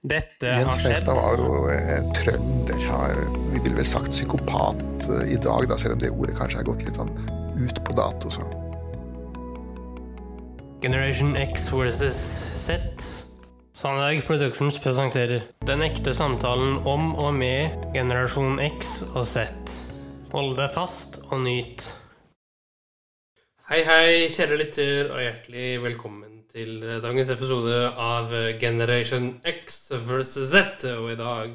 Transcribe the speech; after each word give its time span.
Dette 0.00 0.48
har 0.48 0.62
Jens. 0.62 0.84
Mestad 0.88 1.14
var 1.14 1.36
jo 1.36 1.66
en 1.68 2.06
trønder. 2.16 2.84
Har, 2.88 3.18
vi 3.52 3.60
ville 3.60 3.76
vel 3.76 3.88
sagt 3.88 4.14
psykopat 4.14 5.08
eh, 5.12 5.34
i 5.34 5.36
dag, 5.36 5.66
da, 5.68 5.76
selv 5.76 5.98
om 5.98 6.00
det 6.00 6.08
ordet 6.14 6.38
kanskje 6.38 6.62
er 6.62 6.68
gått 6.68 6.86
litt 6.86 6.96
sånn 6.96 7.12
ut 7.60 7.80
på 7.84 7.96
dato. 7.98 8.32
Så. 8.32 8.46
Generation 10.80 11.36
X 11.36 11.68
versus 11.74 12.16
Z. 12.56 12.80
Sandberg 13.76 14.24
Productions 14.24 14.80
presenterer 14.80 15.44
Den 15.68 15.84
ekte 15.84 16.16
samtalen 16.16 16.80
om 16.88 17.12
og 17.20 17.36
med 17.36 17.76
generasjon 17.92 18.56
X 18.70 19.02
og 19.12 19.28
Z. 19.28 19.52
Hold 20.32 20.56
deg 20.56 20.72
fast 20.72 21.20
og 21.28 21.44
nyt. 21.44 21.90
Hei, 23.68 23.84
hei, 23.84 24.32
kjære 24.32 24.62
lytter, 24.64 25.12
og 25.12 25.20
hjertelig 25.28 25.76
velkommen 25.84 26.29
til 26.50 26.80
dagens 27.02 27.30
episode 27.30 27.76
av 28.00 28.32
Generation 28.60 29.30
X 29.46 29.90
versus 30.06 30.50
Z. 30.50 30.84
Og 30.96 31.12
i 31.12 31.18
dag, 31.18 31.54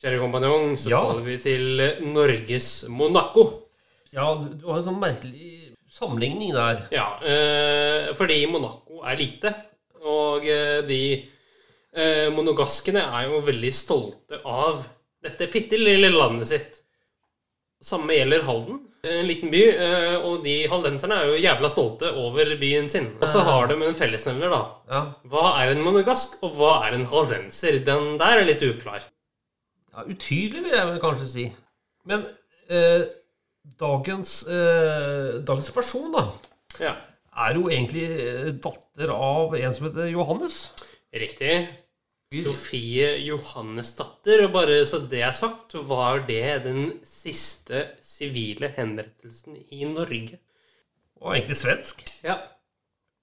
kjære 0.00 0.20
kompanjong, 0.22 0.74
så 0.80 0.90
Ja. 0.94 1.02
skal 1.04 1.22
vi 1.26 1.36
til 1.38 1.84
Norges 2.14 2.86
Monaco. 2.88 3.44
Ja, 4.12 4.34
du 4.34 4.66
har 4.68 4.78
en 4.78 4.84
sånn 4.88 5.00
merkelig 5.00 5.76
sammenligning 5.90 6.52
der. 6.54 6.86
Ja, 6.94 7.18
eh, 7.22 8.12
fordi 8.14 8.46
Monaco 8.50 9.02
er 9.04 9.16
lite, 9.16 9.54
og 10.04 10.44
eh, 10.46 10.82
de 10.86 11.00
eh, 11.94 12.28
monogaskene 12.30 13.02
er 13.02 13.28
jo 13.28 13.40
veldig 13.40 13.72
stolte 13.72 14.40
av 14.44 14.86
dette 15.22 15.46
bitte 15.52 15.78
lille 15.78 16.10
landet 16.10 16.46
sitt. 16.50 16.80
Samme 17.84 18.14
gjelder 18.16 18.42
Halden, 18.46 18.80
en 19.04 19.26
liten 19.28 19.50
by, 19.52 19.62
eh, 19.70 20.14
og 20.24 20.44
de 20.44 20.54
haldenserne 20.70 21.16
er 21.20 21.30
jo 21.32 21.40
jævla 21.42 21.68
stolte 21.72 22.10
over 22.20 22.54
byen 22.60 22.88
sin. 22.88 23.10
Og 23.20 23.28
så 23.28 23.42
har 23.46 23.66
de 23.70 23.76
en 23.76 23.94
fellesnevner, 23.98 24.50
da. 24.52 24.62
Ja, 24.90 25.02
Hva 25.30 25.44
er 25.62 25.72
en 25.74 25.82
monogask, 25.84 26.38
og 26.42 26.56
hva 26.58 26.72
er 26.86 26.96
en 26.98 27.06
haldenser? 27.10 27.80
Den 27.84 28.16
der 28.20 28.40
er 28.40 28.48
litt 28.48 28.62
uklar. 28.64 29.04
ja 29.94 30.04
Utydelig, 30.08 30.62
vil 30.64 30.74
jeg 30.76 30.86
vel 30.88 31.00
kanskje 31.02 31.28
si. 31.30 31.44
Men 32.08 32.24
eh, 32.70 33.04
dagens, 33.80 34.42
eh, 34.48 35.40
dagens 35.46 35.70
person, 35.74 36.10
da, 36.14 36.26
Ja, 36.80 36.94
er 37.46 37.54
jo 37.54 37.68
egentlig 37.70 38.04
eh, 38.10 38.50
datter 38.62 39.10
av 39.14 39.54
en 39.54 39.72
som 39.74 39.86
heter 39.88 40.10
Johannes. 40.10 40.72
riktig. 41.14 41.68
Sofie 42.42 43.12
Johannesdatter, 43.22 44.42
og 44.46 44.54
bare 44.56 44.80
så 44.88 44.98
det 45.10 45.22
er 45.22 45.34
sagt, 45.36 45.76
var 45.86 46.24
det 46.26 46.64
den 46.66 46.88
siste 47.06 47.86
sivile 48.02 48.72
henrettelsen 48.74 49.60
i 49.70 49.84
Norge. 49.86 50.40
Og 51.22 51.36
egentlig 51.36 51.56
svensk. 51.60 52.04
Ja. 52.24 52.40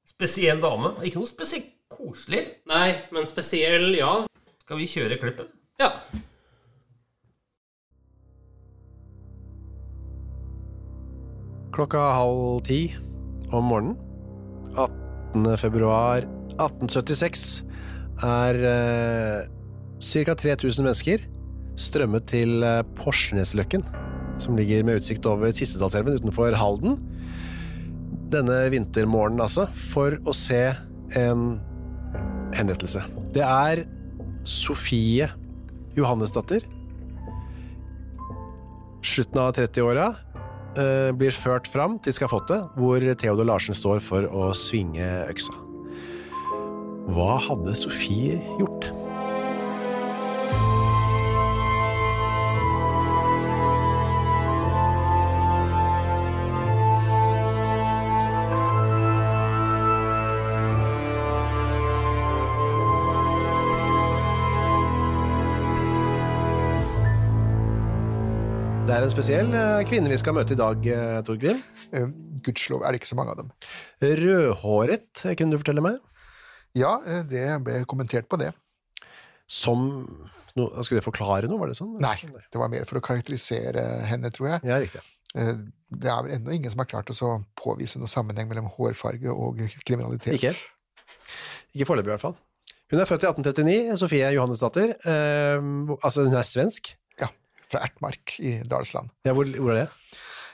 Spesiell 0.08 0.62
dame. 0.64 0.96
Ikke 1.04 1.22
noe 1.22 1.30
spesielt 1.30 1.74
koselig. 1.92 2.46
Nei, 2.72 2.94
men 3.12 3.28
spesiell, 3.30 3.92
ja. 3.98 4.22
Skal 4.64 4.80
vi 4.80 4.88
kjøre 4.90 5.20
klippen? 5.22 5.50
Ja. 5.82 5.92
Klokka 11.72 12.04
halv 12.18 12.62
ti 12.68 12.82
om 13.52 13.70
morgenen 13.72 13.96
18. 14.76 15.58
februar 15.60 16.26
1876 16.58 17.64
er 18.26 18.64
eh, 18.72 19.50
ca. 20.02 20.36
3000 20.36 20.86
mennesker 20.86 21.26
strømmet 21.80 22.28
til 22.32 22.62
eh, 22.66 22.82
Porsnesløkken, 22.98 23.84
som 24.42 24.58
ligger 24.58 24.86
med 24.88 25.02
utsikt 25.02 25.28
over 25.30 25.54
Tistedalselven 25.56 26.20
utenfor 26.20 26.56
Halden. 26.58 27.00
Denne 28.32 28.64
vintermorgenen, 28.72 29.44
altså, 29.44 29.68
for 29.92 30.18
å 30.26 30.36
se 30.36 30.64
en 31.20 31.60
henrettelse. 32.56 33.04
Det 33.36 33.44
er 33.46 33.86
Sofie 34.48 35.30
Johannesdatter. 35.98 36.64
Slutten 39.06 39.42
av 39.42 39.52
30-åra 39.58 40.12
eh, 40.80 41.10
blir 41.18 41.36
ført 41.36 41.68
fram 41.68 41.98
til 42.04 42.16
skafottet, 42.16 42.72
hvor 42.80 43.04
Theodor 43.20 43.50
Larsen 43.50 43.78
står 43.78 44.00
for 44.04 44.28
å 44.30 44.52
svinge 44.58 45.10
øksa. 45.32 45.71
Hva 47.12 47.34
hadde 47.44 47.74
Sofie 47.76 48.38
gjort? 48.56 48.86
Det 68.88 68.96
er 68.96 69.04
en 69.04 69.12
spesiell 69.12 69.52
eh, 69.56 69.82
kvinne 69.88 70.12
vi 70.12 70.20
skal 70.20 70.36
møte 70.36 70.56
i 70.56 70.60
dag, 70.60 70.88
eh, 70.88 71.20
Torgrim. 71.28 71.60
Eh, 71.92 72.08
Gudskjelov 72.44 72.86
er 72.86 72.96
det 72.96 73.02
ikke 73.02 73.12
så 73.12 73.20
mange 73.20 73.36
av 73.36 73.44
dem. 73.44 73.52
Rødhåret, 74.00 75.26
kunne 75.36 75.52
du 75.52 75.60
fortelle 75.60 75.84
meg? 75.84 76.00
Ja, 76.78 76.98
eh, 77.06 77.24
det 77.28 77.46
ble 77.66 77.82
kommentert 77.90 78.30
på 78.32 78.38
det. 78.40 78.52
Som 79.52 79.82
no, 80.56 80.68
Skulle 80.84 81.02
det 81.02 81.08
forklare 81.08 81.50
noe, 81.52 81.60
var 81.60 81.72
det 81.72 81.78
sånn? 81.80 81.98
Nei, 82.00 82.16
det 82.24 82.60
var 82.62 82.72
mer 82.72 82.86
for 82.88 83.00
å 83.00 83.04
karakterisere 83.04 83.84
henne, 84.08 84.32
tror 84.32 84.54
jeg. 84.54 84.64
Ja, 84.72 84.78
riktig. 84.84 85.02
Eh, 85.36 85.54
Det 85.92 86.08
er 86.08 86.22
vel 86.24 86.32
ennå 86.38 86.54
ingen 86.56 86.72
som 86.72 86.80
har 86.80 86.88
klart 86.88 87.10
å 87.12 87.32
påvise 87.60 88.00
noen 88.00 88.08
sammenheng 88.12 88.48
mellom 88.48 88.70
hårfarge 88.72 89.28
og 89.34 89.60
kriminalitet. 89.84 90.38
Ikke? 90.40 90.54
Ikke 91.76 91.88
foreløpig, 91.90 92.08
i 92.08 92.16
hvert 92.16 92.24
fall. 92.24 92.38
Hun 92.92 93.00
er 93.00 93.08
født 93.08 93.24
i 93.24 93.28
1839, 93.28 93.98
Sofie 94.00 94.30
Johannesdatter. 94.36 94.94
Eh, 95.04 95.60
altså, 96.04 96.24
hun 96.28 96.36
er 96.40 96.48
svensk. 96.48 96.94
Ja, 97.20 97.28
fra 97.72 97.84
Ertmark 97.88 98.38
i 98.40 98.58
Dalsland. 98.68 99.12
Ja, 99.28 99.36
hvor, 99.36 99.48
hvor 99.60 99.72
er 99.76 99.84
det? 99.84 99.90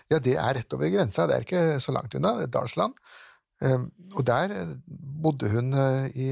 Ja, 0.10 0.20
det 0.24 0.36
er 0.40 0.54
rett 0.58 0.74
over 0.74 0.90
grensa, 0.90 1.26
det 1.30 1.36
er 1.38 1.46
ikke 1.46 1.64
så 1.84 1.94
langt 1.94 2.14
unna, 2.18 2.48
Dalsland. 2.50 2.94
Eh, 3.62 3.78
Og 4.16 4.26
der 4.26 4.54
bodde 5.24 5.50
hun 5.52 5.72
eh, 5.74 6.08
i, 6.18 6.28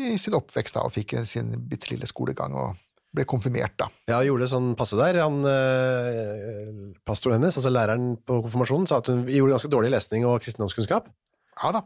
i 0.00 0.14
sin 0.20 0.36
oppvekst 0.38 0.76
da, 0.76 0.84
og 0.86 0.94
fikk 0.94 1.18
sin 1.28 1.52
bitte 1.68 1.92
lille 1.92 2.08
skolegang 2.08 2.56
og 2.58 2.78
ble 3.10 3.24
konfirmert, 3.26 3.74
da. 3.80 3.88
Ja, 4.10 4.20
gjorde 4.22 4.44
det 4.46 4.52
sånn 4.52 4.68
passe 4.78 4.98
der. 4.98 5.18
Han, 5.24 5.40
eh, 5.50 6.68
pastoren 7.06 7.40
hennes, 7.40 7.56
altså 7.58 7.72
læreren 7.72 8.12
på 8.22 8.38
konfirmasjonen, 8.44 8.86
sa 8.86 9.00
at 9.02 9.10
hun 9.10 9.24
gjorde 9.26 9.56
ganske 9.56 9.72
dårlig 9.72 9.90
lesning 9.96 10.26
og 10.28 10.38
kristendomskunnskap. 10.44 11.08
Ja 11.60 11.72
da, 11.74 11.82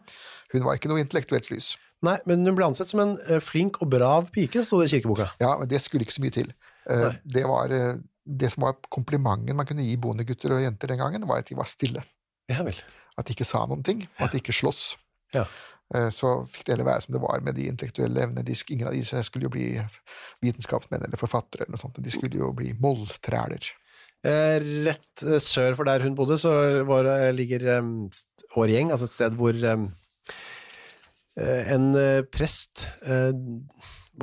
hun 0.52 0.66
var 0.66 0.76
ikke 0.76 0.90
noe 0.92 1.00
intellektuelt 1.02 1.48
lys. 1.50 1.72
Nei, 2.04 2.18
men 2.28 2.44
hun 2.44 2.56
ble 2.58 2.66
ansett 2.68 2.90
som 2.90 3.00
en 3.00 3.14
eh, 3.24 3.40
flink 3.40 3.80
og 3.80 3.88
brav 3.94 4.28
pike, 4.34 4.60
sto 4.66 4.82
det 4.82 4.90
i 4.90 4.98
kirkeboka. 4.98 5.30
Ja, 5.40 5.54
men 5.60 5.70
det 5.70 5.80
skulle 5.80 6.04
ikke 6.04 6.18
så 6.18 6.24
mye 6.26 6.34
til. 6.36 6.52
Eh, 6.92 7.06
Nei. 7.06 7.14
Det 7.38 7.46
var 7.48 7.72
det 8.24 8.50
som 8.52 8.66
var 8.66 8.76
komplimenten 8.92 9.56
man 9.56 9.68
kunne 9.68 9.84
gi 9.84 9.96
bondegutter 10.00 10.52
og 10.56 10.62
jenter 10.64 10.92
den 10.92 11.00
gangen, 11.00 11.24
var 11.28 11.40
at 11.40 11.48
de 11.48 11.56
var 11.56 11.68
stille. 11.70 12.04
Ja 12.52 12.60
vel. 12.66 12.76
At 13.16 13.28
de 13.28 13.32
ikke 13.36 13.48
sa 13.48 13.62
noen 13.64 13.84
ting, 13.86 14.04
og 14.18 14.26
at 14.26 14.34
de 14.34 14.42
ikke 14.42 14.52
sloss. 14.56 14.98
Ja. 15.34 15.44
Eh, 15.94 16.08
Så 16.14 16.30
fikk 16.50 16.64
det 16.66 16.74
heller 16.74 16.88
være 16.88 17.04
som 17.04 17.14
det 17.16 17.22
var 17.22 17.42
med 17.44 17.56
de 17.58 17.68
intellektuelle 17.70 18.24
evnene. 18.24 18.56
Ingen 18.72 18.88
av 18.88 18.96
disse 18.96 19.20
skulle 19.26 19.48
jo 19.48 19.54
bli 19.54 19.66
vitenskapsmenn 20.44 21.04
eller 21.06 21.20
forfattere, 21.20 21.64
eller 21.64 21.76
noe 21.76 21.82
sånt. 21.82 22.00
De 22.02 22.12
skulle 22.14 22.40
jo 22.40 22.52
bli 22.56 22.72
molltræler. 22.80 23.68
Eh, 24.24 24.56
rett 24.86 25.24
eh, 25.26 25.40
sør 25.42 25.76
for 25.76 25.84
der 25.88 26.00
hun 26.06 26.16
bodde, 26.16 26.38
så 26.40 26.54
var, 26.88 27.10
ligger 27.36 27.68
Årgjeng, 28.54 28.90
altså 28.94 29.08
et 29.10 29.16
sted 29.18 29.36
hvor 29.36 29.54
en 31.34 31.86
prest 32.30 32.84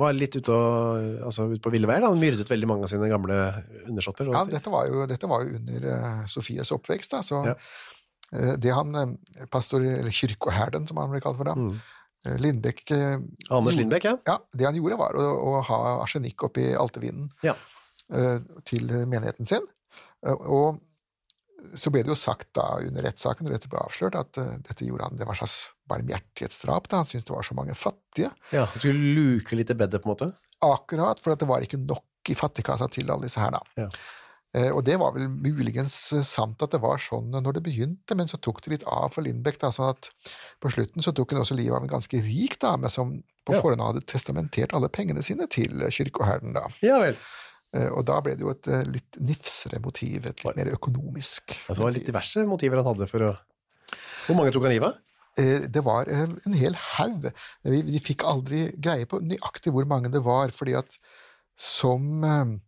var 0.00 0.14
litt 0.16 0.38
ute, 0.38 0.48
og, 0.48 1.18
altså 1.28 1.44
ute 1.52 1.60
på 1.60 1.72
ville 1.74 1.88
veier. 1.90 2.06
Han 2.08 2.16
myrdet 2.16 2.48
veldig 2.48 2.68
mange 2.70 2.88
av 2.88 2.92
sine 2.94 3.10
gamle 3.12 3.36
undersåtter. 3.84 4.30
Ja, 4.32 4.46
dette 4.48 4.72
var 4.72 4.88
jo, 4.88 5.02
dette 5.10 5.28
var 5.28 5.44
jo 5.44 5.58
under 5.60 6.24
Sofies 6.32 6.72
oppvekst, 6.72 7.12
da, 7.12 7.20
så 7.20 7.42
Ja. 7.50 7.56
Eh, 8.32 8.54
det 8.56 8.72
han, 8.74 8.94
eh, 8.96 9.46
pastor, 9.50 9.80
eller 9.80 10.10
kyrkoherden, 10.10 10.86
som 10.88 10.96
han 11.02 11.10
ble 11.10 11.20
kalt 11.20 11.36
for 11.36 11.44
da, 11.44 11.54
Mm. 11.54 11.80
eh, 12.26 12.36
Lindbekk 12.38 12.90
Anders 13.50 13.74
Lindbekk, 13.74 14.04
ja. 14.04 14.16
Ja, 14.26 14.38
det 14.54 14.64
han 14.66 14.74
gjorde 14.78 14.98
var 14.98 15.12
å, 15.14 15.26
å 15.42 15.62
ha 15.62 15.80
arsenikk 16.02 16.44
oppi 16.48 16.72
altevinden 16.74 17.30
Ja. 17.42 17.54
til 18.64 18.88
menigheten 19.08 19.46
sin. 19.48 19.64
Og 20.22 20.80
så 21.78 21.90
ble 21.94 22.02
det 22.02 22.10
jo 22.10 22.14
sagt 22.18 22.48
da 22.54 22.78
under 22.82 23.02
rettssaken, 23.06 23.46
når 23.46 23.54
dette 23.56 23.68
ble 23.70 23.78
avslørt, 23.80 24.16
at 24.18 24.32
dette 24.66 24.84
gjorde 24.84 25.06
han, 25.06 25.16
det 25.16 25.26
var 25.26 25.34
slags 25.38 25.68
barmhjertighetsdrap. 25.88 26.88
da, 26.88 26.96
Han 26.98 27.06
syntes 27.06 27.24
det 27.24 27.34
var 27.36 27.42
så 27.46 27.54
mange 27.54 27.74
fattige. 27.78 28.32
ja. 28.52 28.64
Han 28.66 28.78
skulle 28.78 29.14
luke 29.16 29.56
litt 29.56 29.70
i 29.70 29.74
bedet, 29.78 30.02
på 30.02 30.10
en 30.10 30.14
måte. 30.16 30.32
Akkurat, 30.62 31.18
for 31.20 31.34
det 31.34 31.48
var 31.48 31.60
ikke 31.64 31.78
nok 31.86 32.04
i 32.28 32.34
fattigkassa 32.34 32.88
til 32.90 33.10
alle 33.10 33.22
disse 33.26 33.40
her, 33.40 33.50
da. 33.50 33.60
Ja. 33.76 33.88
Eh, 34.52 34.68
og 34.68 34.82
det 34.84 34.98
var 35.00 35.14
vel 35.14 35.30
muligens 35.32 35.94
eh, 36.12 36.24
sant 36.28 36.60
at 36.64 36.74
det 36.74 36.82
var 36.82 37.00
sånn 37.00 37.30
når 37.32 37.56
det 37.56 37.64
begynte, 37.64 38.16
men 38.18 38.28
så 38.28 38.36
tok 38.36 38.60
det 38.64 38.74
litt 38.74 38.84
av 38.84 39.14
for 39.14 39.24
Lindbekk. 39.24 39.58
da, 39.62 39.70
sånn 39.72 39.94
at 39.94 40.10
På 40.60 40.72
slutten 40.72 41.04
så 41.04 41.14
tok 41.16 41.32
hun 41.32 41.40
også 41.40 41.56
livet 41.56 41.76
av 41.78 41.86
en 41.86 41.94
ganske 41.94 42.20
rik 42.20 42.58
dame 42.60 42.90
som 42.92 43.22
på 43.46 43.56
Ja. 43.56 43.62
forhånd 43.62 43.80
hadde 43.82 44.04
testamentert 44.06 44.74
alle 44.76 44.90
pengene 44.92 45.24
sine 45.24 45.48
til 45.48 45.80
eh, 45.82 46.52
da. 46.52 46.66
Ja 46.82 47.00
vel. 47.00 47.16
Og 47.72 48.04
da 48.04 48.18
ble 48.20 48.34
det 48.36 48.44
jo 48.44 48.50
et 48.52 48.68
litt 48.84 49.16
nifsere 49.16 49.80
motiv, 49.80 50.26
et 50.26 50.44
litt 50.44 50.56
mer 50.58 50.68
økonomisk 50.74 51.54
Altså, 51.70 51.78
det 51.78 51.84
var 51.86 51.94
litt 51.96 52.06
diverse 52.10 52.42
motiver 52.44 52.76
han 52.76 52.84
hadde 52.84 53.06
for 53.08 53.24
å 53.24 53.30
Hvor 54.26 54.36
mange 54.36 54.52
tok 54.52 54.66
han 54.68 54.74
livet 54.74 54.92
av? 54.92 54.98
Det 55.72 55.80
var 55.80 56.04
en 56.12 56.52
hel 56.52 56.76
haug. 56.76 57.30
Vi, 57.64 57.96
fikk 58.04 58.26
aldri 58.28 58.76
greie 58.76 59.08
på 59.08 59.22
nøyaktig 59.24 59.72
hvor 59.72 59.88
mange 59.88 60.12
det 60.12 60.20
var, 60.20 60.52
fordi 60.52 60.76
at 60.76 60.98
som, 61.56 62.60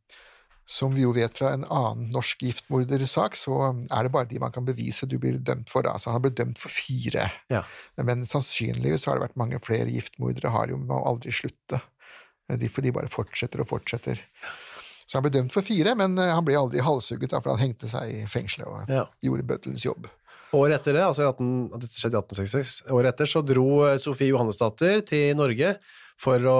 som 0.67 0.95
vi 0.97 1.03
jo 1.05 1.11
vet 1.13 1.35
fra 1.37 1.51
en 1.53 1.65
annen 1.69 2.11
norsk 2.15 2.41
giftmordersak, 2.47 3.37
så 3.37 3.57
er 3.93 4.07
det 4.07 4.13
bare 4.15 4.29
de 4.31 4.39
man 4.41 4.53
kan 4.55 4.65
bevise 4.65 5.05
du 5.11 5.19
blir 5.21 5.37
dømt 5.45 5.69
for. 5.73 5.85
Så 6.01 6.11
han 6.15 6.23
ble 6.25 6.31
dømt 6.33 6.59
for 6.63 6.73
fire. 6.73 7.27
Ja. 7.53 7.63
Men 8.01 8.25
sannsynligvis 8.29 9.05
har 9.07 9.19
det 9.21 9.27
vært 9.29 9.37
mange 9.41 9.61
flere 9.61 9.91
giftmordere, 9.93 10.53
har 10.55 10.73
jo 10.73 10.79
må 10.81 11.03
aldri 11.05 11.33
slutte. 11.37 11.83
De, 12.49 12.69
for 12.69 12.85
de 12.85 12.93
bare 12.93 13.09
fortsetter 13.13 13.61
og 13.65 13.69
fortsetter. 13.71 14.19
Så 15.05 15.19
han 15.19 15.25
ble 15.25 15.33
dømt 15.37 15.53
for 15.53 15.65
fire, 15.65 15.93
men 16.01 16.17
eh, 16.21 16.33
han 16.33 16.45
ble 16.45 16.57
aldri 16.57 16.81
halshugget, 16.85 17.33
for 17.37 17.53
han 17.55 17.61
hengte 17.61 17.89
seg 17.93 18.11
i 18.11 18.27
fengselet 18.29 18.69
og 18.69 18.89
Ja. 18.93 19.05
gjorde 19.25 19.45
bøddelens 19.49 19.85
jobb. 19.85 20.09
Året 20.55 20.79
etter 20.81 20.95
det, 20.97 21.03
altså 21.05 21.27
18, 21.29 21.49
dette 21.83 21.99
skjedde 21.99 22.17
i 22.17 22.23
1866, 22.23 22.93
året 22.95 23.11
etter 23.13 23.27
så 23.29 23.43
dro 23.45 23.67
eh, 23.89 23.97
Sofie 24.01 24.29
Johannesdatter 24.33 25.01
til 25.09 25.33
Norge 25.37 25.75
for 26.21 26.39
å 26.49 26.59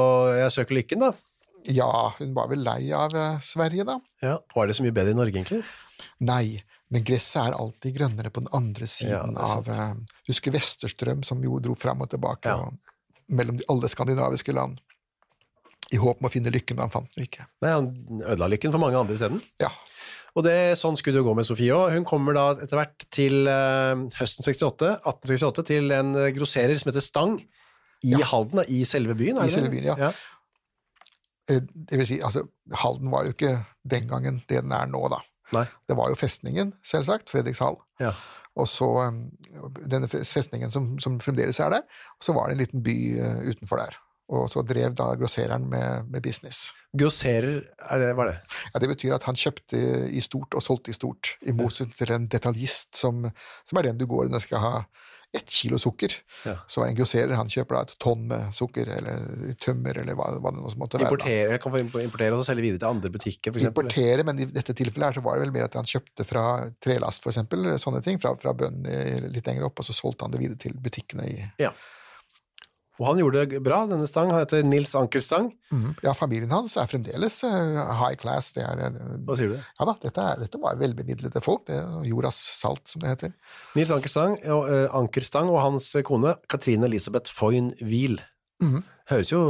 søke 0.53 0.75
lykken, 0.77 1.05
da. 1.05 1.13
Ja, 1.73 2.13
hun 2.19 2.35
var 2.37 2.49
vel 2.51 2.61
lei 2.67 2.91
av 2.93 3.15
eh, 3.17 3.39
Sverige, 3.45 3.85
da. 3.89 3.99
Ja. 4.23 4.39
Var 4.55 4.67
det 4.69 4.77
så 4.77 4.85
mye 4.85 4.93
bedre 4.97 5.15
i 5.15 5.19
Norge, 5.19 5.33
egentlig? 5.39 5.63
Nei, 6.21 6.59
men 6.93 7.05
gresset 7.07 7.41
er 7.47 7.57
alltid 7.57 7.95
grønnere 7.97 8.31
på 8.35 8.43
den 8.45 8.51
andre 8.57 8.87
siden 8.91 9.37
er 9.39 9.55
av 9.57 9.69
uh, 9.71 9.95
Husker 10.29 10.53
Vesterstrøm, 10.55 11.23
som 11.25 11.41
jo 11.45 11.57
dro 11.65 11.77
fram 11.79 12.03
og 12.05 12.11
tilbake 12.13 12.51
Ja. 12.53 12.67
og, 12.69 12.77
mellom 13.33 13.57
de, 13.57 13.65
alle 13.73 13.89
skandinaviske 13.89 14.53
land. 14.53 14.83
I 15.95 15.97
håp 16.01 16.21
om 16.21 16.27
å 16.29 16.33
finne 16.33 16.53
lykken, 16.53 16.77
men 16.77 16.87
han 16.89 16.93
fant 16.93 17.11
den 17.15 17.25
ikke. 17.27 17.47
Nei, 17.65 17.73
han 17.73 17.89
ødela 18.25 18.49
lykken 18.53 18.73
for 18.75 18.83
mange 18.83 18.99
andre 19.01 19.17
isteden. 19.17 19.41
Ja, 19.63 19.71
Og 20.35 20.43
det, 20.45 20.55
sånn 20.81 20.97
skulle 20.99 21.15
det 21.17 21.23
jo 21.23 21.29
gå 21.31 21.35
med 21.39 21.47
Sofie 21.47 21.73
òg. 21.77 21.93
Hun 21.95 22.05
kommer 22.09 22.35
da 22.35 22.45
etter 22.59 22.77
hvert 22.81 23.05
til 23.15 23.47
uh, 23.47 23.95
høsten 24.19 24.43
68, 24.45 24.89
1868 25.07 25.67
til 25.71 25.93
en 25.95 26.13
grosserer 26.35 26.77
som 26.81 26.91
heter 26.91 27.05
Stang, 27.05 27.37
i 28.05 28.19
Halden, 28.21 28.61
i 28.69 28.83
selve 28.85 29.15
byen. 29.17 29.39
er 29.41 29.49
I 29.49 29.53
selve 29.55 29.71
byen, 29.73 29.87
ja. 29.95 29.95
Eh, 30.11 30.25
Det 31.49 31.99
vil 31.99 32.07
si, 32.09 32.21
altså, 32.25 32.47
Halden 32.73 33.11
var 33.13 33.27
jo 33.27 33.35
ikke 33.35 33.59
den 33.91 34.09
gangen 34.09 34.41
det 34.49 34.63
den 34.65 34.73
er 34.73 34.89
nå, 34.89 35.03
da. 35.13 35.21
Nei. 35.55 35.67
Det 35.89 35.97
var 35.99 36.09
jo 36.11 36.19
festningen, 36.19 36.73
selvsagt, 36.87 37.31
Fredrikshall. 37.31 37.77
Ja. 38.01 38.15
Og 38.57 38.69
så 38.71 38.87
um, 39.11 39.21
denne 39.91 40.09
festningen 40.09 40.73
som, 40.73 40.95
som 41.03 41.19
fremdeles 41.23 41.61
er 41.61 41.75
der, 41.75 41.87
og 42.17 42.27
så 42.27 42.35
var 42.37 42.49
det 42.49 42.57
en 42.57 42.63
liten 42.63 42.85
by 42.87 42.97
uh, 43.19 43.41
utenfor 43.51 43.83
der. 43.83 43.99
Og 44.33 44.47
så 44.49 44.63
drev 44.65 44.95
da 44.97 45.11
grossereren 45.21 45.67
med, 45.69 46.09
med 46.09 46.25
business. 46.25 46.71
Grosserer, 46.97 47.59
er 47.91 48.01
det, 48.01 48.13
hva 48.17 48.25
er 48.25 48.31
det? 48.33 48.61
Ja, 48.73 48.81
Det 48.81 48.89
betyr 48.95 49.17
at 49.19 49.27
han 49.29 49.37
kjøpte 49.37 49.81
i 50.09 50.23
stort 50.25 50.57
og 50.57 50.65
solgte 50.65 50.95
i 50.95 50.97
stort, 50.97 51.35
i 51.45 51.53
motsetning 51.53 51.97
til 51.99 52.15
en 52.15 52.29
detaljist 52.33 52.97
som, 52.97 53.27
som 53.69 53.81
er 53.81 53.91
den 53.91 54.01
du 54.01 54.07
går 54.09 54.31
når 54.31 54.41
du 54.41 54.47
skal 54.47 54.65
ha 54.65 54.77
ett 55.35 55.51
kilo 55.51 55.79
sukker. 55.83 56.13
Ja. 56.47 56.55
Så 56.71 56.85
en 56.87 56.95
grosserer 56.95 57.35
han 57.35 57.51
kjøper 57.51 57.77
da 57.77 57.81
et 57.89 57.95
tonn 58.03 58.27
med 58.31 58.55
sukker, 58.55 58.91
eller 58.97 59.55
tømmer, 59.61 59.99
eller 60.05 60.15
hva, 60.19 60.29
hva 60.39 60.53
det 60.55 60.63
nå 60.63 60.71
måtte 60.79 61.01
være. 61.01 61.11
Importere, 61.11 61.59
kan 61.63 61.75
få 61.75 61.83
importere 62.05 62.39
og 62.39 62.47
selge 62.47 62.63
videre 62.63 62.83
til 62.85 62.93
andre 62.93 63.11
butikker, 63.17 63.51
eksempel. 63.51 63.89
Importere, 63.89 64.27
men 64.29 64.45
i 64.45 64.47
dette 64.47 64.77
tilfellet 64.79 65.09
her 65.11 65.19
så 65.19 65.25
var 65.27 65.37
det 65.37 65.49
vel 65.49 65.57
mer 65.57 65.67
at 65.67 65.75
han 65.81 65.91
kjøpte 65.91 66.27
fra 66.29 66.45
trelast, 66.83 67.27
eksempel, 67.27 67.67
sånne 67.83 68.03
ting, 68.07 68.23
fra, 68.23 68.37
fra 68.41 68.55
bøndene 68.57 69.33
litt 69.35 69.51
lenger 69.51 69.67
opp, 69.69 69.83
og 69.83 69.89
så 69.91 69.97
solgte 69.97 70.29
han 70.29 70.37
det 70.37 70.43
videre 70.45 70.61
til 70.69 70.79
butikkene 70.79 71.27
i 71.27 71.37
Ja. 71.67 71.75
Og 73.01 73.09
han 73.09 73.19
gjorde 73.19 73.43
det 73.51 73.59
bra, 73.65 73.81
denne 73.91 74.07
Stang. 74.07 74.31
Han 74.31 74.39
heter 74.45 74.63
Nils 74.63 74.93
Anker 74.95 75.19
Stang. 75.25 75.49
Mm, 75.73 75.97
Ja, 76.05 76.13
familien 76.15 76.53
hans 76.55 76.77
er 76.79 76.87
fremdeles 76.87 77.41
eh, 77.43 77.81
high 77.99 78.15
class. 78.21 78.53
Det 78.55 78.63
er, 78.63 78.85
eh, 78.87 78.99
Hva 79.27 79.35
sier 79.41 79.51
du? 79.51 79.57
ja 79.59 79.89
da, 79.89 79.97
dette, 80.05 80.27
er, 80.31 80.43
dette 80.45 80.61
var 80.63 80.79
velbemidlede 80.79 81.43
folk. 81.43 81.65
Det 81.67 81.81
er 81.81 82.05
jordas 82.07 82.39
salt, 82.61 82.85
som 82.89 83.03
det 83.03 83.11
heter. 83.17 83.33
Nils 83.75 83.91
Anker 83.91 84.13
Stang 84.13 84.37
og, 84.47 84.69
uh, 84.71 84.87
Anker 85.01 85.27
Stang 85.27 85.51
og 85.51 85.59
hans 85.65 85.91
kone 86.07 86.37
Katrine 86.47 86.87
Elisabeth 86.87 87.35
Foyn 87.35 87.73
Wiel. 87.83 88.21
Mm. 88.63 88.85
Høres 89.11 89.29
jo 89.35 89.41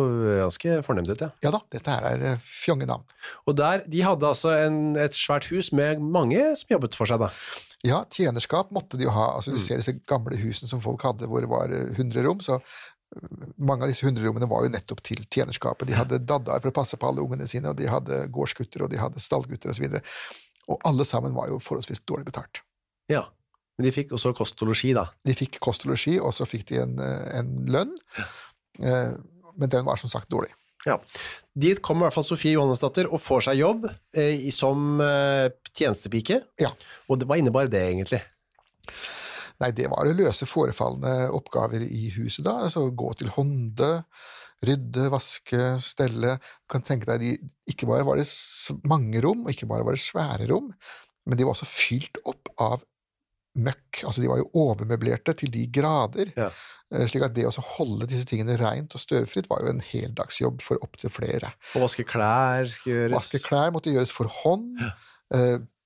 ganske 0.41 0.81
fornemt 0.82 1.11
ut, 1.12 1.20
ja. 1.23 1.29
Ja 1.44 1.52
da, 1.55 1.61
dette 1.70 1.93
her 1.93 2.08
er 2.08 2.25
eh, 2.32 2.41
fjonge 2.43 2.88
navn. 2.88 3.05
Og 3.46 3.55
der, 3.61 3.85
de 3.87 4.00
hadde 4.02 4.26
altså 4.26 4.50
en, 4.64 4.96
et 4.99 5.14
svært 5.14 5.46
hus 5.52 5.69
med 5.76 6.00
mange 6.02 6.41
som 6.58 6.73
jobbet 6.75 6.96
for 6.99 7.06
seg, 7.06 7.20
da. 7.23 7.29
Ja, 7.85 8.00
tjenerskap 8.08 8.70
måtte 8.73 8.96
de 8.96 9.05
jo 9.05 9.12
ha. 9.12 9.35
altså 9.37 9.52
Du 9.52 9.61
ser 9.61 9.76
disse 9.76 9.93
gamle 10.08 10.38
husene 10.41 10.70
som 10.70 10.81
folk 10.81 11.05
hadde 11.05 11.29
hvor 11.29 11.44
det 11.44 11.50
var 11.52 11.69
eh, 11.70 11.93
100 11.93 12.25
rom. 12.25 12.41
så 12.43 12.56
eh, 12.56 12.62
mange 13.56 13.87
av 13.87 13.90
disse 13.93 14.06
100 14.06 14.25
rommene 14.25 14.49
var 14.50 14.64
jo 14.64 14.72
nettopp 14.72 15.02
til 15.06 15.22
tjenerskapet. 15.32 15.88
De 15.88 15.96
hadde 15.96 16.22
daddaer 16.25 16.62
for 16.62 16.72
å 16.72 16.76
passe 16.76 16.99
på 17.00 17.08
alle 17.08 17.25
ungene 17.25 17.49
sine, 17.50 17.70
og 17.70 17.78
de 17.78 17.90
hadde 17.90 18.25
gårdsgutter 18.34 18.84
og 18.84 18.93
de 18.93 19.00
hadde 19.00 19.22
stallgutter 19.22 19.72
osv. 19.72 19.87
Og, 19.88 20.00
så 20.00 20.75
og 20.75 20.84
alle 20.88 21.05
sammen 21.08 21.34
var 21.37 21.50
jo 21.50 21.61
forholdsvis 21.62 22.05
dårlig 22.08 22.28
betalt. 22.31 22.62
Ja. 23.12 23.26
Men 23.76 23.88
de 23.88 23.94
fikk 23.94 24.14
også 24.16 24.32
kost 24.37 24.61
og 24.62 24.70
losji, 24.70 24.93
da. 24.96 25.08
De 25.26 25.34
fikk 25.37 25.58
kost 25.62 25.84
og 25.87 25.93
losji, 25.93 26.16
og 26.22 26.32
så 26.37 26.46
fikk 26.49 26.69
de 26.70 26.82
en, 26.84 26.99
eh, 27.02 27.25
en 27.40 27.55
lønn, 27.75 27.96
ja. 28.16 28.28
men 29.58 29.70
den 29.70 29.84
var 29.87 29.99
som 30.00 30.12
sagt 30.12 30.31
dårlig. 30.32 30.52
Ja. 30.84 30.99
Dit 31.56 31.81
kom 31.84 32.00
i 32.00 32.05
hvert 32.05 32.14
fall 32.17 32.26
Sofie 32.26 32.55
Johannesdatter 32.55 33.08
og 33.08 33.22
får 33.22 33.46
seg 33.49 33.60
jobb 33.62 33.87
eh, 33.88 34.49
som 34.55 35.00
eh, 35.02 35.49
tjenestepike. 35.72 36.40
Ja. 36.60 36.72
Og 37.08 37.20
det, 37.20 37.28
hva 37.31 37.38
innebar 37.40 37.70
det, 37.72 37.82
egentlig? 37.88 38.20
Nei, 39.62 39.71
det 39.77 39.87
var 39.93 40.09
å 40.09 40.15
løse 40.17 40.49
forefallende 40.51 41.29
oppgaver 41.37 41.85
i 41.87 42.09
huset, 42.17 42.43
da. 42.47 42.56
Altså 42.67 42.89
gå 42.91 43.12
til 43.21 43.31
hånde, 43.37 43.91
rydde, 44.65 45.06
vaske, 45.12 45.75
stelle. 45.83 46.39
Du 46.41 46.75
kan 46.75 46.85
tenke 46.87 47.06
deg, 47.12 47.23
de, 47.23 47.53
ikke 47.71 47.89
bare 47.91 48.06
var 48.06 48.19
det 48.19 48.27
mange 48.91 49.23
rom, 49.25 49.45
og 49.45 49.55
ikke 49.55 49.69
bare 49.71 49.87
var 49.87 49.97
det 49.97 50.03
svære 50.03 50.49
rom, 50.51 50.73
men 51.25 51.39
de 51.39 51.47
var 51.47 51.55
også 51.55 51.69
fylt 51.71 52.19
opp 52.29 52.51
av 52.61 52.83
møkk. 53.55 54.03
Altså, 54.09 54.23
de 54.23 54.31
var 54.31 54.41
jo 54.41 54.49
overmøblerte 54.65 55.35
til 55.39 55.53
de 55.55 55.67
grader. 55.73 56.33
Ja. 56.37 56.49
Eh, 56.91 57.06
Slik 57.11 57.27
at 57.27 57.37
det 57.37 57.47
å 57.49 57.53
holde 57.77 58.09
disse 58.11 58.27
tingene 58.29 58.56
rent 58.61 58.97
og 58.97 59.03
støvfritt 59.03 59.49
var 59.51 59.62
jo 59.65 59.71
en 59.75 59.85
heldagsjobb 59.85 60.62
for 60.65 60.83
opptil 60.85 61.12
flere. 61.15 61.55
Å 61.75 61.85
vaske 61.85 62.06
klær 62.09 62.67
skal 62.71 62.93
gjøres 62.93 63.19
Vaske 63.21 63.43
klær 63.45 63.73
måtte 63.75 63.95
gjøres 63.95 64.15
for 64.15 64.31
hånd. 64.43 64.83
Ja. 64.83 64.95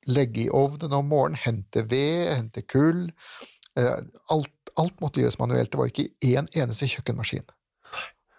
legge 0.08 0.46
i 0.46 0.50
ovnen 0.52 0.92
om 0.96 1.06
morgenen, 1.08 1.38
hente 1.40 1.82
ved, 1.88 2.30
hente 2.32 2.62
kull. 2.64 3.10
Eh, 3.78 4.00
alt, 4.34 4.72
alt 4.80 4.98
måtte 5.02 5.22
gjøres 5.22 5.38
manuelt. 5.40 5.70
Det 5.72 5.80
var 5.80 5.90
ikke 5.90 6.08
én 6.26 6.48
eneste 6.56 6.88
kjøkkenmaskin. 6.90 7.46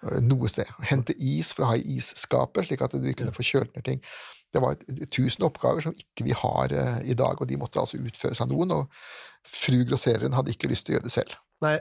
Eh, 0.07 0.19
Noe 0.25 0.51
sted. 0.51 0.69
Hente 0.89 1.15
is 1.15 1.53
for 1.55 1.65
å 1.65 1.71
ha 1.73 1.79
i 1.79 1.97
isskapet, 1.97 2.67
slik 2.67 2.83
at 2.85 2.97
vi 2.99 3.15
kunne 3.17 3.35
få 3.35 3.45
kjølt 3.45 3.73
ned 3.77 3.87
ting. 3.87 4.03
Det 4.49 4.61
var 4.63 4.79
tusen 5.13 5.45
oppgaver 5.45 5.85
som 5.85 5.95
ikke 5.97 6.25
vi 6.25 6.35
har 6.35 6.73
eh, 6.73 7.01
i 7.11 7.17
dag, 7.17 7.39
og 7.39 7.49
de 7.49 7.59
måtte 7.61 7.81
altså 7.81 8.01
utføres 8.01 8.41
av 8.43 8.51
noen. 8.51 8.73
Og 8.79 9.49
fru 9.49 9.83
grossereren 9.87 10.35
hadde 10.37 10.55
ikke 10.55 10.71
lyst 10.71 10.87
til 10.87 10.95
å 10.95 10.99
gjøre 10.99 11.09
det 11.09 11.15
selv. 11.15 11.35
Nei. 11.65 11.77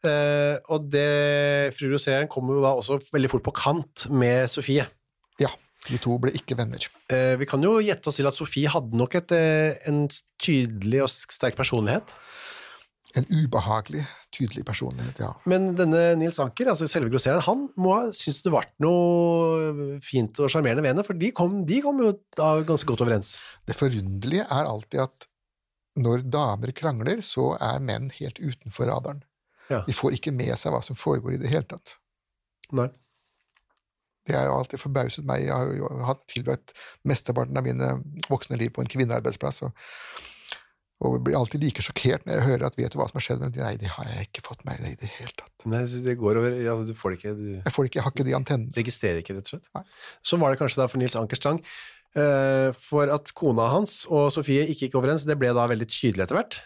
Uh, 0.00 0.56
og 0.72 0.86
det, 0.88 1.74
fru 1.76 1.90
Roseren 1.90 2.28
kommer 2.32 2.56
jo 2.56 2.62
da 2.64 2.70
også 2.72 2.96
veldig 3.12 3.28
fort 3.28 3.42
på 3.44 3.52
kant 3.52 4.06
med 4.08 4.48
Sofie. 4.48 4.86
Ja, 5.42 5.50
de 5.90 5.98
to 6.00 6.14
ble 6.22 6.32
ikke 6.38 6.56
venner. 6.56 6.86
Uh, 7.12 7.36
vi 7.36 7.48
kan 7.50 7.60
jo 7.60 7.74
gjette 7.84 8.08
oss 8.08 8.16
til 8.16 8.28
at 8.30 8.38
Sofie 8.38 8.70
hadde 8.72 8.96
nok 8.96 9.18
et, 9.20 9.34
en 9.90 10.06
tydelig 10.40 11.02
og 11.04 11.12
sterk 11.12 11.58
personlighet. 11.58 12.14
En 13.18 13.26
ubehagelig, 13.26 14.04
tydelig 14.30 14.62
personlighet, 14.68 15.18
ja. 15.18 15.32
Men 15.50 15.72
denne 15.78 16.12
Nils 16.20 16.38
Anker, 16.42 16.68
altså 16.70 16.86
selve 16.90 17.10
grossereren, 17.10 17.42
han 17.42 17.64
må 17.80 17.94
ha 17.96 18.04
syntes 18.14 18.44
det 18.44 18.52
ble 18.54 18.62
noe 18.84 19.98
fint 20.04 20.38
og 20.38 20.52
sjarmerende 20.52 20.84
ved 20.84 20.92
henne, 20.92 21.06
for 21.06 21.18
de 21.18 21.32
kom, 21.34 21.60
de 21.66 21.80
kom 21.82 21.98
jo 22.04 22.12
da 22.38 22.52
ganske 22.66 22.86
godt 22.86 23.02
overens. 23.06 23.34
Det 23.66 23.74
forunderlige 23.74 24.46
er 24.46 24.70
alltid 24.70 25.02
at 25.08 25.26
når 26.00 26.22
damer 26.30 26.70
krangler, 26.76 27.22
så 27.26 27.52
er 27.58 27.82
menn 27.82 28.12
helt 28.20 28.38
utenfor 28.38 28.86
radaren. 28.92 29.24
Ja. 29.70 29.82
De 29.86 29.94
får 29.94 30.16
ikke 30.16 30.34
med 30.34 30.54
seg 30.58 30.74
hva 30.74 30.82
som 30.86 30.98
foregår 30.98 31.34
i 31.34 31.42
det 31.42 31.50
hele 31.50 31.66
tatt. 31.66 31.96
Nei. 32.74 32.88
Det 34.28 34.36
har 34.36 34.46
jo 34.46 34.58
alltid 34.60 34.82
forbauset 34.82 35.26
meg. 35.26 35.48
Jeg 35.48 35.54
har 35.54 35.70
jo 35.74 35.90
hatt 36.06 36.22
tilbrakt 36.30 36.74
mesteparten 37.08 37.58
av 37.58 37.66
mine 37.66 37.94
voksne 38.30 38.58
liv 38.60 38.70
på 38.74 38.84
en 38.84 38.90
kvinnearbeidsplass, 38.90 39.64
og, 39.66 39.88
og 41.00 41.16
blir 41.24 41.36
alltid 41.38 41.62
like 41.64 41.82
sjokkert 41.84 42.26
når 42.26 42.34
jeg 42.36 42.44
hører 42.44 42.66
at 42.68 42.74
'vet 42.76 42.92
du 42.92 42.98
hva 43.00 43.06
som 43.08 43.16
har 43.16 43.24
skjedd?' 43.24 43.40
Men 43.40 43.54
nei, 43.56 43.76
det 43.80 43.88
har 43.88 44.04
jeg 44.04 44.28
ikke 44.28 44.44
fått 44.44 44.64
med 44.68 44.80
meg 44.80 44.92
i 44.92 45.00
det 45.00 45.08
hele 45.16 45.32
tatt. 45.32 45.54
Nei, 45.64 45.84
det 45.88 46.16
går 46.20 46.40
over, 46.40 46.56
ja, 46.60 46.74
du 46.76 46.92
får 46.92 47.14
det 47.14 47.18
ikke, 47.20 47.32
du 47.38 47.48
Jeg 47.64 47.72
får 47.72 47.82
det 47.82 47.88
ikke, 47.90 47.98
jeg 48.00 48.04
har 48.04 48.12
ikke 48.12 48.28
de 48.28 48.36
antennene. 48.36 48.76
registrerer 48.76 49.22
ikke, 49.22 49.36
rett 49.38 49.48
og 49.48 49.54
slett. 49.54 49.70
Nei. 49.74 49.84
Sånn 50.22 50.40
var 50.40 50.52
det 50.52 50.60
kanskje 50.60 50.82
da 50.82 50.88
for 50.92 51.00
Nils 51.00 51.16
Ankerstang. 51.16 51.62
Eh, 52.20 52.68
for 52.74 53.06
at 53.08 53.32
kona 53.38 53.70
hans 53.70 54.04
og 54.10 54.32
Sofie 54.34 54.66
ikke 54.66 54.88
gikk 54.88 54.98
overens, 55.00 55.24
det 55.24 55.38
ble 55.38 55.54
da 55.54 55.64
veldig 55.70 55.88
tydelig 55.88 56.26
etter 56.26 56.36
hvert. 56.36 56.60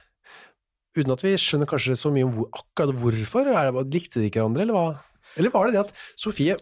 Uten 0.96 1.12
at 1.12 1.22
vi 1.22 1.34
skjønner 1.38 1.68
kanskje 1.70 1.98
så 1.98 2.10
mye 2.14 2.26
om 2.26 2.32
hvor, 2.34 2.48
akkurat 2.54 2.94
hvorfor. 2.98 3.50
Det, 3.50 3.86
likte 3.92 4.22
de 4.22 4.30
ikke 4.30 4.40
hverandre, 4.40 4.62
eller 4.62 4.74
hva? 4.74 4.86
Eller 5.36 5.50
var 5.50 5.66
det 5.66 5.74
det 5.74 5.84
at 5.86 5.94
Sofie 6.16 6.56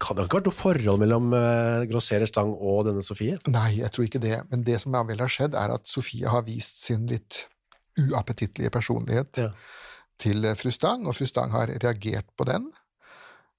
Kan 0.00 0.16
det 0.16 0.24
ikke 0.24 0.38
ha 0.38 0.40
vært 0.40 0.48
noe 0.48 0.56
forhold 0.56 1.00
mellom 1.02 1.34
uh, 1.36 1.82
grosserer 1.90 2.26
Stang 2.26 2.48
og 2.54 2.86
denne 2.88 3.02
Sofie? 3.04 3.36
Nei, 3.52 3.76
jeg 3.82 3.90
tror 3.92 4.06
ikke 4.06 4.22
det. 4.22 4.38
Men 4.50 4.64
det 4.66 4.80
som 4.82 4.96
vel 4.96 5.20
har 5.20 5.28
skjedd, 5.30 5.54
er 5.58 5.74
at 5.76 5.86
Sofie 5.90 6.26
har 6.32 6.46
vist 6.46 6.80
sin 6.86 7.04
litt 7.10 7.42
uappetittlige 8.00 8.70
personlighet 8.72 9.38
Ja. 9.40 9.50
til 10.20 10.44
eh, 10.44 10.56
fru 10.56 10.70
Stang, 10.72 11.06
og 11.08 11.14
fru 11.16 11.26
Stang 11.28 11.52
har 11.52 11.70
reagert 11.80 12.26
på 12.36 12.44
den. 12.48 12.70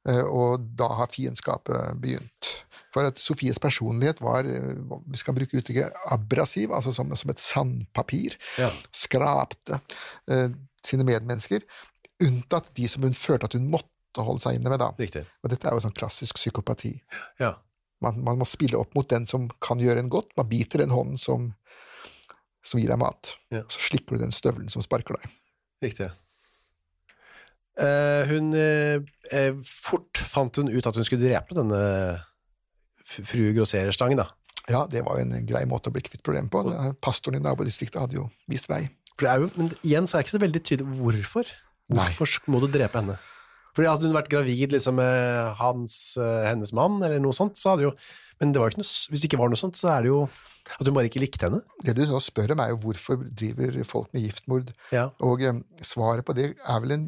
eh, 0.08 0.22
Og 0.26 0.62
da 0.78 0.88
har 1.00 1.08
fiendskapet 1.14 1.98
begynt. 2.02 2.52
For 2.94 3.06
at 3.06 3.18
Sofies 3.22 3.60
personlighet 3.60 4.22
var, 4.22 4.46
eh, 4.46 4.76
vi 5.10 5.18
skal 5.18 5.34
bruke 5.38 5.58
uttrykket, 5.58 5.94
abrasiv, 6.14 6.72
altså 6.74 6.94
som, 6.94 7.14
som 7.16 7.30
et 7.34 7.40
sandpapir. 7.42 8.38
Ja. 8.58 8.70
Skrapte 8.94 9.82
eh, 10.30 10.50
sine 10.86 11.04
medmennesker. 11.06 11.62
Unntatt 12.22 12.74
de 12.78 12.88
som 12.90 13.04
hun 13.06 13.14
følte 13.14 13.46
at 13.46 13.54
hun 13.58 13.70
måtte 13.70 13.90
holde 14.26 14.42
seg 14.44 14.58
inne 14.58 14.72
med, 14.74 14.82
da. 14.82 14.92
Riktig. 14.98 15.26
Og 15.44 15.52
dette 15.54 15.68
er 15.68 15.76
jo 15.76 15.84
sånn 15.86 15.96
klassisk 15.98 16.40
psykopati. 16.40 16.96
Ja. 17.42 17.54
Man, 18.04 18.22
man 18.26 18.40
må 18.42 18.46
spille 18.50 18.78
opp 18.80 18.94
mot 18.98 19.08
den 19.10 19.26
som 19.30 19.48
kan 19.64 19.82
gjøre 19.82 20.04
en 20.04 20.12
godt. 20.14 20.34
Man 20.38 20.50
biter 20.50 20.82
den 20.82 20.94
hånden 20.94 21.20
som, 21.22 21.52
som 22.66 22.82
gir 22.82 22.92
deg 22.94 23.02
mat. 23.02 23.36
Ja. 23.54 23.64
Så 23.74 23.90
slikker 23.90 24.18
du 24.18 24.26
den 24.26 24.36
støvelen 24.36 24.72
som 24.74 24.86
sparker 24.86 25.18
deg. 25.18 25.38
Riktig. 25.86 26.10
Eh, 27.78 28.24
hun 28.32 28.54
eh, 28.58 29.04
eh, 29.30 29.54
Fort 29.70 30.18
fant 30.18 30.56
hun 30.58 30.72
ut 30.72 30.88
at 30.90 30.98
hun 30.98 31.06
skulle 31.06 31.28
drepe 31.28 31.58
denne 31.58 31.82
frue 33.08 33.54
fru 33.54 34.16
da. 34.18 34.26
Ja, 34.68 34.82
det 34.92 35.06
var 35.06 35.20
jo 35.20 35.24
en 35.24 35.46
grei 35.48 35.62
måte 35.70 35.92
å 35.92 35.96
bli 35.96 36.04
kvitt 36.04 36.26
problemet 36.26 36.52
på. 36.52 36.66
Pastoren 37.00 37.40
i 37.40 37.44
nabodistriktet 37.44 38.02
hadde 38.02 38.18
jo 38.18 38.26
vist 38.52 38.68
vei. 38.68 38.84
Jo, 39.24 39.48
men 39.56 39.72
igjen 39.80 40.10
så 40.10 40.18
er 40.18 40.22
det 40.22 40.28
ikke 40.28 40.36
så 40.36 40.44
veldig 40.44 40.62
tydelig 40.66 40.98
hvorfor. 41.00 41.54
Hvorfor 41.88 42.28
Nei. 42.28 42.52
må 42.52 42.60
du 42.62 42.68
drepe 42.74 43.00
henne? 43.00 43.16
Fordi 43.78 43.88
Hadde 43.92 44.10
hun 44.10 44.16
vært 44.18 44.30
gravid 44.34 44.72
liksom, 44.74 44.96
med 44.98 45.52
hans, 45.60 45.96
eh, 46.18 46.48
hennes 46.50 46.72
mann, 46.74 46.98
eller 47.06 47.22
noe 47.22 47.36
sånt, 47.38 47.60
så 47.62 47.76
hadde 47.76 47.86
jo 47.92 47.92
Men 48.42 48.52
det 48.54 48.60
var 48.62 48.68
jo 48.72 48.74
ikke 48.76 48.82
noe, 48.84 48.94
hvis 49.12 49.22
det 49.22 49.28
ikke 49.32 49.40
var 49.42 49.50
noe 49.54 49.58
sånt, 49.62 49.78
så 49.80 49.88
er 49.96 50.02
det 50.06 50.10
jo 50.12 50.24
at 50.78 50.86
hun 50.86 50.94
bare 50.98 51.08
ikke 51.10 51.22
likte 51.24 51.48
henne. 51.48 51.62
Det 51.86 51.94
du 51.98 52.02
nå 52.10 52.20
spør 52.22 52.52
om, 52.54 52.60
er 52.60 52.70
jo 52.74 52.78
hvorfor 52.84 53.22
driver 53.34 53.78
folk 53.88 54.12
med 54.14 54.26
giftmord? 54.28 54.74
Ja. 54.94 55.08
Og 55.26 55.42
eh, 55.42 55.62
svaret 55.82 56.26
på 56.28 56.36
det 56.38 56.52
er 56.60 56.82
vel 56.84 56.92
en, 56.98 57.06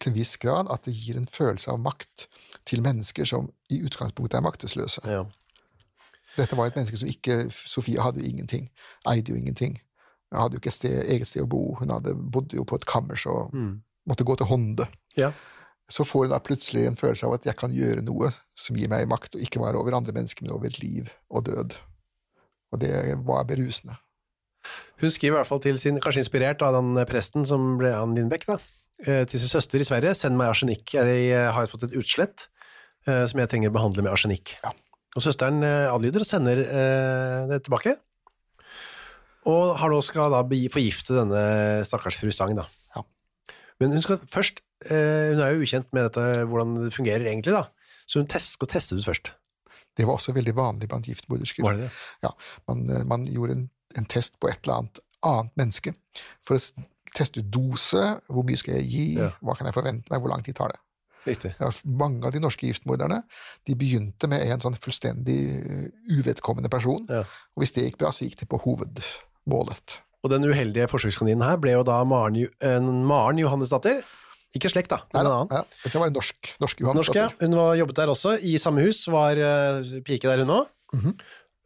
til 0.00 0.10
en 0.10 0.16
viss 0.18 0.34
grad 0.42 0.68
at 0.74 0.84
det 0.84 0.92
gir 0.98 1.16
en 1.16 1.28
følelse 1.30 1.70
av 1.72 1.78
makt 1.80 2.26
til 2.68 2.82
mennesker 2.84 3.24
som 3.30 3.48
i 3.72 3.78
utgangspunktet 3.86 4.36
er 4.40 4.44
maktesløse. 4.48 5.04
ja. 5.08 5.22
Dette 6.36 6.54
var 6.58 6.68
et 6.68 6.76
menneske 6.76 6.98
som 7.00 7.08
ikke 7.10 7.48
Sofie 7.50 7.98
hadde 8.04 8.20
jo 8.20 8.28
ingenting. 8.28 8.68
Eide 9.08 9.32
jo 9.32 9.38
ingenting. 9.40 9.78
Hun 10.30 10.40
hadde 10.42 10.58
jo 10.58 10.60
ikke 10.60 10.70
sted, 10.74 11.00
eget 11.10 11.26
sted 11.30 11.42
å 11.42 11.48
bo. 11.50 11.62
Hun 11.80 11.90
hadde, 11.90 12.12
bodde 12.14 12.54
jo 12.60 12.66
på 12.68 12.76
et 12.78 12.84
kammers 12.86 13.24
og 13.26 13.54
Mm. 13.56 13.80
måtte 14.06 14.24
gå 14.28 14.36
til 14.36 14.46
hånde. 14.46 14.86
Ja. 15.16 15.32
Så 15.88 16.04
får 16.04 16.26
hun 16.26 16.34
da 16.34 16.40
plutselig 16.44 16.84
en 16.86 16.98
følelse 17.00 17.28
av 17.28 17.38
at 17.38 17.46
jeg 17.48 17.56
kan 17.56 17.72
gjøre 17.72 18.04
noe 18.04 18.28
som 18.58 18.76
gir 18.76 18.90
meg 18.92 19.08
makt, 19.08 19.36
og 19.36 19.44
ikke 19.44 19.62
bare 19.62 19.80
over 19.80 19.96
andre 19.96 20.12
mennesker, 20.12 20.44
men 20.44 20.56
over 20.56 20.74
liv 20.82 21.08
og 21.32 21.46
død. 21.48 21.78
Og 22.72 22.82
det 22.82 22.92
var 23.24 23.46
berusende. 23.48 23.96
Hun 25.00 25.12
skriver 25.14 25.36
i 25.36 25.38
hvert 25.38 25.48
fall 25.48 25.62
til 25.62 25.78
sin, 25.80 26.00
kanskje 26.02 26.24
inspirert 26.24 26.62
av 26.66 26.74
den 26.76 26.98
presten 27.08 27.46
som 27.48 27.76
ble 27.80 27.92
Ann 27.94 28.16
Lindbekk, 28.16 28.48
da, 28.50 28.58
eh, 29.06 29.22
til 29.30 29.40
sin 29.40 29.52
søster 29.52 29.80
i 29.80 29.86
Sverige, 29.86 30.14
send 30.18 30.36
meg 30.38 30.52
arsenikk, 30.52 30.96
jeg 30.96 31.30
eh, 31.30 31.48
har 31.54 31.70
fått 31.70 31.86
et 31.88 31.96
utslett 31.98 32.48
eh, 33.06 33.24
som 33.30 33.40
jeg 33.40 33.50
trenger 33.52 33.72
å 33.72 33.76
behandle 33.78 34.04
med 34.04 34.12
arsenikk. 34.12 34.56
Ja. 34.64 34.74
Og 35.16 35.24
søsteren 35.24 35.64
adlyder 35.64 36.22
og 36.22 36.28
sender 36.28 36.60
det 37.48 37.56
tilbake, 37.64 37.94
og 39.48 39.78
har 39.80 39.90
nå 39.90 39.98
skal 40.04 40.34
da 40.34 40.42
forgifte 40.44 41.16
denne 41.16 41.40
stakkars 41.88 42.18
fru 42.20 42.28
Stang 42.34 42.52
da. 42.58 42.66
Ja. 42.94 43.02
Men 43.80 43.96
hun 43.96 44.04
skal 44.04 44.20
først, 44.30 44.60
hun 44.86 45.40
er 45.42 45.54
jo 45.56 45.64
ukjent 45.64 45.88
med 45.92 46.06
dette, 46.08 46.44
hvordan 46.46 46.76
det 46.84 46.92
fungerer 46.94 47.26
egentlig 47.26 47.52
da, 47.56 47.64
så 48.06 48.20
hun 48.22 48.28
test, 48.30 48.54
skal 48.54 48.70
teste 48.70 48.94
det 48.94 49.02
ut 49.02 49.08
først. 49.10 49.32
Det 49.98 50.06
var 50.06 50.14
også 50.20 50.32
veldig 50.36 50.54
vanlig 50.54 50.86
blant 50.88 51.08
giftmordersker. 51.10 51.90
Ja, 52.22 52.30
man, 52.68 52.84
eh, 52.90 53.02
man 53.10 53.24
gjorde 53.26 53.56
en, 53.56 53.64
en 53.98 54.06
test 54.06 54.36
på 54.38 54.48
et 54.52 54.60
eller 54.62 54.76
annet 54.84 55.00
annet 55.26 55.50
menneske 55.58 55.90
for 56.46 56.54
å 56.54 56.84
teste 57.16 57.40
ut 57.42 57.48
dose, 57.50 58.04
hvor 58.30 58.44
mye 58.46 58.56
skal 58.60 58.76
jeg 58.78 58.86
gi, 58.92 59.06
Ja. 59.18 59.32
hva 59.42 59.56
kan 59.58 59.66
jeg 59.66 59.74
forvente 59.74 60.12
meg, 60.12 60.20
hvor 60.22 60.30
lang 60.30 60.44
tid 60.46 60.54
tar 60.54 60.70
det. 60.70 60.78
Riktig. 61.26 61.50
Ja, 61.58 61.72
mange 61.84 62.24
av 62.24 62.32
de 62.32 62.38
norske 62.40 62.68
giftmorderne 62.68 63.24
de 63.66 63.74
begynte 63.74 64.28
med 64.30 64.46
en 64.46 64.62
sånn 64.62 64.78
fullstendig 64.78 65.40
eh, 65.58 65.88
uvedkommende 66.14 66.70
person, 66.70 67.02
Ja. 67.10 67.24
og 67.26 67.58
hvis 67.64 67.74
det 67.74 67.88
gikk 67.88 67.98
bra, 67.98 68.12
så 68.14 68.28
gikk 68.28 68.38
det 68.44 68.48
på 68.48 68.60
hovedmålet. 68.62 69.98
Og 70.22 70.30
den 70.30 70.46
uheldige 70.46 70.86
forsøkskaninen 70.90 71.42
her 71.46 71.58
ble 71.62 71.74
jo 71.76 71.82
da 71.86 71.98
Maren, 72.08 72.38
en 72.64 72.88
Maren 73.06 73.38
Johannesdatter, 73.42 74.04
ikke 74.56 74.70
slekt 74.72 74.88
da, 74.92 75.02
Nei, 75.12 75.22
da. 75.26 75.34
Ja, 75.52 75.64
det 75.84 75.98
var 76.00 76.08
en 76.08 76.16
norsk, 76.16 76.54
norsk 76.62 76.80
Johan. 76.80 76.96
Norsk, 76.96 77.14
ja. 77.18 77.26
Hun 77.42 77.56
var 77.58 77.74
jobbet 77.76 77.98
der 78.00 78.12
også, 78.14 78.38
i 78.40 78.54
samme 78.60 78.84
hus, 78.86 79.02
var 79.12 79.36
uh, 79.36 79.82
pike 80.06 80.24
der 80.30 80.44
hun 80.44 80.54
òg. 80.62 80.70
Mhm. 80.96 81.18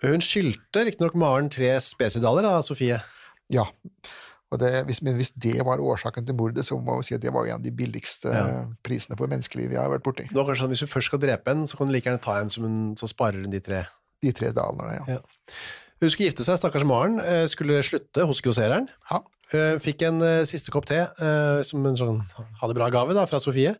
Hun 0.03 0.25
skyldte 0.25 0.83
riktignok 0.89 1.15
Maren 1.15 1.47
tre 1.53 1.77
spesidaler 1.79 2.43
da, 2.43 2.57
Sofie. 2.67 2.97
Ja. 3.55 3.69
Det, 4.59 4.71
hvis, 4.85 4.99
men 5.07 5.15
hvis 5.17 5.31
det 5.41 5.63
var 5.65 5.81
årsaken 5.81 6.27
til 6.29 6.35
mordet, 6.37 6.67
så 6.69 6.77
må 6.77 6.99
vi 6.99 7.07
si 7.07 7.15
at 7.17 7.23
det 7.23 7.31
var 7.33 7.47
en 7.47 7.55
av 7.61 7.63
de 7.65 7.71
billigste 7.73 8.29
Ja. 8.35 8.65
prisene 8.85 9.17
for 9.17 9.31
menneskeliv 9.31 9.71
jeg 9.73 9.81
har 9.81 9.89
vært 9.95 10.05
borti. 10.05 10.27
Det 10.29 10.37
var 10.37 10.45
kanskje 10.51 10.65
sånn, 10.67 10.73
Hvis 10.75 10.83
hun 10.85 10.91
først 10.93 11.09
skal 11.13 11.23
drepe 11.23 11.55
en, 11.55 11.63
så 11.71 11.79
kan 11.79 11.87
du 11.89 11.95
like 11.95 12.11
gjerne 12.11 12.21
ta 12.21 12.35
en 12.41 12.51
som 12.53 12.67
hun, 12.67 12.97
så 12.99 13.09
sparer 13.09 13.47
hun 13.47 13.55
de 13.55 13.61
tre. 13.65 13.85
De 14.21 14.33
tre 14.37 14.51
dalene, 14.53 14.99
ja. 14.99 15.17
Ja. 15.17 15.21
Hun 16.03 16.11
skulle 16.11 16.29
gifte 16.29 16.45
seg, 16.45 16.59
stakkars 16.59 16.85
Maren, 16.85 17.21
eh, 17.23 17.47
skulle 17.47 17.79
slutte 17.87 18.27
hos 18.29 18.43
grossereren. 18.43 18.91
Ja. 19.09 19.23
Eh, 19.59 19.77
Fikk 19.83 20.03
en 20.09 20.21
uh, 20.25 20.43
siste 20.49 20.73
kopp 20.75 20.87
te 20.89 20.99
uh, 21.05 21.61
som 21.67 21.85
en 21.89 21.97
sånn 21.99 22.21
ha 22.61 22.69
det 22.71 22.77
bra-gave 22.79 23.27
fra 23.31 23.41
Sofie. 23.43 23.75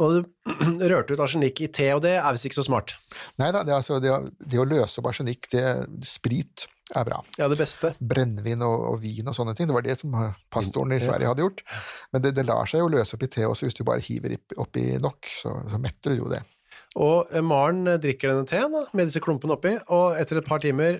Og 0.00 0.14
du 0.14 0.20
rørte 0.90 1.12
ut 1.12 1.20
arsenikk 1.20 1.60
i 1.66 1.68
te, 1.68 1.90
og 1.94 2.00
det 2.02 2.14
er 2.16 2.30
visst 2.32 2.46
ikke 2.48 2.56
så 2.62 2.64
smart. 2.64 2.94
Nei 3.38 3.50
da, 3.52 3.60
det, 3.68 3.74
altså, 3.76 3.98
det, 4.02 4.12
det 4.48 4.58
å 4.58 4.64
løse 4.66 5.02
opp 5.02 5.10
arsenikk, 5.10 5.50
det, 5.52 5.64
sprit, 6.08 6.64
er 6.96 7.04
bra. 7.08 7.18
Ja, 7.40 7.46
det 7.52 7.58
beste. 7.60 7.92
Brennevin 8.00 8.64
og, 8.64 8.86
og 8.88 8.96
vin 9.04 9.28
og 9.28 9.36
sånne 9.36 9.52
ting, 9.56 9.68
det 9.68 9.76
var 9.76 9.84
det 9.84 9.98
som 10.00 10.16
pastoren 10.52 10.96
i 10.96 11.00
Sverige 11.00 11.28
hadde 11.30 11.44
gjort. 11.44 11.60
Men 12.12 12.24
det, 12.24 12.32
det 12.40 12.46
lar 12.48 12.68
seg 12.68 12.82
jo 12.82 12.88
løse 12.92 13.16
opp 13.18 13.22
i 13.28 13.30
te 13.36 13.44
også 13.48 13.68
hvis 13.68 13.76
du 13.78 13.84
bare 13.88 14.02
hiver 14.04 14.34
i- 14.38 14.58
oppi 14.64 14.86
nok, 15.00 15.28
så, 15.42 15.54
så 15.72 15.80
metter 15.80 16.16
du 16.16 16.22
jo 16.24 16.32
det. 16.32 16.40
Og 17.00 17.30
Maren 17.44 17.84
drikker 18.00 18.32
denne 18.32 18.48
teen 18.48 18.74
med 18.96 19.08
disse 19.08 19.22
klumpene 19.24 19.54
oppi, 19.56 19.76
og 19.92 20.18
etter 20.20 20.40
et 20.40 20.48
par 20.48 20.60
timer 20.64 20.98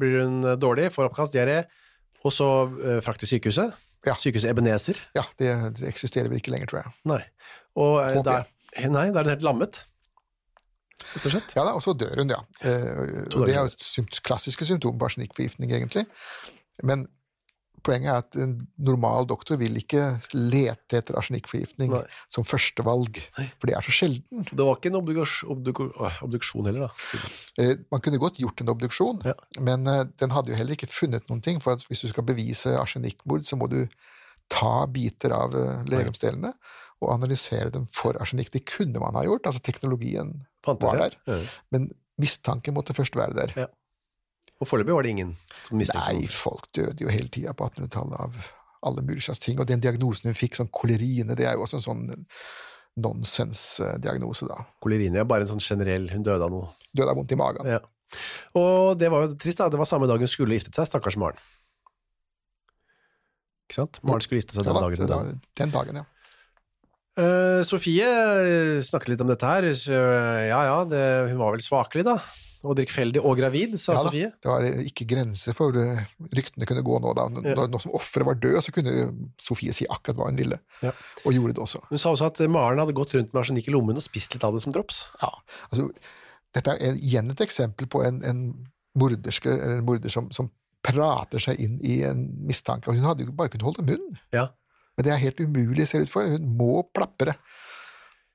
blir 0.00 0.20
hun 0.24 0.42
dårlig, 0.60 0.90
får 0.96 1.08
oppkast, 1.12 1.32
diaré, 1.36 1.62
og 2.24 2.32
så 2.32 2.50
uh, 2.66 3.00
frakt 3.04 3.22
til 3.22 3.34
sykehuset. 3.34 3.74
Ja. 4.04 4.14
Sykehuset 4.18 4.50
Ebenezer. 4.50 5.00
Ja, 5.16 5.24
det, 5.40 5.50
det 5.78 5.88
eksisterer 5.88 6.28
vel 6.32 6.40
ikke 6.40 6.52
lenger, 6.54 6.70
tror 6.70 6.82
jeg. 6.82 6.94
Nei. 7.08 7.20
Og 7.80 7.98
uh, 8.00 8.20
der, 8.24 8.48
nei, 8.92 9.08
da 9.12 9.20
er 9.20 9.28
hun 9.28 9.34
helt 9.34 9.46
lammet. 9.46 9.82
Rett 11.04 11.26
og 11.28 11.34
slett. 11.34 11.52
Ja 11.56 11.66
da, 11.66 11.74
og 11.76 11.84
så 11.84 11.92
dør 11.98 12.22
hun, 12.22 12.32
ja. 12.32 12.40
Uh, 12.64 13.26
og 13.28 13.44
det 13.44 13.54
er 13.56 13.60
jo 13.60 13.72
et 13.72 14.20
klassiske 14.24 14.68
symptom 14.68 14.96
på 15.00 15.08
arsenikkforgiftning, 15.08 15.74
egentlig. 15.76 16.06
Men 16.82 17.06
poenget 17.84 18.10
er 18.10 18.20
at 18.22 18.36
en 18.40 18.54
normal 18.88 19.26
doktor 19.30 19.58
vil 19.60 19.76
ikke 19.78 20.02
lete 20.34 20.98
etter 21.00 21.16
arsenikkforgiftning 21.20 21.92
som 22.32 22.46
førstevalg, 22.48 23.20
for 23.60 23.68
det 23.70 23.76
er 23.78 23.84
så 23.86 23.94
sjelden. 23.94 24.46
Det 24.50 24.64
var 24.66 24.78
ikke 24.78 24.90
en 24.92 24.98
obduks, 25.00 25.36
obduk, 25.52 25.82
obduksjon 26.24 26.68
heller, 26.70 26.88
da. 26.88 27.20
Eh, 27.62 27.74
man 27.92 28.02
kunne 28.04 28.20
godt 28.22 28.40
gjort 28.42 28.60
en 28.64 28.72
obduksjon, 28.74 29.22
Ja. 29.28 29.34
men 29.60 29.86
eh, 29.90 30.04
den 30.20 30.30
hadde 30.34 30.50
jo 30.54 30.58
heller 30.58 30.76
ikke 30.78 30.90
funnet 30.90 31.28
noen 31.30 31.42
ting, 31.44 31.60
for 31.64 31.76
hvis 31.88 32.04
du 32.06 32.08
skal 32.12 32.26
bevise 32.28 32.72
arsenikkmord, 32.80 33.44
så 33.48 33.56
må 33.60 33.68
du 33.70 33.82
ta 34.52 34.86
biter 34.92 35.32
av 35.36 35.54
eh, 35.56 35.84
legemsdelene 35.88 36.52
og 37.04 37.12
analysere 37.14 37.70
dem 37.74 37.86
for 37.92 38.16
arsenikk. 38.20 38.50
Det 38.54 38.64
kunne 38.70 39.00
man 39.02 39.16
ha 39.18 39.24
gjort, 39.26 39.46
altså 39.50 39.60
teknologien 39.64 40.34
Fantes 40.64 40.86
var 40.88 40.96
der, 41.04 41.48
men 41.74 41.90
mistanken 42.20 42.74
måtte 42.76 42.94
først 42.96 43.16
være 43.18 43.34
der. 43.36 43.52
Ja. 43.64 43.66
Og 44.62 44.68
foreløpig 44.70 44.94
var 44.94 45.06
det 45.06 45.14
ingen 45.14 45.32
som 45.64 45.80
mistenkte 45.80 46.12
Nei, 46.14 46.28
folk 46.30 46.68
døde 46.76 47.02
jo 47.02 47.10
hele 47.10 47.32
tida 47.32 47.54
på 47.56 47.66
1800-tallet 47.70 48.20
av 48.26 48.36
alle 48.84 49.02
mulige 49.02 49.26
slags 49.28 49.40
ting, 49.42 49.58
og 49.58 49.68
den 49.68 49.80
diagnosen 49.82 50.28
hun 50.28 50.36
fikk, 50.36 50.58
sånn 50.58 50.70
koleriene, 50.74 51.36
det 51.38 51.48
er 51.48 51.56
jo 51.56 51.64
også 51.64 51.80
en 51.80 51.86
sånn 51.86 52.04
nonsensdiagnose, 53.00 54.46
da. 54.46 54.60
Koleriene 54.84 55.22
er 55.22 55.28
bare 55.28 55.46
en 55.46 55.54
sånn 55.54 55.64
generell, 55.64 56.06
hun 56.12 56.22
døde 56.26 56.46
av 56.46 56.52
noe. 56.52 56.70
Døde 56.94 57.10
av 57.10 57.18
vondt 57.18 57.34
i 57.34 57.38
magen. 57.40 57.66
Ja. 57.66 57.80
Og 58.60 58.94
det 59.00 59.10
var 59.10 59.24
jo 59.24 59.34
trist, 59.40 59.58
da. 59.58 59.70
Det 59.72 59.80
var 59.80 59.88
samme 59.90 60.06
dag 60.10 60.22
hun 60.22 60.30
skulle 60.30 60.54
giftet 60.58 60.78
seg, 60.78 60.86
stakkars 60.90 61.18
Maren. 61.18 61.40
Ikke 63.64 63.80
sant? 63.80 63.98
Maren 64.04 64.22
skulle 64.22 64.42
gifte 64.42 64.58
seg 64.58 64.68
den 64.68 64.78
dagen. 64.78 65.00
Den 65.00 65.14
dagen. 65.14 65.40
den 65.62 65.74
dagen, 65.74 66.02
ja. 66.02 66.08
Uh, 67.14 67.62
Sofie 67.62 68.06
eh, 68.06 68.80
snakket 68.82 69.12
litt 69.12 69.22
om 69.22 69.30
dette 69.30 69.48
her. 69.48 69.66
Så, 69.78 69.94
eh, 69.94 70.48
ja, 70.50 70.60
ja, 70.68 70.78
det, 70.90 71.04
hun 71.30 71.38
var 71.40 71.54
vel 71.54 71.62
svakelig, 71.64 72.06
da. 72.06 72.18
Og 72.64 72.76
drikkfeldig 72.78 73.20
og 73.20 73.36
gravid, 73.36 73.74
sa 73.78 73.92
Ja 73.92 74.02
Sofie. 74.06 74.30
Det 74.40 74.48
var 74.48 74.64
ikke 74.88 75.04
grenser 75.10 75.52
for 75.56 75.76
eh, 75.76 76.00
ryktene 76.32 76.64
kunne 76.66 76.82
gå 76.86 76.98
nå. 77.04 77.14
da. 77.18 77.26
Når, 77.28 77.44
Ja. 77.52 77.78
som 77.84 77.92
offeret 77.92 78.24
var 78.26 78.34
død, 78.40 78.58
så 78.64 78.72
kunne 78.72 78.94
Sofie 79.40 79.72
si 79.76 79.84
akkurat 79.84 80.16
hva 80.16 80.28
hun 80.30 80.36
ville, 80.40 80.58
Ja. 80.82 80.92
og 81.26 81.32
gjorde 81.36 81.54
det 81.54 81.62
også. 81.66 81.82
Hun 81.90 81.98
sa 82.00 82.10
også 82.14 82.26
at 82.32 82.40
Maren 82.48 82.78
hadde 82.80 82.94
gått 82.96 83.12
rundt 83.14 83.32
med 83.34 83.42
arsenikk 83.44 83.68
i 83.68 83.74
lommen 83.76 83.96
og 84.00 84.02
spist 84.02 84.32
litt 84.34 84.44
av 84.44 84.54
det 84.56 84.62
som 84.64 84.72
drops. 84.72 85.04
Ja, 85.20 85.30
altså, 85.70 85.90
Dette 86.54 86.70
er 86.78 86.94
igjen 86.94 87.30
et 87.32 87.40
eksempel 87.42 87.88
på 87.90 88.04
en, 88.06 88.22
en 88.24 88.42
morderske, 88.96 89.50
eller 89.50 89.80
en 89.80 89.84
morder 89.84 90.08
som, 90.12 90.30
som 90.30 90.50
prater 90.86 91.40
seg 91.42 91.58
inn 91.60 91.80
i 91.82 92.02
en 92.06 92.28
mistanke. 92.46 92.88
og 92.88 92.94
Hun 92.94 93.04
hadde 93.08 93.24
jo 93.26 93.32
bare 93.34 93.50
kunnet 93.50 93.64
holde 93.66 93.84
munn. 93.88 94.18
Ja. 94.32 94.48
Men 94.96 95.04
det 95.08 95.12
er 95.12 95.22
helt 95.24 95.40
umulig, 95.42 95.88
ser 95.90 95.98
det 96.04 96.08
ut 96.08 96.12
for. 96.12 96.28
Hun 96.30 96.44
må 96.56 96.84
plapre. 96.94 97.34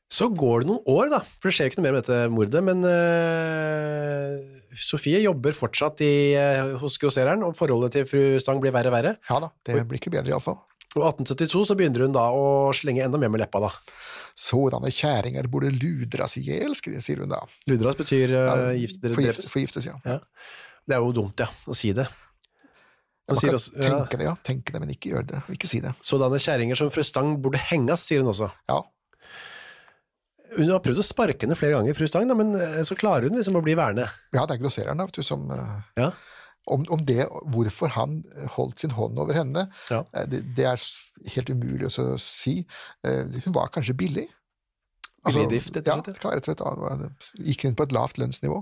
Så 0.10 0.26
går 0.34 0.64
det 0.64 0.72
noen 0.72 0.88
år, 0.90 1.12
da, 1.12 1.20
for 1.38 1.50
det 1.50 1.56
skjer 1.56 1.68
jo 1.68 1.72
ikke 1.72 1.80
noe 1.82 1.86
mer 1.86 1.96
med 1.96 2.08
dette 2.08 2.32
mordet, 2.34 2.62
men 2.66 2.82
uh, 2.82 4.40
Sofie 4.74 5.20
jobber 5.22 5.54
fortsatt 5.54 6.02
i, 6.02 6.14
uh, 6.34 6.80
hos 6.82 6.98
grossereren, 7.02 7.44
og 7.46 7.54
forholdet 7.58 7.94
til 7.94 8.08
fru 8.10 8.24
Stang 8.42 8.62
blir 8.64 8.74
verre 8.74 8.90
og 8.90 8.96
verre. 8.98 9.14
Ja 9.30 9.38
da, 9.46 9.52
det 9.70 9.84
blir 9.86 10.02
ikke 10.02 10.14
bedre 10.16 10.34
iallfall. 10.34 10.58
Og 10.98 11.04
1872 11.06 11.68
så 11.70 11.76
begynner 11.78 12.08
hun 12.08 12.16
da 12.16 12.24
å 12.34 12.72
slenge 12.74 13.04
enda 13.06 13.20
mer 13.22 13.30
med 13.30 13.44
leppa, 13.44 13.62
da. 13.62 13.70
Sådanne 14.34 14.90
kjerringer 14.90 15.46
burde 15.52 15.70
ludras 15.76 16.40
i 16.42 16.46
hjel, 16.48 16.74
sier 16.74 17.22
hun 17.22 17.30
da. 17.30 17.44
Ludras 17.70 18.00
betyr 18.00 18.34
uh, 18.34 18.72
gift, 18.74 19.06
forgiftes, 19.06 19.52
forgiftes, 19.54 19.92
ja. 19.92 20.00
Ja. 20.10 20.18
Det 20.90 20.98
er 20.98 21.06
jo 21.06 21.14
dumt, 21.14 21.38
ja, 21.38 21.46
å 21.70 21.78
si 21.78 21.94
det. 21.94 22.08
Ja, 22.10 23.36
Man 23.36 23.44
kan 23.46 23.60
også, 23.60 23.76
tenke 23.78 24.18
det, 24.18 24.26
ja. 24.26 24.34
Tenke 24.42 24.74
det, 24.74 24.82
men 24.82 24.90
ikke 24.96 25.14
gjøre 25.14 25.28
det. 25.36 25.44
Ikke 25.54 25.70
si 25.70 25.84
det. 25.86 25.94
sådanne 26.02 26.42
kjerringer 26.42 26.80
som 26.82 26.90
fru 26.90 27.06
Stang 27.06 27.36
burde 27.44 27.62
henges, 27.70 28.10
sier 28.10 28.26
hun 28.26 28.34
også. 28.34 28.50
Ja. 28.72 28.82
Hun 30.58 30.70
har 30.74 30.80
prøvd 30.82 31.00
å 31.02 31.06
sparke 31.06 31.46
henne 31.46 31.56
flere 31.58 31.76
ganger, 31.78 31.94
fru 31.98 32.08
Stang, 32.10 32.26
da, 32.30 32.36
men 32.38 32.56
eh, 32.58 32.80
så 32.88 32.96
klarer 32.98 33.28
hun 33.30 33.38
liksom 33.38 33.58
å 33.60 33.64
bli 33.66 33.76
værende. 33.78 34.08
ja, 34.34 34.46
det 34.50 34.56
er 34.58 34.62
grossereren, 34.64 34.98
da, 34.98 35.06
vet 35.06 35.20
du, 35.20 35.24
som 35.24 35.44
eh, 35.54 35.76
Ja. 36.02 36.08
om, 36.68 36.84
om 36.90 37.04
det, 37.06 37.28
hvorfor 37.54 37.90
han 37.94 38.24
holdt 38.56 38.80
sin 38.82 38.92
hånd 38.98 39.20
over 39.22 39.34
henne, 39.38 39.68
Ja. 39.92 40.04
eh, 40.14 40.26
det, 40.26 40.42
det 40.58 40.66
er 40.66 40.82
helt 41.36 41.50
umulig 41.54 41.90
å 41.92 42.18
si. 42.18 42.64
Hun 43.06 43.54
var 43.54 43.70
kanskje 43.76 43.94
billig. 44.00 44.28
Altså, 45.26 45.42
Billig 45.44 45.50
drift, 45.60 45.76
rett 45.76 45.88
og 45.92 46.06
slett, 46.06 46.24
ja. 46.24 46.32
rett 46.32 46.62
og 46.64 46.84
slett. 46.88 47.32
Gikk 47.50 47.66
inn 47.68 47.76
på 47.76 47.84
et 47.86 47.92
lavt 47.94 48.18
lønnsnivå. 48.22 48.62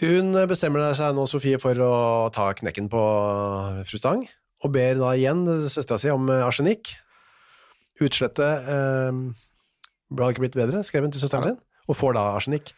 Hun 0.00 0.32
bestemmer 0.48 0.92
seg 0.94 1.14
nå, 1.16 1.24
Sofie, 1.28 1.58
for 1.60 1.74
å 1.82 1.92
ta 2.32 2.48
knekken 2.54 2.88
på 2.92 3.00
fru 3.90 3.98
Stang, 4.00 4.22
og 4.64 4.72
ber 4.74 4.94
da 5.00 5.12
igjen 5.18 5.42
søstera 5.68 5.98
si 6.00 6.10
om 6.14 6.26
arsenikk. 6.30 6.92
Utslette 8.00 8.46
eh, 8.70 9.20
hadde 10.18 10.32
ikke 10.34 10.46
blitt 10.46 10.58
bedre, 10.58 10.82
skrev 10.86 11.06
hun 11.06 11.14
til 11.14 11.22
søsteren 11.22 11.52
sin, 11.52 11.60
og 11.88 11.98
får 11.98 12.16
da 12.16 12.26
arsenikk. 12.34 12.74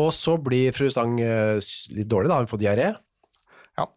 Og 0.00 0.10
så 0.14 0.36
blir 0.42 0.74
fru 0.74 0.88
Stang 0.90 1.16
eh, 1.22 1.56
litt 1.94 2.10
dårlig, 2.10 2.30
da, 2.32 2.40
hun 2.42 2.50
får 2.50 2.62
diaré. 2.62 2.90
Ja. 3.78 3.88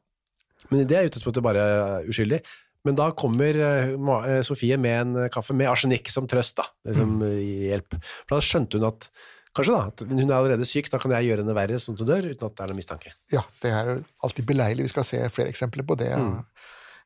Men 0.70 0.86
det 0.90 0.98
er 0.98 1.10
utgangspunktet 1.10 1.46
bare 1.46 1.68
uskyldig. 2.08 2.44
Men 2.88 2.96
da 2.96 3.10
kommer 3.18 3.58
eh, 3.58 3.96
eh, 3.96 4.44
Sofie 4.48 4.78
med 4.80 5.00
en 5.02 5.32
kaffe 5.34 5.56
med 5.58 5.70
arsenikk 5.72 6.12
som 6.14 6.30
trøst, 6.30 6.60
da, 6.62 6.68
liksom, 6.88 7.18
mm. 7.24 7.34
hjelp. 7.72 7.98
For 8.28 8.38
da 8.38 8.46
skjønte 8.46 8.80
hun 8.80 8.92
at 8.92 9.12
Kanskje 9.58 9.74
da, 9.74 9.86
at 9.90 10.02
hun 10.06 10.20
er 10.22 10.36
allerede 10.36 10.66
syk, 10.70 10.86
da 10.94 11.00
kan 11.02 11.10
jeg 11.16 11.32
gjøre 11.32 11.42
henne 11.42 11.54
verre 11.58 11.80
sånn 11.82 11.96
at 11.98 12.02
hun 12.04 12.10
dør, 12.12 12.26
uten 12.30 12.46
at 12.46 12.58
det 12.60 12.62
er 12.62 12.70
noen 12.70 12.78
mistanke. 12.78 13.14
Ja, 13.34 13.42
det 13.64 13.72
er 13.74 13.88
jo 13.90 13.96
alltid 14.28 14.46
beleilig. 14.52 14.86
Vi 14.86 14.92
skal 14.92 15.08
se 15.08 15.22
flere 15.34 15.50
eksempler 15.50 15.88
på 15.88 15.98
det 15.98 16.12
Mm. 16.14 16.36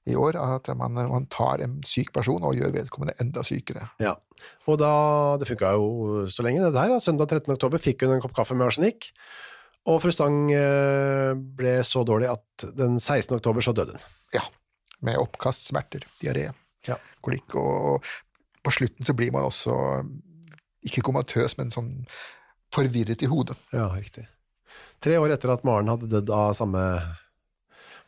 I 0.09 0.15
år. 0.17 0.37
At 0.41 0.67
man, 0.77 0.93
man 0.97 1.27
tar 1.31 1.61
en 1.65 1.79
syk 1.87 2.11
person 2.15 2.41
og 2.47 2.55
gjør 2.57 2.73
vedkommende 2.73 3.13
enda 3.21 3.43
sykere. 3.45 3.89
Ja, 4.01 4.15
og 4.65 4.79
da, 4.81 4.91
det 5.41 5.47
funka 5.51 5.73
jo 5.77 6.25
så 6.31 6.45
lenge 6.45 6.63
det 6.65 6.73
der. 6.73 6.89
Da. 6.95 6.99
Søndag 7.03 7.29
13. 7.29 7.51
oktober 7.53 7.81
fikk 7.81 8.05
hun 8.07 8.15
en 8.17 8.23
kopp 8.23 8.33
kaffe 8.39 8.57
med 8.57 8.65
arsenikk, 8.71 9.11
og 9.89 10.01
fru 10.03 10.11
Stang 10.13 10.49
eh, 10.53 11.31
ble 11.57 11.77
så 11.85 12.03
dårlig 12.05 12.29
at 12.31 12.65
den 12.77 12.99
16. 13.01 13.35
oktober 13.39 13.65
så 13.65 13.73
døde 13.77 13.95
hun. 13.97 14.03
Ja, 14.35 14.43
med 15.05 15.17
oppkast, 15.21 15.69
smerter, 15.71 16.03
diaré, 16.21 16.51
Ja. 16.87 16.97
kolikk. 17.21 17.53
Og 17.57 18.05
på 18.61 18.73
slutten 18.73 19.05
så 19.05 19.13
blir 19.17 19.31
man 19.33 19.45
også 19.49 19.73
ikke 20.85 21.01
komatøs, 21.05 21.57
men 21.57 21.69
sånn 21.73 21.89
forvirret 22.73 23.21
i 23.25 23.29
hodet. 23.29 23.57
Ja, 23.73 23.87
riktig. 23.93 24.25
Tre 25.01 25.17
år 25.21 25.33
etter 25.33 25.51
at 25.53 25.65
Maren 25.67 25.89
hadde 25.91 26.09
dødd 26.09 26.29
av 26.33 26.53
samme, 26.57 26.81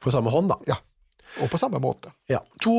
for 0.01 0.13
samme 0.13 0.31
hånd, 0.33 0.49
da. 0.53 0.57
Ja, 0.69 0.77
og 1.41 1.49
på 1.51 1.59
samme 1.61 1.81
måte. 1.81 2.13
Ja. 2.29 2.41
To 2.63 2.75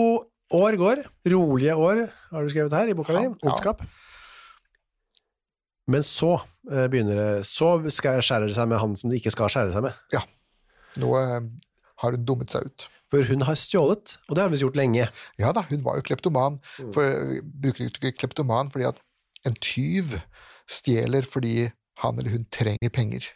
år 0.54 0.76
går, 0.78 1.02
rolige 1.32 1.74
år, 1.74 2.04
har 2.30 2.42
du 2.44 2.52
skrevet 2.52 2.76
her 2.76 2.90
i 2.90 2.96
boka 2.96 3.16
di, 3.16 3.28
ondskap. 3.42 3.82
Men 5.90 6.04
så 6.06 6.36
eh, 6.70 6.86
begynner 6.92 7.18
det, 7.18 7.30
så 7.48 7.76
skjærer 7.90 8.48
det 8.48 8.56
seg 8.56 8.70
med 8.70 8.80
han 8.80 8.96
som 8.96 9.12
det 9.12 9.20
ikke 9.20 9.34
skal 9.34 9.52
skjære 9.52 9.74
seg 9.74 9.84
med. 9.84 10.02
Ja. 10.14 10.22
Nå 11.02 11.10
eh, 11.18 11.40
har 12.02 12.16
hun 12.16 12.26
dummet 12.28 12.54
seg 12.54 12.68
ut. 12.68 12.86
For 13.12 13.26
hun 13.28 13.44
har 13.46 13.58
stjålet, 13.58 14.16
og 14.28 14.36
det 14.36 14.42
har 14.42 14.50
hun 14.50 14.62
gjort 14.62 14.78
lenge. 14.78 15.08
Ja 15.38 15.52
da, 15.54 15.66
hun 15.68 15.84
var 15.84 15.98
jo 16.00 16.06
kleptoman. 16.08 16.58
Mm. 16.80 16.92
For, 16.94 17.18
vi 17.30 17.42
bruker 17.66 17.90
ikke 17.90 18.14
kleptoman 18.22 18.72
fordi 18.74 18.88
at 18.90 19.00
en 19.44 19.56
tyv 19.60 20.16
stjeler 20.70 21.26
fordi 21.28 21.68
han 22.02 22.18
eller 22.18 22.32
hun 22.38 22.46
trenger 22.52 22.90
penger. 22.92 23.28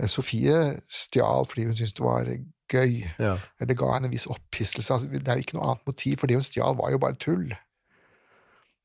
Eh, 0.00 0.10
Sofie 0.10 0.80
stjal 0.90 1.46
fordi 1.50 1.68
hun 1.68 1.76
syntes 1.78 1.96
det 1.96 2.04
var 2.04 2.30
gøy. 2.72 3.04
Ja. 3.20 3.36
Det 3.60 3.76
ga 3.78 3.92
henne 3.94 4.10
en 4.10 4.14
viss 4.14 4.26
opphisselse. 4.30 4.96
Altså, 4.96 5.10
det 5.10 5.28
er 5.28 5.38
jo 5.38 5.46
ikke 5.46 5.58
noe 5.58 5.70
annet 5.70 5.86
motiv, 5.90 6.18
for 6.20 6.30
det 6.30 6.38
hun 6.40 6.46
stjal, 6.46 6.76
var 6.78 6.94
jo 6.94 7.00
bare 7.02 7.18
tull. 7.20 7.52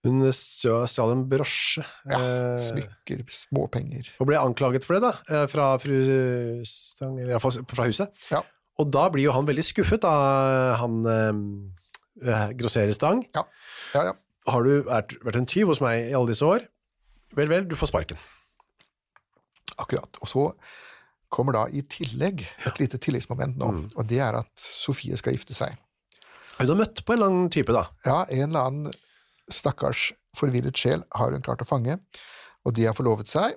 Hun 0.05 0.23
stjal 0.31 1.11
en 1.11 1.25
brosje. 1.31 1.83
Ja, 2.07 2.19
eh, 2.19 2.61
Smykker, 2.63 3.25
småpenger. 3.35 4.13
og 4.19 4.29
ble 4.29 4.39
anklaget 4.39 4.87
for 4.87 4.95
det, 4.95 5.03
da, 5.03 5.11
eh, 5.27 5.47
fra 5.51 5.73
fru 5.81 6.63
Stang, 6.63 7.19
eller 7.19 7.35
iallfall 7.35 7.65
fra 7.67 7.89
huset. 7.89 8.29
Ja. 8.31 8.43
Og 8.79 8.91
da 8.95 9.09
blir 9.11 9.25
jo 9.27 9.35
han 9.35 9.47
veldig 9.47 9.65
skuffet, 9.65 10.01
da, 10.05 10.77
han 10.79 11.03
eh, 11.11 12.49
grosserer 12.55 12.95
Stang. 12.95 13.25
Ja, 13.35 13.43
ja. 13.95 14.03
ja. 14.11 14.13
Har 14.49 14.63
du 14.63 14.83
vært 14.87 15.35
en 15.35 15.45
tyv 15.45 15.67
hos 15.67 15.81
meg 15.83 16.09
i 16.09 16.15
alle 16.15 16.31
disse 16.31 16.47
år? 16.47 16.63
Vel, 17.35 17.49
vel, 17.51 17.67
du 17.69 17.75
får 17.77 17.91
sparken. 17.91 18.17
Akkurat. 19.77 20.17
Og 20.23 20.31
så 20.31 20.45
kommer 21.29 21.53
da 21.53 21.67
i 21.69 21.81
tillegg 21.85 22.41
et 22.65 22.79
lite 22.81 22.97
tilleggsmoment 23.01 23.57
nå, 23.59 23.67
Mm. 23.71 23.83
og 23.95 24.07
det 24.09 24.19
er 24.25 24.37
at 24.39 24.49
Sofie 24.57 25.17
skal 25.19 25.33
gifte 25.35 25.53
seg. 25.57 25.75
Hun 26.59 26.67
har 26.73 26.75
møtt 26.81 27.03
på 27.05 27.13
en 27.13 27.19
eller 27.19 27.29
annen 27.31 27.49
type, 27.53 27.71
da. 27.75 27.85
Ja, 28.05 28.23
en 28.29 28.49
eller 28.49 28.65
annen 28.67 28.93
stakkars 29.49 30.11
forvirret 30.37 30.75
sjel 30.77 31.03
har 31.15 31.31
hun 31.31 31.41
klart 31.45 31.61
å 31.63 31.67
fange, 31.69 31.99
og 32.65 32.73
de 32.75 32.85
har 32.89 32.93
forlovet 32.97 33.29
seg. 33.31 33.55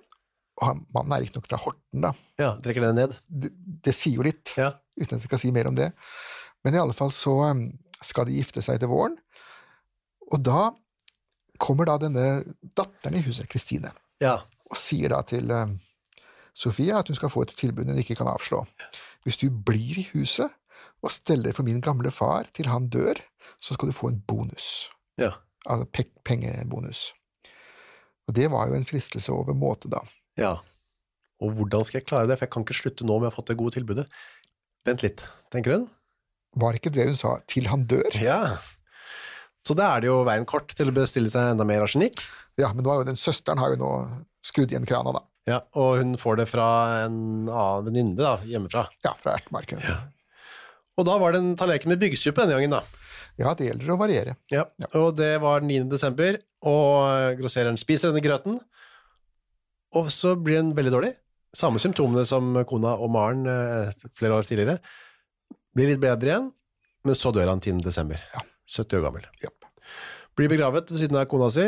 Og 0.61 0.66
han, 0.68 0.82
mannen 0.94 1.16
er 1.16 1.24
riktignok 1.24 1.48
fra 1.48 1.58
Horten, 1.58 2.04
da. 2.04 2.12
Ja, 2.38 2.52
Trekker 2.62 2.85
den 2.85 2.94
ned. 3.00 3.16
Det, 3.26 3.50
det 3.82 3.94
sier 3.96 4.20
jo 4.20 4.26
litt, 4.28 4.52
Ja. 4.56 4.70
uten 5.00 5.16
at 5.16 5.22
jeg 5.24 5.30
skal 5.30 5.40
si 5.42 5.50
mer 5.50 5.66
om 5.66 5.74
det. 5.74 5.90
Men 6.62 6.74
i 6.76 6.78
alle 6.78 6.94
fall 6.94 7.11
så 7.11 7.32
um, 7.50 7.64
skal 8.04 8.28
de 8.28 8.37
gifte 8.37 8.62
seg 8.62 8.78
til 8.78 8.88
våren, 8.92 9.16
og 10.30 10.42
da 10.44 10.70
kommer 11.62 11.87
da 11.88 11.96
denne 11.98 12.44
datteren 12.76 13.16
i 13.18 13.22
huset, 13.26 13.48
Kristine, 13.50 13.90
ja. 14.22 14.37
og 14.70 14.76
sier 14.78 15.08
da 15.16 15.22
til 15.26 15.50
um, 15.50 15.74
Sofie 16.54 16.94
at 16.96 17.08
hun 17.08 17.16
skal 17.16 17.32
få 17.32 17.46
et 17.46 17.54
tilbud 17.56 17.88
hun 17.88 17.98
ikke 17.98 18.18
kan 18.18 18.28
avslå. 18.28 18.64
Hvis 19.24 19.40
du 19.40 19.48
blir 19.50 20.00
i 20.02 20.08
huset 20.12 20.50
og 21.02 21.10
steller 21.10 21.54
for 21.56 21.66
min 21.66 21.80
gamle 21.80 22.10
far 22.14 22.50
til 22.54 22.68
han 22.70 22.88
dør, 22.92 23.18
så 23.62 23.74
skal 23.74 23.88
du 23.88 23.96
få 23.96 24.12
en 24.12 24.20
bonus. 24.28 24.90
Ja. 25.18 25.32
Altså 25.66 25.86
pe 25.86 26.04
pengebonus. 26.26 27.12
Og 28.28 28.36
det 28.36 28.50
var 28.52 28.68
jo 28.68 28.76
en 28.76 28.86
fristelse 28.86 29.32
over 29.32 29.54
måte, 29.54 29.90
da. 29.90 30.02
ja. 30.38 30.58
Og 31.42 31.56
hvordan 31.58 31.82
skal 31.82 31.98
jeg 31.98 32.06
klare 32.06 32.28
det, 32.30 32.36
for 32.38 32.46
jeg 32.46 32.52
kan 32.54 32.62
ikke 32.62 32.76
slutte 32.78 33.06
nå 33.06 33.16
med 33.18 33.26
å 33.26 33.30
ha 33.32 33.34
fått 33.34 33.48
det 33.50 33.56
gode 33.58 33.74
tilbudet. 33.74 34.04
Vent 34.86 35.02
litt, 35.02 35.24
tenker 35.50 35.74
hun. 35.74 35.88
Var 36.62 36.78
ikke 36.78 36.92
det 36.94 37.08
hun 37.08 37.18
sa 37.18 37.40
'til 37.50 37.66
han 37.66 37.82
dør'? 37.90 38.14
Ja. 38.22 38.58
Så 39.66 39.74
da 39.74 39.96
er 39.96 40.00
det 40.02 40.06
jo 40.06 40.22
veien 40.22 40.46
kort 40.46 40.70
til 40.70 40.90
å 40.90 40.94
bestille 40.94 41.30
seg 41.30 41.54
enda 41.54 41.66
mer 41.66 41.82
arsenikk. 41.82 42.22
Ja, 42.58 42.72
men 42.72 42.86
har 42.86 43.02
den 43.02 43.18
søsteren 43.18 43.58
har 43.58 43.74
jo 43.74 43.80
nå 43.82 43.90
skrudd 44.44 44.70
igjen 44.70 44.86
krana, 44.86 45.14
da. 45.18 45.22
Ja, 45.48 45.59
og 45.74 45.96
hun 45.98 46.14
får 46.20 46.38
det 46.38 46.48
fra 46.50 46.66
en 47.02 47.48
annen 47.50 47.87
venninne 47.88 48.18
da, 48.18 48.37
hjemmefra. 48.46 48.87
Ja, 49.02 49.16
fra 49.18 49.37
ertemarken. 49.40 49.83
Ja. 49.83 49.98
Og 51.00 51.07
da 51.09 51.16
var 51.18 51.35
det 51.35 51.40
en 51.42 51.55
tallerken 51.59 51.90
med 51.90 52.02
byggesuppe 52.02 52.44
denne 52.44 52.59
gangen, 52.61 52.76
da. 52.76 52.83
Ja, 53.40 53.55
det 53.57 53.70
gjelder 53.70 53.94
å 53.94 53.98
variere. 53.98 54.37
Ja. 54.52 54.66
Og 54.98 55.16
det 55.18 55.33
var 55.42 55.64
9. 55.64 55.88
desember, 55.90 56.38
og 56.68 57.40
grossereren 57.40 57.81
spiser 57.81 58.12
denne 58.12 58.22
grøten, 58.24 58.61
og 59.98 60.09
så 60.12 60.37
blir 60.38 60.61
den 60.61 60.72
veldig 60.76 60.94
dårlig. 60.94 61.12
Samme 61.57 61.81
symptomene 61.83 62.24
som 62.28 62.55
kona 62.68 62.94
og 62.96 63.11
Maren 63.12 63.42
eh, 63.50 64.05
flere 64.16 64.38
år 64.38 64.46
tidligere. 64.48 64.78
Blir 65.76 65.90
litt 65.90 66.00
bedre 66.00 66.31
igjen, 66.31 66.46
men 67.05 67.18
så 67.18 67.33
dør 67.35 67.50
han 67.52 67.61
10. 67.61 67.83
desember. 67.85 68.22
Ja. 68.37 68.44
70 68.72 69.00
år 69.00 69.09
gammel. 69.09 69.26
Blir 70.38 70.48
begravet 70.48 70.92
ved 70.92 71.00
siden 71.02 71.18
av 71.20 71.26
kona 71.28 71.50
si, 71.52 71.66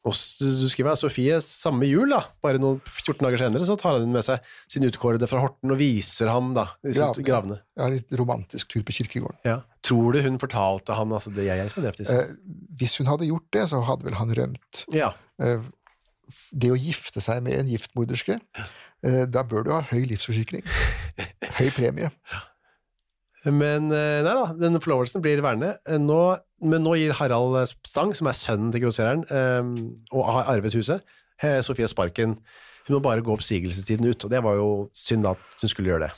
og 0.00 0.14
du 0.40 0.68
skriver 0.72 0.96
Sofie 0.96 1.36
samme 1.44 1.84
jul, 1.84 2.08
da, 2.14 2.22
bare 2.40 2.60
noen 2.62 2.78
14 2.88 3.18
dager 3.20 3.42
senere, 3.42 3.66
så 3.68 3.74
tar 3.80 3.98
hun 4.00 4.14
med 4.14 4.24
seg 4.24 4.40
sin 4.72 4.86
utkårede 4.88 5.28
fra 5.28 5.42
Horten 5.42 5.74
og 5.74 5.76
viser 5.80 6.30
ham 6.32 6.54
da, 6.56 6.70
disse 6.86 7.04
Gravene. 7.04 7.26
gravene. 7.26 7.58
Ja, 7.76 7.88
litt 7.92 8.14
romantisk 8.16 8.70
tur 8.72 8.84
på 8.88 8.94
kirkegården. 8.96 9.42
Ja. 9.44 9.58
Tror 9.84 10.16
du 10.16 10.22
hun 10.24 10.38
fortalte 10.40 10.96
han 10.96 11.12
altså 11.16 11.32
det 11.36 11.46
er 11.52 11.60
jeg 11.60 11.72
som 11.74 11.82
er 11.84 11.90
drept? 11.90 12.14
Eh, 12.16 12.32
hvis 12.80 12.96
hun 13.00 13.10
hadde 13.12 13.28
gjort 13.28 13.48
det, 13.56 13.66
så 13.68 13.82
hadde 13.84 14.08
vel 14.08 14.16
han 14.16 14.32
rømt. 14.40 14.84
Ja. 14.96 15.12
Eh, 15.42 15.68
det 16.52 16.70
å 16.72 16.78
gifte 16.80 17.20
seg 17.24 17.42
med 17.44 17.58
en 17.58 17.68
giftmorderske, 17.68 18.38
eh, 19.04 19.24
da 19.28 19.44
bør 19.44 19.66
du 19.68 19.72
ha 19.76 19.82
høy 19.92 20.04
livsforsikring. 20.14 20.64
Høy 21.60 21.68
premie. 21.76 22.08
Men 23.46 23.86
eh, 23.94 24.20
nei 24.24 24.34
da, 24.36 24.50
den 24.60 24.76
forlovelsen 24.82 25.22
blir 25.24 25.40
værende. 25.44 25.74
Eh, 25.88 25.96
Nå, 26.02 26.18
men 26.68 26.82
nå 26.84 26.92
gir 27.00 27.14
Harald 27.16 27.56
Stang, 27.88 28.12
som 28.16 28.28
er 28.28 28.36
sønnen 28.36 28.72
til 28.74 28.82
grossereren, 28.84 29.22
eh, 29.32 29.70
og 30.12 30.26
har 30.28 30.50
arvet 30.52 30.74
huset, 30.76 31.00
eh, 31.40 31.60
Sofie 31.64 31.88
sparken. 31.88 32.34
Hun 32.88 32.96
må 32.98 33.00
bare 33.04 33.22
gå 33.24 33.32
oppsigelsestiden 33.32 34.04
ut, 34.10 34.24
og 34.26 34.30
det 34.32 34.42
var 34.44 34.58
jo 34.58 34.66
synd 34.92 35.26
at 35.30 35.40
hun 35.62 35.72
skulle 35.72 35.88
gjøre 35.92 36.08
det. 36.08 36.12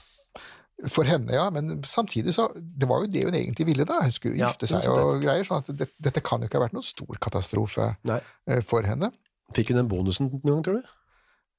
For 0.91 1.07
henne, 1.07 1.31
ja, 1.31 1.45
men 1.55 1.77
samtidig 1.87 2.33
så 2.35 2.49
Det 2.59 2.89
var 2.91 3.05
jo 3.05 3.11
det 3.13 3.21
hun 3.29 3.35
egentlig 3.39 3.67
ville, 3.69 3.85
da. 3.87 4.01
Hun 4.03 4.11
skulle 4.17 4.35
Ja, 4.41 4.49
gifte 4.51 4.67
er 4.67 4.81
seg 4.81 4.89
og 4.91 5.21
greier. 5.23 5.45
sånn 5.47 5.61
at 5.63 5.71
det, 5.79 5.87
dette 6.03 6.23
kan 6.27 6.41
jo 6.43 6.49
ikke 6.49 6.59
ha 6.59 6.65
vært 6.65 6.75
noen 6.75 6.83
stor 6.89 7.21
katastrofe 7.23 7.93
Nei. 8.09 8.19
eh, 8.51 8.61
for 8.67 8.83
henne. 8.83 9.13
Fikk 9.55 9.71
hun 9.71 9.79
den 9.79 9.89
bonusen 9.93 10.27
noen 10.43 10.43
gang, 10.59 10.65
tror 10.67 10.81
du? 10.81 10.89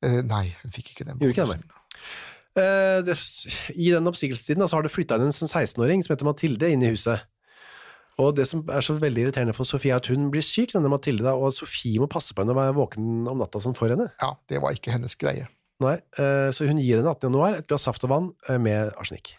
Eh, 0.04 0.20
nei, 0.28 0.50
hun 0.64 0.72
fikk 0.76 0.92
ikke 0.92 1.06
den. 1.08 1.22
Gjorde 1.24 1.38
ikke 1.38 1.62
Eh, 2.60 3.14
I 3.74 3.92
den 3.96 4.10
oppsigelsestiden 4.10 4.66
har 4.66 4.86
det 4.86 4.92
flytta 4.94 5.18
inn 5.18 5.30
en 5.30 5.36
sånn 5.36 5.50
16-åring 5.50 6.04
som 6.06 6.14
heter 6.14 6.28
Mathilde 6.28 6.70
inn 6.70 6.86
i 6.86 6.92
huset. 6.94 7.26
Og 8.22 8.36
det 8.38 8.46
som 8.46 8.62
er 8.70 8.84
så 8.86 8.94
veldig 9.02 9.26
irriterende 9.26 9.56
for 9.58 9.66
Sofie, 9.66 9.96
er 9.96 10.02
at 10.02 10.10
hun 10.12 10.28
blir 10.34 10.44
syk, 10.46 10.76
denne 10.76 10.92
Mathilde, 10.92 11.32
og 11.34 11.50
at 11.50 11.58
Sofie 11.58 12.02
må 12.02 12.10
passe 12.12 12.36
på 12.36 12.44
henne 12.44 12.54
og 12.54 12.60
være 12.60 12.76
våken 12.78 13.30
om 13.32 13.42
natta 13.42 13.62
som 13.64 13.74
for 13.78 13.90
henne. 13.90 14.12
Ja, 14.22 14.36
det 14.52 14.62
var 14.62 14.76
ikke 14.78 14.94
hennes 14.94 15.18
greie. 15.18 15.48
Nei, 15.82 15.96
eh, 16.22 16.50
så 16.54 16.68
hun 16.70 16.82
gir 16.82 17.02
henne 17.02 17.10
18. 17.10 17.32
januar 17.32 17.58
et 17.58 17.70
glass 17.70 17.88
saft 17.90 18.06
og 18.06 18.14
vann 18.14 18.30
eh, 18.48 18.60
med 18.62 18.94
arsenikk. 19.02 19.34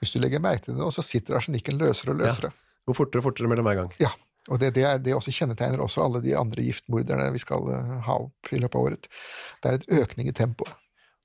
Hvis 0.00 0.14
du 0.14 0.22
legger 0.22 0.40
merke 0.40 0.64
til 0.64 0.78
det 0.78 0.80
nå, 0.80 0.88
så 0.94 1.04
sitter 1.04 1.36
arsenikken 1.36 1.76
løsere 1.80 2.14
og 2.14 2.22
løsere. 2.22 2.52
Ja. 2.54 2.80
Går 2.88 2.96
fortere 2.96 3.20
og 3.20 3.28
fortere 3.28 3.52
mellom 3.52 3.68
hver 3.68 3.82
gang. 3.82 3.92
Ja, 4.00 4.14
og 4.48 4.62
det, 4.62 4.72
det, 4.78 4.86
er, 4.88 5.02
det 5.04 5.12
også 5.12 5.34
kjennetegner 5.34 5.82
også 5.84 6.00
alle 6.06 6.24
de 6.24 6.32
andre 6.38 6.64
giftmorderne 6.64 7.28
vi 7.34 7.42
skal 7.42 7.68
ha 8.06 8.20
opp 8.24 8.52
i 8.54 8.62
løpet 8.62 8.78
av 8.78 8.86
året. 8.88 9.10
Det 9.60 9.70
er 9.70 9.80
et 9.82 9.90
økning 10.00 10.30
i 10.30 10.36
tempoet. 10.38 10.72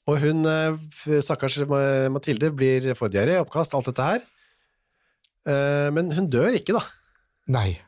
Og 0.07 0.19
hun, 0.19 0.43
eh, 0.45 0.75
stakkars 1.23 1.61
Mathilde, 2.11 2.49
blir 2.51 2.89
får 2.97 3.09
diaré, 3.13 3.37
oppkast, 3.39 3.73
alt 3.77 3.85
dette 3.87 4.03
her. 4.03 4.21
Eh, 5.47 5.89
Men 5.91 6.11
hun 6.11 6.29
dør 6.29 6.51
ikke, 6.57 6.73
da. 6.75 6.81
Nei. 7.47 7.79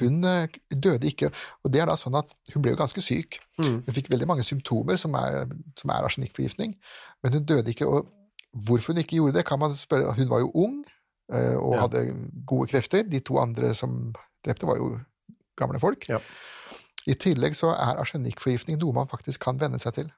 Hun 0.00 0.22
eh, 0.24 0.46
døde 0.70 1.06
ikke, 1.10 1.30
og 1.64 1.72
det 1.72 1.80
er 1.82 1.86
da 1.90 1.96
sånn 1.98 2.14
at 2.18 2.30
hun 2.54 2.62
ble 2.62 2.72
jo 2.74 2.78
ganske 2.78 3.02
syk. 3.02 3.38
Mm. 3.58 3.80
Hun 3.86 3.94
fikk 3.94 4.10
veldig 4.12 4.28
mange 4.30 4.44
symptomer 4.46 4.98
som 4.98 5.14
er, 5.18 5.48
som 5.78 5.90
er 5.90 6.06
arsenikkforgiftning, 6.06 6.76
men 7.22 7.32
hun 7.34 7.44
døde 7.48 7.72
ikke. 7.72 7.86
Og 7.86 8.06
hvorfor 8.54 8.92
hun 8.94 9.02
ikke 9.02 9.18
gjorde 9.18 9.38
det, 9.40 9.46
kan 9.46 9.58
man 9.58 9.74
spørre. 9.74 10.14
Hun 10.14 10.30
var 10.30 10.38
jo 10.44 10.52
ung 10.54 10.84
og 11.28 11.74
Ja. 11.74 11.80
hadde 11.82 12.14
gode 12.46 12.68
krefter. 12.70 13.02
De 13.02 13.18
to 13.20 13.36
andre 13.38 13.74
som 13.74 14.14
drepte, 14.46 14.66
var 14.66 14.76
jo 14.76 15.00
gamle 15.58 15.78
folk. 15.80 16.06
Ja. 16.08 16.18
I 17.06 17.12
tillegg 17.14 17.52
så 17.58 17.68
er 17.74 17.98
arsenikkforgiftning 18.00 18.78
noe 18.80 18.92
man 18.94 19.06
faktisk 19.10 19.40
kan 19.40 19.58
venne 19.60 19.78
seg 19.78 19.94
til. 19.94 20.12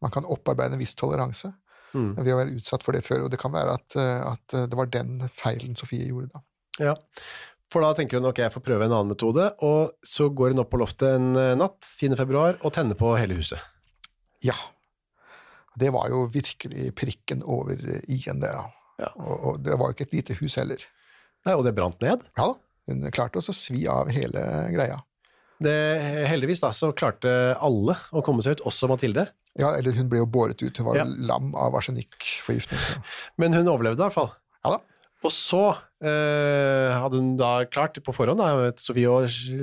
Man 0.00 0.10
kan 0.14 0.24
opparbeide 0.24 0.76
en 0.78 0.82
viss 0.82 0.94
toleranse 0.98 1.52
Mm. 1.90 2.12
ved 2.14 2.28
å 2.30 2.36
være 2.38 2.52
utsatt 2.54 2.84
for 2.86 2.94
det 2.94 3.00
før, 3.02 3.24
og 3.24 3.30
det 3.32 3.38
kan 3.42 3.50
være 3.50 3.72
at, 3.74 3.96
eh, 3.98 4.20
at 4.30 4.52
det 4.70 4.76
var 4.78 4.86
den 4.94 5.24
feilen 5.26 5.72
Sofie 5.76 6.04
gjorde 6.06 6.28
da. 6.36 6.42
Ja. 6.78 6.92
For 7.70 7.82
da 7.82 7.88
tenker 7.98 8.20
hun 8.20 8.28
ok, 8.30 8.38
jeg 8.44 8.52
får 8.54 8.62
prøve 8.62 8.84
en 8.86 8.92
annen 8.94 9.10
metode, 9.10 9.48
og 9.66 9.96
så 10.06 10.28
går 10.30 10.52
hun 10.54 10.62
opp 10.62 10.70
på 10.70 10.78
loftet 10.78 11.16
en 11.16 11.32
eh, 11.34 11.56
natt, 11.58 11.80
10. 11.98 12.14
februar, 12.20 12.60
og 12.62 12.70
tenner 12.76 12.94
på 12.94 13.10
hele 13.18 13.34
huset. 13.40 13.58
Ja. 14.46 14.54
Det 15.78 15.90
var 15.94 16.08
jo 16.14 16.24
virkelig 16.30 16.92
prikken 16.98 17.42
over 17.42 17.74
i-en, 18.06 18.38
det. 18.42 18.50
Ja. 18.54 18.64
Ja. 19.00 19.10
Og, 19.18 19.36
og 19.50 19.60
det 19.64 19.74
var 19.80 19.90
jo 19.90 19.96
ikke 19.98 20.06
et 20.10 20.14
lite 20.20 20.38
hus 20.38 20.54
heller. 20.60 20.82
Nei, 21.46 21.54
og 21.56 21.64
det 21.66 21.74
brant 21.74 21.98
ned. 22.04 22.22
Ja 22.38 22.50
da, 22.52 22.58
hun 22.90 23.02
klarte 23.14 23.38
også 23.40 23.50
å 23.54 23.58
svi 23.58 23.84
av 23.90 24.10
hele 24.12 24.42
greia. 24.74 24.98
Det, 25.60 25.74
heldigvis 26.30 26.62
da, 26.62 26.70
så 26.72 26.88
klarte 26.96 27.30
alle 27.60 27.94
å 28.16 28.22
komme 28.24 28.40
seg 28.44 28.56
ut, 28.58 28.62
også 28.70 28.88
Mathilde. 28.88 29.26
Ja, 29.58 29.72
eller 29.76 29.92
hun 29.96 30.08
ble 30.08 30.20
jo 30.20 30.26
båret 30.30 30.60
ut, 30.62 30.76
hun 30.78 30.86
var 30.86 30.94
jo 31.00 31.02
Ja. 31.02 31.26
lam 31.32 31.54
av 31.58 31.74
arsenikkforgiftning. 31.74 33.02
Men 33.38 33.52
hun 33.56 33.66
overlevde 33.68 33.98
i 33.98 34.06
hvert 34.06 34.14
fall. 34.14 34.30
Ja 34.64 34.76
da. 34.76 34.80
Og 35.26 35.32
så 35.36 35.62
eh, 36.00 36.94
hadde 36.96 37.18
hun 37.20 37.34
da 37.36 37.64
klart 37.68 37.98
på 38.04 38.14
forhånd, 38.14 38.38
da, 38.40 38.54
vet 38.56 38.80
Sofie, 38.80 39.10
å 39.10 39.18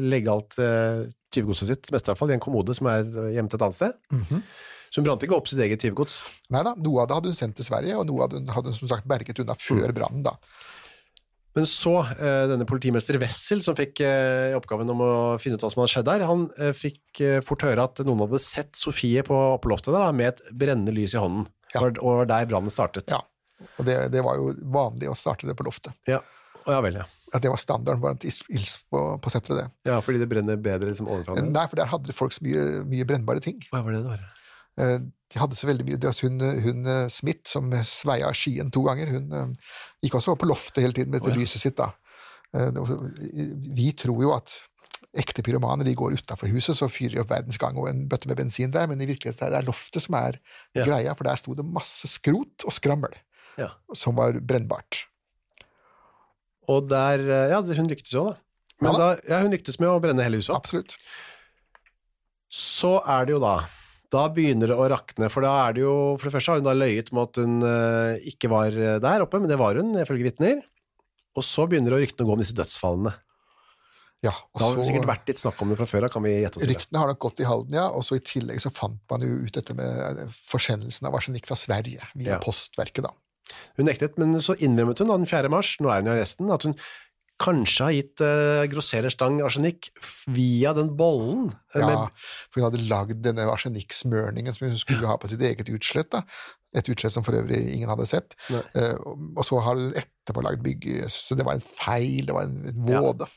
legge 0.06 0.30
alt 0.30 0.58
eh, 0.62 1.08
tyvegodset 1.34 1.72
sitt, 1.72 1.92
mest 1.96 2.06
i 2.06 2.12
hvert 2.12 2.20
fall, 2.20 2.30
i 2.30 2.36
en 2.38 2.44
kommode 2.44 2.76
som 2.78 2.90
er 2.92 3.08
gjemt 3.34 3.56
et 3.58 3.64
annet 3.66 3.80
sted. 3.80 3.96
Mhm. 4.14 4.44
Så 4.88 5.02
hun 5.02 5.08
brant 5.10 5.24
ikke 5.26 5.36
opp 5.36 5.50
sitt 5.52 5.60
eget 5.60 5.82
tyvegods. 5.84 6.22
Nei 6.54 6.62
da, 6.64 6.72
noe 6.80 7.02
av 7.04 7.10
det 7.10 7.16
hadde 7.18 7.32
hun 7.34 7.36
sendt 7.36 7.58
til 7.60 7.66
Sverige, 7.68 7.98
og 8.00 8.06
noe 8.08 8.24
av 8.24 8.30
det 8.32 8.40
hadde 8.56 8.72
hun 8.72 8.78
som 8.78 8.88
sagt 8.94 9.08
berget 9.10 9.42
unna 9.44 9.56
før 9.60 9.92
brannen. 9.98 10.22
da. 10.24 10.38
Men 11.58 11.66
så, 11.66 11.96
eh, 12.14 12.44
denne 12.52 12.68
politimester 12.70 13.18
Wessel, 13.18 13.64
som 13.66 13.74
fikk 13.78 14.04
eh, 14.06 14.54
oppgaven 14.54 14.92
om 14.94 15.00
å 15.02 15.14
finne 15.42 15.58
ut 15.58 15.64
hva 15.66 15.72
som 15.74 15.82
hadde 15.82 15.94
skjedd 15.96 16.06
der, 16.06 16.26
han 16.30 16.44
eh, 16.62 16.74
fikk 16.78 17.22
fort 17.48 17.66
høre 17.66 17.88
at 17.90 18.04
noen 18.06 18.22
hadde 18.28 18.42
sett 18.44 18.78
Sofie 18.78 19.24
på 19.26 19.38
oppeloftet 19.56 19.90
der, 19.96 20.14
med 20.14 20.36
et 20.36 20.44
brennende 20.54 20.94
lys 20.94 21.16
i 21.18 21.22
hånden. 21.24 21.48
Ja. 21.74 21.82
Og 21.90 22.22
var 22.22 22.30
der 22.30 22.46
brannen 22.52 22.74
startet. 22.74 23.10
Ja. 23.10 23.24
Og 23.82 23.88
det, 23.90 23.98
det 24.14 24.22
var 24.22 24.38
jo 24.38 24.52
vanlig 24.70 25.10
å 25.10 25.18
starte 25.18 25.50
det 25.50 25.58
på 25.58 25.66
loftet. 25.66 25.98
Ja. 26.06 26.22
og 26.68 26.76
ja 26.76 26.82
vel, 26.86 27.02
ja. 27.02 27.08
At 27.34 27.42
det 27.44 27.50
var 27.50 27.60
standarden 27.60 28.04
blant 28.06 28.28
ils 28.30 28.44
på, 28.94 29.02
på 29.18 29.34
setteret, 29.34 29.66
det. 29.66 29.90
Ja, 29.90 29.98
fordi 30.06 30.22
det 30.22 30.30
brenner 30.30 30.62
bedre 30.62 30.94
liksom 30.94 31.10
ovenfra. 31.10 31.42
Nei, 31.42 31.66
for 31.66 31.82
der 31.82 31.90
hadde 31.90 32.16
folk 32.16 32.38
så 32.38 32.46
mye, 32.46 32.68
mye 32.88 33.08
brennbare 33.10 33.42
ting. 33.44 33.58
Hva 33.74 33.82
var 33.82 33.98
det 33.98 34.04
det 34.06 34.14
var? 34.14 34.28
Eh, 34.78 34.98
De 35.28 35.42
hadde 35.42 35.58
så 35.60 35.68
veldig 35.68 35.84
mye 35.84 35.98
det 36.00 36.08
var 36.08 36.20
Hun, 36.64 36.86
eh, 36.88 37.08
Smith, 37.12 37.50
som 37.50 37.72
sveia 37.84 38.30
skien 38.38 38.72
to 38.72 38.84
ganger, 38.86 39.10
hun 39.12 39.34
eh, 39.34 39.74
gikk 40.06 40.16
også 40.20 40.38
på 40.40 40.48
loftet 40.48 40.84
hele 40.86 40.94
tiden 40.96 41.12
med 41.12 41.20
dette 41.22 41.34
oh, 41.34 41.36
ja. 41.36 41.42
lyset 41.44 41.62
sitt. 41.66 41.78
da. 41.78 41.92
Vi 43.76 43.92
tror 44.00 44.22
jo 44.24 44.32
at 44.38 44.54
ekte 45.18 45.44
pyromaner 45.44 45.86
de 45.88 45.96
går 45.98 46.16
utafor 46.20 46.50
huset, 46.52 46.78
så 46.78 46.88
fyrer 46.92 47.18
de 47.18 47.22
opp 47.24 47.32
verdens 47.32 47.58
gang 47.60 47.78
og 47.80 47.90
en 47.90 48.06
bøtte 48.10 48.30
med 48.30 48.38
bensin 48.40 48.72
der, 48.72 48.88
men 48.90 49.02
i 49.02 49.08
virkeligheten 49.10 49.48
er 49.48 49.56
det 49.58 49.68
loftet 49.68 50.04
som 50.06 50.16
er 50.20 50.40
Ja. 50.76 50.86
greia, 50.86 51.14
for 51.16 51.24
der 51.28 51.36
sto 51.36 51.54
det 51.58 51.66
masse 51.66 52.08
skrot 52.08 52.66
og 52.66 52.74
skrammel 52.74 53.14
Ja. 53.58 53.70
som 53.94 54.16
var 54.16 54.34
brennbart. 54.40 55.06
Og 56.70 56.88
der, 56.88 57.50
ja, 57.50 57.62
hun 57.62 57.88
lyktes 57.88 58.14
jo 58.14 58.30
da. 58.32 58.38
Men 58.82 58.94
Ja 58.94 58.98
da, 58.98 59.10
ja, 59.28 59.42
hun 59.42 59.52
lyktes 59.52 59.80
med 59.80 59.90
å 59.90 60.00
brenne 60.02 60.22
hele 60.24 60.38
huset 60.38 60.54
opp. 60.54 60.66
Absolutt. 60.68 60.96
Så 62.50 63.02
er 63.08 63.26
det 63.26 63.34
jo 63.34 63.40
da, 63.40 63.56
da 64.14 64.24
begynner 64.32 64.72
det 64.72 64.78
å 64.80 64.88
rakne, 64.92 65.28
for 65.34 65.44
da 65.44 65.52
er 65.68 65.76
det 65.78 65.82
jo, 65.84 65.94
for 66.16 66.30
det 66.30 66.34
første 66.38 66.54
har 66.54 66.62
hun 66.62 66.68
da 66.68 66.74
løyet 66.78 67.12
om 67.12 67.20
at 67.26 67.40
hun 67.42 67.56
eh, 67.68 68.28
ikke 68.32 68.50
var 68.54 68.76
eh, 68.76 68.98
der 69.04 69.26
oppe, 69.26 69.42
men 69.44 69.52
det 69.52 69.58
var 69.60 69.76
hun, 69.80 69.94
ifølge 70.00 70.30
vitner. 70.30 70.62
Og 71.38 71.44
så 71.46 71.68
begynner 71.70 71.92
det 71.94 71.98
å 72.00 72.04
ryktene 72.06 72.26
å 72.26 72.30
gå 72.32 72.38
om 72.38 72.42
disse 72.42 72.56
dødsfallene. 72.58 73.12
Ja, 74.26 74.32
og 74.34 74.58
Det 74.58 74.66
har 74.66 74.80
så, 74.80 74.86
sikkert 74.88 75.06
vært 75.12 75.28
litt 75.30 75.38
snakk 75.44 75.60
om 75.62 75.70
det 75.70 75.78
fra 75.78 75.86
før, 75.92 76.08
da 76.08 76.10
kan 76.10 76.24
vi 76.26 76.32
gjette 76.40 76.58
oss 76.58 76.64
til. 76.66 76.72
Ryktene 76.74 77.02
har 77.04 77.12
nok 77.12 77.20
gått 77.28 77.44
i 77.44 77.46
Halden, 77.46 77.76
ja, 77.78 77.84
og 77.94 78.02
så 78.08 78.18
i 78.18 78.24
tillegg 78.26 78.64
så 78.64 78.72
fant 78.74 78.98
man 79.12 79.26
jo 79.28 79.36
ut 79.44 79.60
dette 79.60 79.76
med 79.78 80.24
eh, 80.24 80.38
forsendelsen 80.50 81.06
av 81.12 81.18
arsenikk 81.20 81.46
fra 81.52 81.60
Sverige 81.60 82.08
via 82.16 82.38
Ja. 82.38 82.40
postverket, 82.42 83.06
da. 83.06 83.14
Hun 83.78 83.86
nektet, 83.88 84.18
men 84.20 84.34
så 84.44 84.56
innrømmet 84.58 85.00
hun 85.04 85.12
da 85.12 85.20
den 85.22 85.30
4. 85.30 85.52
mars, 85.54 85.76
nå 85.84 85.92
er 85.94 86.02
hun 86.02 86.10
i 86.10 86.16
arresten, 86.16 86.50
at 86.52 86.66
hun 86.66 86.74
kanskje 87.40 87.86
har 87.86 87.94
gitt 87.96 88.22
uh, 88.26 88.64
grosserer 88.72 89.14
stang 89.14 89.40
arsenikk 89.46 89.90
via 90.34 90.72
den 90.74 90.90
bollen. 90.98 91.52
eh, 91.76 91.82
Ja, 91.82 91.88
med- 91.88 92.22
for 92.50 92.60
hun 92.62 92.68
hadde 92.72 92.88
lagd 92.90 93.22
denne 93.26 93.46
arsenikksmørningen 93.52 94.56
som 94.56 94.68
hun 94.70 94.78
skulle 94.78 95.08
ha 95.08 95.18
på 95.18 95.30
sitt 95.30 95.42
eget 95.42 95.70
utslett. 95.70 96.10
da. 96.12 96.24
Et 96.76 96.90
utslett 96.90 97.14
som 97.14 97.24
for 97.24 97.34
øvrig 97.38 97.62
ingen 97.74 97.90
hadde 97.90 98.06
sett. 98.10 98.36
Eh, 98.52 98.94
og, 99.06 99.44
så 99.46 99.60
har 99.64 99.76
hun 99.76 99.94
etterpå 99.94 100.44
lagd 100.44 100.62
bygge, 100.66 101.08
så 101.10 101.36
det 101.38 101.46
var 101.46 101.54
en 101.58 101.62
feil, 101.64 102.26
det 102.26 102.34
var 102.36 102.44
en, 102.44 102.58
en 102.68 102.88
Ja. 102.88 103.02
våde. 103.02 103.28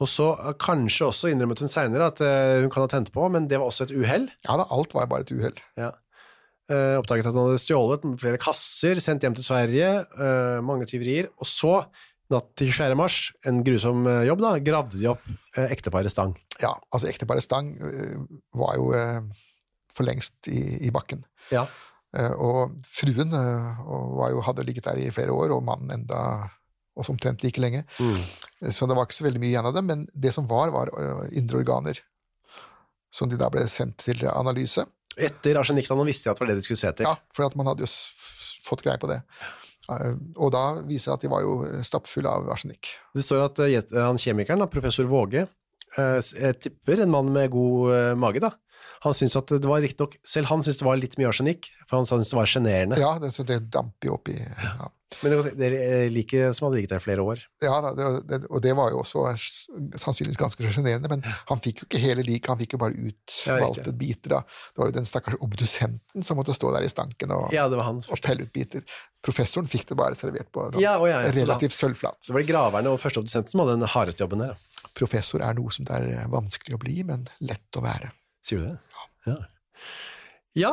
Og 0.00 0.06
så 0.06 0.28
eh, 0.38 0.52
kanskje 0.54 1.08
også 1.10 1.28
innrømmet 1.32 1.58
hun 1.60 1.68
senere 1.68 2.06
at 2.12 2.20
eh, 2.22 2.60
hun 2.62 2.70
kan 2.70 2.82
ha 2.86 2.88
tent 2.88 3.12
på, 3.12 3.28
men 3.30 3.48
det 3.48 3.58
var 3.58 3.66
også 3.66 3.88
et 3.88 3.96
uhell. 3.98 4.28
Ja 4.46 4.56
da, 4.56 4.64
alt 4.70 4.94
var 4.94 5.06
bare 5.10 5.26
et 5.26 5.32
uhell. 5.34 5.58
Ja. 5.76 5.92
Uh, 6.70 6.98
oppdaget 7.00 7.24
at 7.24 7.32
han 7.32 7.46
hadde 7.48 7.60
stjålet 7.62 8.02
flere 8.20 8.36
kasser, 8.36 8.98
sendt 9.00 9.22
hjem 9.24 9.32
til 9.38 9.44
Sverige, 9.46 9.86
uh, 10.20 10.58
mange 10.60 10.84
tyverier, 10.84 11.30
og 11.40 11.46
så, 11.48 11.78
natt 12.32 12.48
til 12.60 12.70
24. 12.70 12.96
mars, 12.98 13.18
en 13.48 13.62
grusom 13.66 14.06
eh, 14.10 14.24
jobb 14.28 14.42
da, 14.44 14.54
gravde 14.64 15.00
de 15.00 15.08
opp 15.10 15.24
eh, 15.56 15.68
ekteparet 15.72 16.12
Stang. 16.12 16.34
Ja, 16.60 16.74
altså 16.92 17.08
ekteparet 17.10 17.44
Stang 17.44 17.72
eh, 17.76 18.18
var 18.58 18.76
jo 18.78 18.90
eh, 18.96 19.22
for 19.94 20.08
lengst 20.08 20.50
i, 20.52 20.60
i 20.88 20.92
bakken. 20.94 21.24
Ja. 21.54 21.66
Eh, 22.16 22.34
og 22.34 22.76
fruen 22.88 23.32
eh, 23.36 23.80
og 23.84 24.18
var 24.20 24.34
jo, 24.34 24.44
hadde 24.44 24.66
ligget 24.68 24.88
der 24.90 25.00
i 25.02 25.08
flere 25.14 25.34
år, 25.34 25.56
og 25.56 25.64
mannen 25.66 25.94
enda 26.00 26.20
også 26.98 27.14
omtrent 27.14 27.44
like 27.46 27.62
lenge. 27.62 27.84
Mm. 28.02 28.70
Så 28.74 28.88
det 28.90 28.96
var 28.98 29.06
ikke 29.06 29.20
så 29.20 29.28
veldig 29.28 29.42
mye 29.42 29.52
igjen 29.52 29.68
av 29.70 29.76
dem, 29.76 29.88
men 29.88 30.06
det 30.12 30.34
som 30.34 30.48
var, 30.50 30.72
var 30.74 30.90
indre 31.30 31.60
organer. 31.60 32.00
Som 33.14 33.30
de 33.30 33.38
da 33.40 33.46
ble 33.52 33.62
sendt 33.70 34.02
til 34.02 34.26
analyse. 34.28 34.82
Etter 35.14 35.56
arsenikkdannen 35.60 36.08
visste 36.08 36.26
de 36.26 36.32
at 36.32 36.40
det 36.40 36.44
var 36.44 36.50
det 36.50 36.58
de 36.58 36.66
skulle 36.66 36.80
se 36.80 36.90
til. 36.98 37.06
Ja, 37.06 37.14
for 37.34 37.46
at 37.46 37.54
man 37.58 37.70
hadde 37.70 37.86
jo 37.86 37.90
fått 38.66 38.82
greie 38.84 38.98
på 39.00 39.08
det. 39.10 39.20
Eh, 39.88 40.14
Og 40.36 40.52
da 40.52 40.64
viser 40.86 41.12
det 41.12 41.16
at 41.18 41.22
de 41.26 41.30
var 41.32 41.44
jo 41.44 41.54
stappfulle 41.86 42.28
av 42.28 42.48
arsenikk. 42.52 42.90
Det 43.16 43.24
står 43.24 43.46
at 43.46 43.62
eh, 43.64 44.02
han 44.04 44.20
kjemikeren, 44.20 44.66
professor 44.72 45.08
Våge, 45.08 45.46
eh, 45.46 45.52
jeg 45.96 46.58
tipper 46.60 47.04
en 47.04 47.12
mann 47.12 47.32
med 47.32 47.50
god 47.54 47.94
eh, 47.94 48.14
mage, 48.18 48.42
da. 48.44 48.52
Han 49.06 49.14
syntes 49.14 49.38
at 49.38 49.52
det 49.62 49.70
var 49.70 49.82
riktig 49.82 50.02
nok, 50.02 50.18
selv 50.26 50.50
han 50.50 50.62
syntes 50.64 50.80
det 50.82 50.86
var 50.88 50.98
litt 51.00 51.16
mye 51.20 51.30
arsenikk, 51.30 51.70
for 51.86 52.00
han 52.00 52.08
syntes 52.08 52.32
det 52.32 52.38
var 52.38 52.50
generende. 52.50 53.00
Ja, 53.00 53.16
det, 53.22 53.32
så 53.34 53.46
det 53.46 53.64
damper 53.72 54.10
jo 54.10 54.18
oppi 54.18 54.38
ja. 54.38 54.92
Men 55.22 55.32
det, 55.32 55.52
det 55.56 55.68
er 55.72 56.10
like 56.12 56.50
som 56.52 56.66
hadde 56.66 56.76
ligget 56.76 56.90
der 56.92 57.00
i 57.00 57.04
flere 57.06 57.24
år. 57.24 57.40
ja 57.64 57.76
det, 57.96 58.08
det, 58.28 58.38
og 58.52 58.60
det 58.60 58.74
var 58.76 58.90
jo 58.92 58.98
også 59.00 59.22
sannsynligvis 59.96 60.36
ganske 60.36 60.72
sjenerende, 60.74 61.08
men 61.08 61.24
han 61.24 61.62
fikk 61.64 61.80
jo 61.80 61.88
ikke 61.88 62.02
hele 62.02 62.24
liket, 62.26 62.50
han 62.52 62.60
fikk 62.60 62.76
jo 62.76 62.82
bare 62.82 62.92
utvalgte 63.08 63.88
ja, 63.88 63.96
biter. 64.02 64.34
da. 64.34 64.42
Det 64.44 64.82
var 64.82 64.90
jo 64.90 64.96
den 64.98 65.08
stakkars 65.08 65.38
obdusenten 65.40 66.26
som 66.26 66.36
måtte 66.36 66.56
stå 66.56 66.74
der 66.76 66.84
i 66.84 66.92
stanken 66.92 67.32
og, 67.32 67.48
Ja, 67.56 67.70
det 67.72 67.80
var 67.80 67.88
hans 67.88 68.10
og 68.12 68.20
pelle 68.24 68.44
ut 68.44 68.52
biter. 68.52 68.84
Professoren 69.24 69.70
fikk 69.70 69.88
det 69.88 69.96
bare 69.98 70.18
servert 70.18 70.52
på 70.52 70.68
ja, 70.82 70.98
relativt 71.00 71.74
sølvflat. 71.74 72.20
Så 72.20 72.36
var 72.36 72.44
det 72.44 72.52
graverne 72.52 72.92
og 72.92 73.00
førsteobdusenten 73.00 73.54
som 73.54 73.64
hadde 73.64 73.80
den 73.80 73.94
hardeste 73.96 74.26
jobben 74.26 74.44
der. 74.44 74.58
da. 74.58 74.77
Professor 74.98 75.42
er 75.46 75.54
noe 75.58 75.70
som 75.74 75.86
det 75.88 75.98
er 76.18 76.28
vanskelig 76.32 76.76
å 76.76 76.82
bli, 76.82 76.98
men 77.06 77.24
lett 77.46 77.78
å 77.78 77.84
være. 77.84 78.10
Sier 78.44 78.62
du 78.64 78.68
det? 78.70 78.76
Ja. 79.28 79.36
ja, 80.58 80.72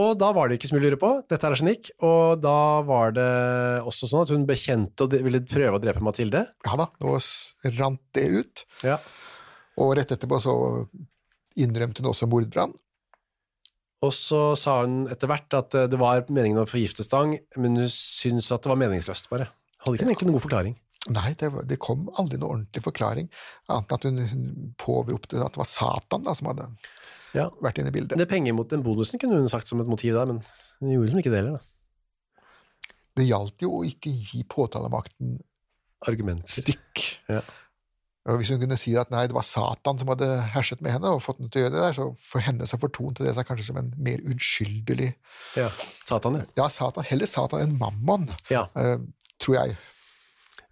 og 0.00 0.14
da 0.20 0.30
var 0.32 0.48
det 0.48 0.56
ikke 0.58 0.70
så 0.70 0.74
mye 0.76 0.82
å 0.82 0.86
lure 0.86 0.98
på. 1.00 1.10
Dette 1.28 1.46
er 1.48 1.54
arsenikk, 1.54 1.90
og 2.04 2.40
da 2.42 2.54
var 2.88 3.12
det 3.16 3.26
også 3.88 4.08
sånn 4.10 4.24
at 4.24 4.32
hun 4.32 4.46
bekjente 4.48 5.04
og 5.06 5.16
ville 5.24 5.42
prøve 5.48 5.76
å 5.76 5.82
drepe 5.82 6.04
Mathilde. 6.04 6.46
Ja 6.66 6.78
da, 6.80 6.86
nå 7.04 7.16
rant 7.78 8.00
det 8.16 8.24
ut, 8.38 8.64
Ja. 8.86 8.96
og 9.80 9.92
rett 9.98 10.14
etterpå 10.16 10.40
så 10.42 10.54
innrømte 11.60 12.00
hun 12.02 12.10
også 12.12 12.28
mordbrann. 12.32 12.72
Og 14.02 14.10
så 14.16 14.40
sa 14.58 14.80
hun 14.80 15.04
etter 15.12 15.28
hvert 15.30 15.54
at 15.54 15.76
eh, 15.78 15.84
det 15.92 15.98
var 16.00 16.24
meningen 16.32 16.64
å 16.64 16.66
forgifte 16.66 17.04
Stang, 17.06 17.36
men 17.60 17.76
hun 17.78 17.90
syntes 17.92 18.48
at 18.50 18.64
det 18.64 18.72
var 18.72 18.80
meningsløst, 18.80 19.28
bare. 19.30 19.46
Hadde 19.84 19.98
ikke 20.00 20.08
egentlig 20.08 20.26
noen 20.30 20.38
god 20.40 20.46
forklaring. 20.48 20.74
Nei, 21.10 21.32
det, 21.34 21.48
det 21.66 21.80
kom 21.82 22.04
aldri 22.20 22.38
noen 22.38 22.60
ordentlig 22.62 22.82
forklaring, 22.84 23.26
annet 23.72 23.90
enn 24.06 24.20
at 24.22 24.30
hun, 24.30 24.74
påberopte 24.78 25.40
at 25.42 25.56
det 25.56 25.58
var 25.58 25.66
Satan 25.66 26.22
da, 26.22 26.34
som 26.38 26.52
hadde 26.52 26.68
Ja. 27.34 27.48
vært 27.64 27.80
inne 27.82 27.90
i 27.90 27.96
bildet. 27.96 28.18
Det 28.20 28.28
penger 28.30 28.54
mot 28.54 28.68
den 28.70 28.84
bonusen 28.86 29.18
kunne 29.18 29.40
hun 29.40 29.48
sagt 29.50 29.66
som 29.66 29.80
et 29.82 29.88
motiv 29.90 30.14
da, 30.14 30.24
men 30.30 30.38
hun 30.78 30.92
gjorde 30.94 31.08
liksom 31.08 31.22
ikke 31.24 31.32
det 31.34 31.40
heller, 31.42 31.58
da. 31.58 32.46
det 33.18 33.26
gjaldt 33.26 33.64
jo 33.66 33.72
å 33.80 33.82
ikke 33.88 34.12
gi 34.14 34.44
påtalemakten 34.48 35.40
Argumenter. 36.06 36.48
stikk. 36.50 37.02
Ja. 37.30 37.42
Og 38.30 38.38
Hvis 38.38 38.52
hun 38.54 38.60
kunne 38.62 38.76
si 38.78 38.92
at 38.98 39.10
nei, 39.10 39.24
det 39.26 39.34
var 39.34 39.42
Satan 39.46 39.98
som 39.98 40.06
hadde 40.12 40.28
herset 40.54 40.80
med 40.82 40.92
henne, 40.94 41.10
og 41.10 41.22
fått 41.24 41.40
henne 41.42 41.50
til 41.50 41.62
å 41.62 41.64
gjøre 41.64 41.74
det 41.74 41.82
der, 41.82 41.96
så 41.98 42.06
for 42.22 42.42
henne 42.46 42.66
så 42.70 42.78
fortonte 42.78 43.24
det 43.26 43.34
seg 43.34 43.48
kanskje 43.48 43.66
som 43.72 43.80
en 43.82 43.90
mer 43.98 44.22
uskyldig 44.30 45.08
Ja. 45.58 45.68
Satan, 46.06 46.38
ja. 46.38 46.44
Ja, 46.62 46.68
Satan, 46.70 47.02
heller 47.10 47.26
Satan 47.26 47.64
enn 47.64 47.74
Mammon, 47.80 48.28
ja. 48.50 48.68
eh, 48.78 48.98
tror 49.42 49.58
jeg 49.58 49.76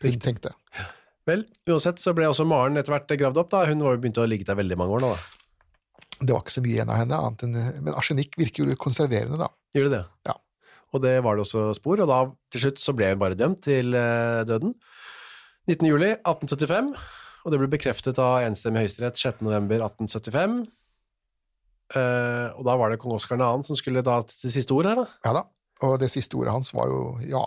hun 0.03 0.23
tenkte. 0.23 0.55
Vel, 1.29 1.45
uansett 1.69 2.01
så 2.03 2.15
ble 2.17 2.29
også 2.31 2.47
Maren 2.49 2.79
etter 2.81 2.95
hvert 2.95 3.13
gravd 3.21 3.43
opp. 3.43 3.51
da. 3.53 3.67
Hun 3.69 3.85
var 3.85 3.95
jo 3.95 4.03
begynt 4.03 4.21
å 4.23 4.27
ligge 4.29 4.49
der 4.49 4.59
veldig 4.59 4.79
mange 4.81 4.97
år 4.97 5.05
nå. 5.05 5.11
da. 5.15 5.41
Det 6.21 6.35
var 6.35 6.45
ikke 6.45 6.57
så 6.57 6.63
mye 6.65 6.75
igjen 6.75 6.93
av 6.93 7.01
henne, 7.01 7.17
annet 7.17 7.45
enn 7.47 7.85
Men 7.87 7.97
arsenikk 7.97 8.37
virker 8.41 8.69
jo 8.69 8.81
konserverende, 8.81 9.39
da. 9.41 9.49
Gjør 9.77 9.89
det 9.89 9.95
det? 9.99 10.05
Ja. 10.29 10.37
Og 10.91 11.05
det 11.05 11.15
var 11.25 11.37
det 11.37 11.45
også 11.45 11.69
spor, 11.79 12.03
og 12.03 12.11
da 12.11 12.19
til 12.53 12.65
slutt 12.65 12.83
så 12.83 12.95
ble 12.97 13.13
hun 13.13 13.21
bare 13.21 13.39
dømt 13.39 13.63
til 13.65 13.95
eh, 13.95 14.43
døden. 14.49 14.75
19. 15.71 15.87
juli 15.87 16.11
1875, 16.17 16.91
og 17.45 17.53
det 17.53 17.61
ble 17.61 17.71
bekreftet 17.71 18.19
av 18.21 18.43
enstemmig 18.43 18.83
høyesterett 18.83 19.21
6. 19.21 19.45
november 19.47 19.85
1875. 19.87 20.59
Eh, 21.95 22.49
og 22.59 22.67
da 22.67 22.77
var 22.79 22.91
det 22.91 23.01
kong 23.03 23.15
Oskar 23.17 23.39
2. 23.41 23.49
som 23.71 23.79
skulle 23.79 24.03
da 24.07 24.19
til 24.27 24.53
siste 24.53 24.75
ord 24.75 24.91
her, 24.91 25.05
da. 25.05 25.07
Ja 25.27 25.37
da. 25.41 25.47
Og 25.87 25.97
det 26.03 26.11
siste 26.13 26.37
ordet 26.37 26.53
hans 26.53 26.75
var 26.77 26.91
jo 26.91 27.05
ja. 27.25 27.45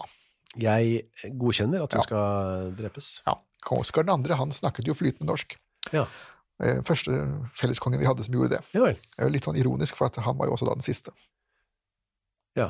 Jeg 0.60 1.08
godkjenner 1.40 1.82
at 1.84 1.94
hun 1.94 2.02
Ja. 2.02 2.04
skal 2.06 2.72
drepes. 2.78 3.22
ja. 3.26 3.36
Kong 3.64 3.80
Oskar 3.80 4.04
2. 4.04 4.36
han 4.36 4.52
snakket 4.52 4.86
jo 4.86 4.94
flytende 4.94 5.26
norsk. 5.32 5.56
Ja. 5.94 6.06
Eh, 6.62 6.82
Første 6.84 7.12
felleskongen 7.56 8.00
vi 8.00 8.06
hadde 8.06 8.24
som 8.26 8.34
gjorde 8.36 8.50
det. 8.58 8.62
Ja 8.74 8.82
vel. 8.84 8.98
Er 9.18 9.30
litt 9.30 9.44
sånn 9.46 9.56
ironisk, 9.58 9.96
for 9.96 10.06
at 10.06 10.16
han 10.18 10.38
var 10.38 10.48
jo 10.48 10.54
også 10.58 10.68
da 10.68 10.74
den 10.76 10.84
siste. 10.84 11.12
Ja. 12.56 12.70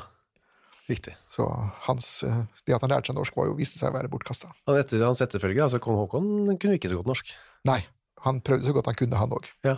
Riktig. 0.88 1.16
Så 1.32 1.46
hans, 1.88 2.24
eh, 2.24 2.44
det 2.68 2.76
at 2.76 2.82
han 2.82 2.90
lærte 2.92 3.08
seg 3.08 3.16
norsk, 3.16 3.36
var 3.36 3.48
jo, 3.48 3.56
viste 3.56 3.80
seg 3.80 3.90
å 3.92 3.96
være 3.98 4.10
bortkasta. 4.12 4.52
Han 4.68 4.76
etter, 4.78 5.04
hans 5.06 5.22
etterfølger, 5.24 5.64
altså 5.64 5.80
kong 5.82 5.98
Haakon, 6.02 6.58
kunne 6.60 6.76
ikke 6.78 6.90
så 6.92 7.00
godt 7.00 7.08
norsk. 7.08 7.34
Nei, 7.66 7.86
han 8.22 8.42
prøvde 8.42 8.68
så 8.68 8.74
godt 8.76 8.86
han 8.92 8.96
kunne, 9.00 9.16
han 9.18 9.30
òg. 9.32 9.48
Ja. 9.64 9.78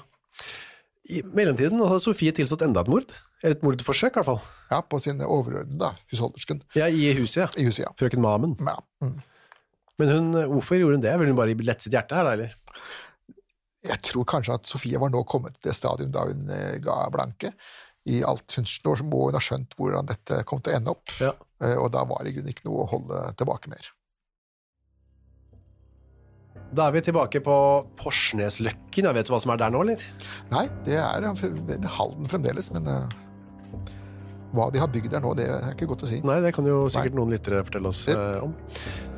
I 1.08 1.22
mellomtiden 1.22 1.78
hadde 1.86 2.02
Sofie 2.02 2.32
tilstått 2.34 2.64
enda 2.66 2.82
et 2.82 2.88
mord. 2.90 3.14
Et 3.46 3.62
mordforsøk, 3.62 4.16
i 4.16 4.18
hvert 4.20 4.26
fall. 4.32 4.40
Ja, 4.72 4.80
på 4.82 4.98
sin 5.04 5.20
overordnede, 5.22 5.92
husholdersken, 6.12 6.64
Ja, 6.78 6.88
I 6.90 7.12
huset, 7.20 7.44
ja. 7.44 7.48
i 7.62 7.66
huset, 7.68 7.84
ja. 7.86 7.92
Frøken 8.00 8.24
Mamen. 8.26 8.56
ja. 8.66 8.78
Mm. 9.06 9.20
Men 10.02 10.10
hun, 10.12 10.32
hvorfor 10.52 10.76
gjorde 10.76 10.98
hun 10.98 11.04
det? 11.06 11.12
Vil 11.22 11.30
hun 11.32 11.38
bare 11.38 11.54
lette 11.56 11.86
sitt 11.86 11.94
hjerte 11.96 12.18
her, 12.18 12.26
da, 12.28 12.34
eller? 12.36 12.56
Jeg 13.86 14.02
tror 14.04 14.26
kanskje 14.28 14.56
at 14.58 14.66
Sofie 14.68 14.98
var 15.00 15.12
nå 15.14 15.22
kommet 15.30 15.54
til 15.60 15.70
det 15.70 15.76
stadium 15.78 16.10
da 16.12 16.26
hun 16.26 16.50
eh, 16.52 16.80
ga 16.84 16.98
blanke. 17.14 17.54
I 18.10 18.20
alt 18.28 18.58
hun 18.58 18.66
nå 18.66 18.96
må 19.08 19.22
hun 19.30 19.38
ha 19.38 19.42
skjønt 19.46 19.78
hvordan 19.78 20.10
dette 20.10 20.42
kom 20.50 20.60
til 20.66 20.74
å 20.74 20.80
ende 20.80 20.92
opp, 20.98 21.14
Ja. 21.22 21.32
eh, 21.64 21.78
og 21.78 21.92
da 21.94 22.04
var 22.10 22.26
det 22.26 22.34
i 22.34 22.36
grunnen 22.40 22.52
ikke 22.52 22.66
noe 22.68 22.84
å 22.84 22.90
holde 22.92 23.22
tilbake 23.40 23.70
mer. 23.72 23.88
Da 26.76 26.88
er 26.90 26.96
vi 26.98 27.02
tilbake 27.06 27.40
på 27.46 27.56
Porsnesløkken. 28.00 29.08
Vet 29.16 29.28
du 29.30 29.34
hva 29.36 29.40
som 29.44 29.54
er 29.54 29.62
der 29.62 29.72
nå, 29.72 29.84
eller? 29.86 30.02
Nei, 30.52 30.66
det 30.88 30.98
er 31.00 31.24
en 31.30 31.88
Halden 31.98 32.28
fremdeles, 32.32 32.72
men 32.76 32.90
eh, 32.90 33.16
hva 34.56 34.70
de 34.74 34.82
har 34.82 34.92
bygd 34.92 35.12
der 35.14 35.24
nå, 35.24 35.34
det 35.38 35.48
er 35.52 35.74
ikke 35.74 35.88
godt 35.90 36.06
å 36.06 36.10
si. 36.10 36.22
Nei, 36.26 36.40
det 36.44 36.54
kan 36.56 36.68
jo 36.70 36.86
sikkert 36.92 37.18
noen 37.18 37.34
lyttere 37.34 37.62
fortelle 37.68 37.92
oss 37.92 38.06
eh, 38.12 38.40
om. 38.44 38.56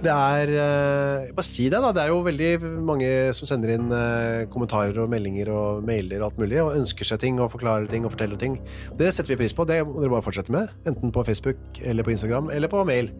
Det 0.04 0.14
er 0.14 0.52
uh, 0.54 1.30
Bare 1.34 1.46
si 1.46 1.68
det, 1.72 1.80
da. 1.82 1.92
Det 1.96 2.04
er 2.04 2.12
jo 2.12 2.20
veldig 2.26 2.52
mange 2.86 3.10
som 3.38 3.50
sender 3.50 3.74
inn 3.74 3.88
uh, 3.94 4.46
kommentarer 4.54 4.98
og 5.02 5.10
meldinger 5.14 5.50
og 5.54 5.88
mailer 5.88 6.22
og 6.22 6.30
alt 6.30 6.44
mulig, 6.44 6.60
og 6.64 6.76
ønsker 6.78 7.08
seg 7.10 7.24
ting 7.24 7.42
og 7.42 7.52
forklarer 7.54 7.90
ting 7.92 8.06
og 8.06 8.14
forteller 8.14 8.40
ting. 8.42 8.60
Det 9.00 9.10
setter 9.14 9.34
vi 9.34 9.42
pris 9.44 9.56
på. 9.58 9.66
Det 9.70 9.82
må 9.88 9.98
dere 10.02 10.14
bare 10.14 10.28
fortsette 10.28 10.54
med. 10.54 10.70
Enten 10.90 11.14
på 11.14 11.26
Facebook 11.28 11.82
eller 11.82 12.06
på 12.06 12.14
Instagram 12.14 12.52
eller 12.54 12.72
på 12.72 12.86
mail. 12.88 13.12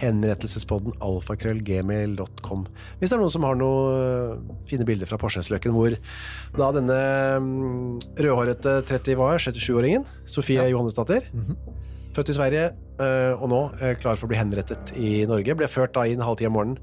Henrettelsespodden 0.00 0.96
alfakrøllgmail.com. 1.04 2.64
Hvis 2.98 3.12
det 3.12 3.16
er 3.16 3.22
noen 3.22 3.34
som 3.34 3.46
har 3.46 3.58
noen 3.58 3.96
eh, 3.96 4.60
fine 4.70 4.86
bilder 4.88 5.10
fra 5.10 5.18
Porsgressløkken 5.20 5.74
hvor 5.76 5.96
da 6.56 6.70
denne 6.76 7.00
mm, 7.44 7.98
rødhårete 8.18 8.78
30 8.88 9.20
var 9.20 9.42
67-åringen, 9.42 10.06
Sofie 10.24 10.64
Johannesdatter, 10.72 11.28
født 12.16 12.32
i 12.32 12.38
Sverige 12.38 12.64
eh, 13.02 13.32
og 13.36 13.52
nå 13.52 13.60
eh, 13.80 13.94
klar 14.00 14.18
for 14.18 14.28
å 14.28 14.32
bli 14.32 14.40
henrettet 14.40 14.94
i 14.98 15.22
Norge, 15.28 15.58
ble 15.58 15.70
ført 15.70 15.94
da 15.96 16.08
inn 16.08 16.24
halv 16.24 16.40
ti 16.40 16.48
om 16.48 16.56
morgenen 16.58 16.80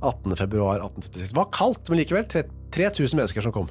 18. 0.00 0.36
februar 0.36 0.82
1876. 0.84 1.32
Det 1.32 1.38
var 1.38 1.52
kaldt, 1.56 1.88
men 1.88 2.00
likevel 2.02 2.26
3000 2.28 3.16
mennesker 3.16 3.44
som 3.44 3.54
kom. 3.54 3.70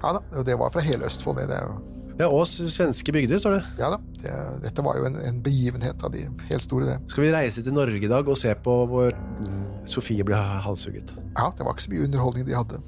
Ja 0.00 0.16
da, 0.16 0.22
og 0.34 0.46
det 0.48 0.56
var 0.60 0.72
fra 0.72 0.82
hele 0.84 1.06
Østfold, 1.08 1.40
det. 1.40 1.50
det 1.52 1.58
er 1.60 1.68
jo, 1.68 1.93
Ja, 2.14 2.28
og 2.30 2.44
svenske 2.46 3.10
bygder, 3.14 3.40
står 3.42 3.56
det. 3.56 3.62
ja 3.80 3.88
da, 3.90 3.98
det, 4.22 4.32
dette 4.62 4.84
var 4.86 5.00
jo 5.00 5.08
en, 5.08 5.16
en 5.18 5.40
begivenhet 5.42 6.02
av 6.06 6.12
de 6.14 6.28
helt 6.50 6.62
store, 6.62 6.86
det. 6.92 6.96
Skal 7.10 7.24
vi 7.26 7.32
reise 7.34 7.64
til 7.66 7.74
Norge 7.74 7.98
i 7.98 8.10
dag 8.10 8.28
og 8.30 8.38
se 8.38 8.52
på 8.64 8.74
hvor 8.90 9.10
mm, 9.16 9.62
Sofie 9.90 10.26
ble 10.26 10.38
halshugget? 10.38 11.10
Ja, 11.34 11.48
det 11.56 11.66
var 11.66 11.74
ikke 11.74 11.88
så 11.88 11.94
mye 11.94 12.06
underholdning 12.06 12.46
de 12.46 12.54
hadde. 12.54 12.78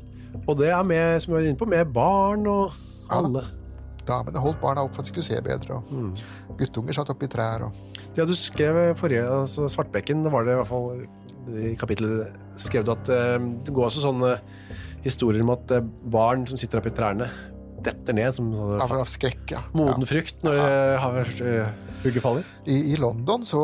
Og 0.46 0.54
det 0.60 0.70
er 0.70 0.86
med, 0.86 1.18
som 1.24 1.32
vi 1.32 1.40
var 1.40 1.48
inne 1.48 1.58
på, 1.58 1.66
med 1.74 1.90
barn 1.96 2.46
og 2.50 2.76
alle. 3.10 3.42
Ja. 3.42 3.62
Damene 4.06 4.38
holdt 4.38 4.60
barna 4.62 4.84
opp 4.86 4.94
for 4.94 5.02
at 5.02 5.08
de 5.08 5.10
skulle 5.10 5.26
se 5.26 5.40
bedre, 5.42 5.80
og 5.80 6.54
guttunger 6.60 6.94
satt 6.94 7.08
oppi 7.10 7.26
trær, 7.32 7.64
og 7.66 7.94
Ja, 8.14 8.22
du 8.24 8.36
skrev 8.38 8.78
forrige, 8.96 9.24
altså 9.26 9.66
Svartbekken, 9.68 10.22
da 10.22 10.30
var 10.30 10.46
det 10.46 10.54
i 10.54 10.60
hvert 10.60 10.70
fall 10.70 11.02
i 11.66 11.72
kapittelet 11.78 12.30
skrev 12.58 12.86
du 12.86 12.92
at 12.94 13.10
eh, 13.12 13.42
det 13.66 13.74
går 13.74 13.88
også 13.88 14.04
sånne 14.06 14.36
historier 15.04 15.42
om 15.44 15.50
at 15.54 15.74
eh, 15.74 15.84
barn 16.14 16.46
som 16.48 16.58
sitter 16.58 16.80
oppi 16.80 16.94
trærne, 16.94 17.26
detter 17.86 18.16
ned 18.18 18.34
som 18.36 18.50
sånne 18.54 18.80
ja, 18.82 18.88
av 19.00 19.08
skrekk, 19.10 19.44
ja. 19.54 19.60
moden 19.76 20.06
frukt 20.08 20.42
når 20.46 20.58
ja. 20.58 20.66
havet- 21.02 21.40
eh, 21.46 21.70
hugget 22.04 22.24
faller. 22.24 22.44
I, 22.66 22.76
I 22.92 22.98
London 23.00 23.46
så 23.48 23.62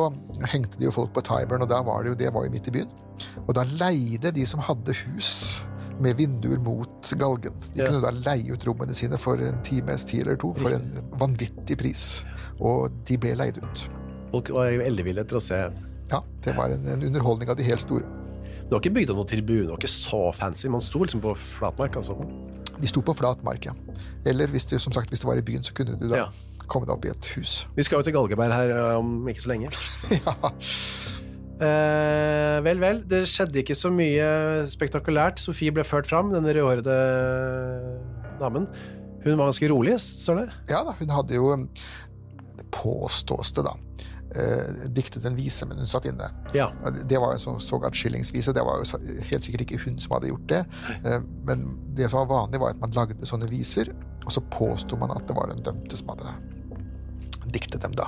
hengte 0.52 0.78
de 0.80 0.86
jo 0.88 0.94
folk 0.94 1.12
på 1.16 1.24
Tyburn, 1.26 1.62
og 1.66 1.70
der 1.72 1.82
var 1.86 2.02
det 2.06 2.14
jo, 2.14 2.18
det 2.22 2.30
var 2.34 2.46
jo 2.46 2.54
midt 2.54 2.70
i 2.70 2.76
byen. 2.78 2.94
Og 3.46 3.52
da 3.58 3.66
leide 3.78 4.32
de 4.34 4.46
som 4.48 4.62
hadde 4.64 4.94
hus 5.04 5.60
med 6.02 6.16
vinduer 6.18 6.58
mot 6.58 7.10
galgen. 7.20 7.54
De 7.74 7.82
Ja. 7.82 7.90
kunne 7.90 8.00
da 8.02 8.10
leie 8.24 8.54
ut 8.56 8.64
rommene 8.66 8.94
sine 8.96 9.18
for 9.20 9.38
en 9.38 9.60
times 9.62 10.02
tid 10.08 10.24
eller 10.24 10.38
to 10.40 10.54
for 10.58 10.72
en 10.74 10.88
vanvittig 11.20 11.76
pris. 11.78 12.24
Og 12.58 12.90
de 13.06 13.18
ble 13.22 13.34
leid 13.38 13.60
ut. 13.62 13.84
Folk 14.32 14.50
var 14.56 14.70
jo 14.72 14.80
elleville 14.82 15.22
etter 15.22 15.38
å 15.38 15.42
se. 15.44 15.60
Ja, 16.10 16.22
det 16.42 16.56
var 16.56 16.72
en, 16.74 16.88
en 16.88 17.04
underholdning 17.06 17.52
av 17.52 17.56
de 17.60 17.66
helt 17.68 17.84
store. 17.84 18.02
Det 18.62 18.72
var 18.72 18.80
ikke 18.80 18.94
bygd 18.96 19.12
opp 19.12 19.18
noen 19.20 19.28
tribune, 19.28 19.66
det 19.68 19.74
var 19.74 19.80
ikke 19.82 19.92
så 19.92 20.20
fancy. 20.34 20.68
Man 20.72 20.80
sto 20.82 21.04
liksom 21.04 21.20
på 21.22 21.34
flatmark, 21.36 22.00
altså. 22.00 22.16
De 22.80 22.88
sto 22.90 23.02
på 23.04 23.14
flat 23.14 23.42
mark, 23.44 23.66
ja. 23.68 23.72
Eller 24.26 24.46
hvis 24.52 24.64
det, 24.70 24.80
som 24.80 24.92
sagt, 24.94 25.10
hvis 25.12 25.20
det 25.20 25.28
var 25.28 25.36
i 25.38 25.44
byen, 25.46 25.62
så 25.66 25.74
kunne 25.76 25.98
du 26.00 26.08
da 26.10 26.16
Ja. 26.24 26.26
komme 26.66 26.86
deg 26.86 26.94
opp 26.96 27.04
i 27.04 27.10
et 27.12 27.26
hus. 27.36 27.66
Vi 27.76 27.82
skal 27.82 27.98
jo 28.00 28.02
til 28.06 28.14
Galgeberg 28.16 28.52
her 28.54 28.70
eh, 28.70 28.96
om 28.98 29.28
ikke 29.28 29.42
så 29.44 29.52
lenge. 29.52 29.70
ja. 30.18 30.34
Eh, 31.62 32.58
vel, 32.64 32.80
vel. 32.82 33.02
Det 33.06 33.22
skjedde 33.30 33.60
ikke 33.62 33.76
så 33.78 33.90
mye 33.94 34.26
spektakulært. 34.72 35.38
Sofie 35.42 35.70
ble 35.74 35.84
ført 35.86 36.08
fram, 36.10 36.32
denne 36.34 36.54
rødhårede 36.56 36.96
damen. 38.40 38.66
Hun 39.22 39.36
var 39.38 39.46
ganske 39.52 39.68
rolig, 39.70 39.98
står 40.02 40.40
det. 40.40 40.48
ja 40.72 40.80
da, 40.82 40.96
hun 40.98 41.12
hadde 41.14 41.36
jo 41.36 41.52
Det 42.58 42.64
påstås 42.74 43.52
det, 43.54 43.62
da. 43.68 43.76
Eh, 44.34 44.86
diktet 44.88 45.24
en 45.28 45.34
vise, 45.36 45.66
men 45.68 45.76
hun 45.76 45.86
satt 45.86 46.06
inne. 46.08 46.30
Ja. 46.56 46.70
Det- 47.04 47.18
var 47.20 47.32
en 47.34 47.38
sånn 47.42 47.58
såkalt 47.60 47.92
skillingsvise. 47.94 48.54
Det 48.54 48.62
var 48.64 48.80
jo 48.80 48.98
helt 49.28 49.44
sikkert 49.44 49.60
ikke 49.66 49.78
hun 49.84 49.98
som 50.00 50.12
hadde 50.16 50.28
gjort 50.30 50.46
det. 50.48 50.64
Eh, 51.04 51.20
Men 51.44 51.78
det 51.94 52.08
som 52.10 52.26
var 52.26 52.46
vanlig, 52.46 52.60
var 52.60 52.70
at 52.70 52.80
man 52.80 52.90
lagde 52.96 53.26
sånne 53.26 53.48
viser, 53.50 53.92
og 54.24 54.32
så 54.32 54.40
påsto 54.40 54.96
man 54.98 55.10
at 55.10 55.26
det 55.26 55.36
var 55.36 55.48
den 55.52 55.62
dømte 55.62 55.96
som 55.98 56.08
hadde 56.08 56.32
diktet 57.52 57.82
dem, 57.82 57.92
da. 57.92 58.06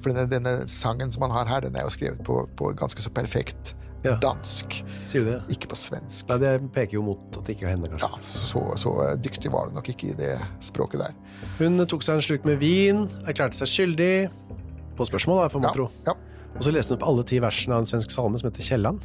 For 0.00 0.10
denne, 0.10 0.26
denne 0.30 0.68
sangen 0.68 1.12
som 1.12 1.20
man 1.20 1.30
har 1.30 1.44
her, 1.46 1.60
den 1.60 1.76
er 1.76 1.82
jo 1.86 1.92
skrevet 1.94 2.22
på, 2.24 2.48
på 2.56 2.72
ganske 2.74 2.98
så 3.04 3.10
perfekt 3.12 3.74
Ja. 4.02 4.16
dansk, 4.16 4.82
det? 5.12 5.42
ikke 5.52 5.68
på 5.68 5.76
svensk. 5.76 6.26
Nei, 6.30 6.38
det 6.38 6.72
peker 6.72 6.94
jo 6.94 7.02
mot 7.02 7.36
at 7.36 7.44
det 7.44 7.56
ikke 7.58 7.66
var 7.68 7.74
henne, 7.76 7.86
kanskje. 7.92 8.08
Ja, 8.08 8.18
så, 8.26 8.62
så 8.80 8.94
dyktig 9.20 9.52
var 9.52 9.68
du 9.68 9.74
nok 9.74 9.88
ikke 9.92 10.10
i 10.10 10.14
det 10.16 10.38
språket 10.64 11.00
der. 11.00 11.12
Hun 11.58 11.76
tok 11.86 12.02
seg 12.02 12.14
en 12.16 12.22
slurk 12.24 12.44
med 12.48 12.58
vin, 12.58 13.04
erklærte 13.28 13.54
seg 13.60 13.68
skyldig. 13.68 14.30
På 15.00 15.08
spørsmål, 15.08 15.42
da, 15.46 15.48
får 15.56 15.62
man 15.64 15.70
Ja, 15.70 15.74
tro. 15.80 15.88
ja. 16.06 16.14
Og 16.58 16.64
så 16.66 16.72
leste 16.74 16.92
hun 16.92 17.00
opp 17.00 17.08
alle 17.08 17.24
ti 17.24 17.38
versene 17.40 17.76
av 17.78 17.84
en 17.86 17.88
svensk 17.88 18.10
salme 18.12 18.36
som 18.40 18.50
heter 18.50 18.66
Kielland. 18.66 19.00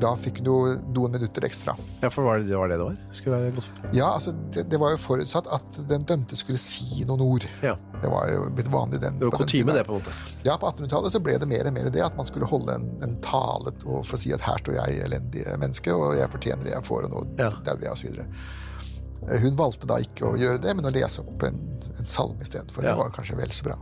Da 0.00 0.14
fikk 0.16 0.38
hun 0.40 0.46
jo 0.48 0.54
noen 0.96 1.12
minutter 1.12 1.44
ekstra. 1.44 1.74
Ja, 2.00 2.08
for 2.08 2.24
var 2.24 2.38
det, 2.40 2.54
var 2.56 2.70
det 2.70 2.78
det 2.80 2.84
var? 2.86 2.94
Skulle 3.12 3.36
være 3.36 3.50
godt 3.52 3.66
for. 3.68 3.88
Ja, 3.92 4.06
altså, 4.16 4.32
det, 4.54 4.62
det 4.72 4.78
var 4.80 4.94
jo 4.94 5.00
forutsatt 5.02 5.50
at 5.52 5.80
den 5.90 6.06
dømte 6.08 6.38
skulle 6.40 6.56
si 6.62 7.02
noen 7.04 7.20
ord. 7.26 7.44
Ja. 7.60 7.74
Det 8.00 8.08
var 8.08 8.30
jo 8.32 8.46
blitt 8.56 8.70
vanlig 8.72 9.02
den, 9.02 9.18
Det 9.20 9.28
var 9.28 9.42
kutyme, 9.42 9.74
det, 9.76 9.82
på 9.84 9.92
en 9.98 10.00
måte. 10.00 10.14
Ja, 10.46 10.54
på 10.62 10.70
1800-tallet 10.70 11.12
så 11.12 11.20
ble 11.20 11.36
det 11.42 11.50
mer 11.50 11.68
og 11.68 11.76
mer 11.76 11.90
det 11.92 12.00
at 12.06 12.16
man 12.16 12.24
skulle 12.30 12.48
holde 12.48 12.78
en, 12.78 12.88
en 13.04 13.18
tale 13.26 13.74
og 13.84 14.06
få 14.08 14.16
si 14.22 14.32
at 14.32 14.46
her 14.46 14.56
står 14.64 14.78
jeg, 14.78 15.02
elendige 15.04 15.58
menneske, 15.60 15.92
og 15.92 16.16
jeg 16.16 16.32
fortjener 16.32 16.64
det 16.70 16.72
jeg 16.78 16.88
får, 16.88 17.10
og 17.10 17.12
nå 17.18 17.26
Ja. 17.42 17.50
dauer 17.68 17.84
jeg, 17.90 18.00
videre. 18.08 18.28
Eh, 19.28 19.36
Hun 19.44 19.58
valgte 19.60 19.90
da 19.90 20.00
ikke 20.00 20.30
å 20.32 20.36
gjøre 20.38 20.62
det, 20.64 20.76
men 20.80 20.88
å 20.88 20.94
lese 20.96 21.20
opp 21.26 21.44
en, 21.44 21.60
en 21.98 22.08
salme 22.08 22.40
istedenfor. 22.40 22.88
Ja. 22.88 22.94
Det 22.96 23.02
var 23.04 23.12
kanskje 23.20 23.36
vel 23.36 23.52
så 23.52 23.68
bra. 23.68 23.76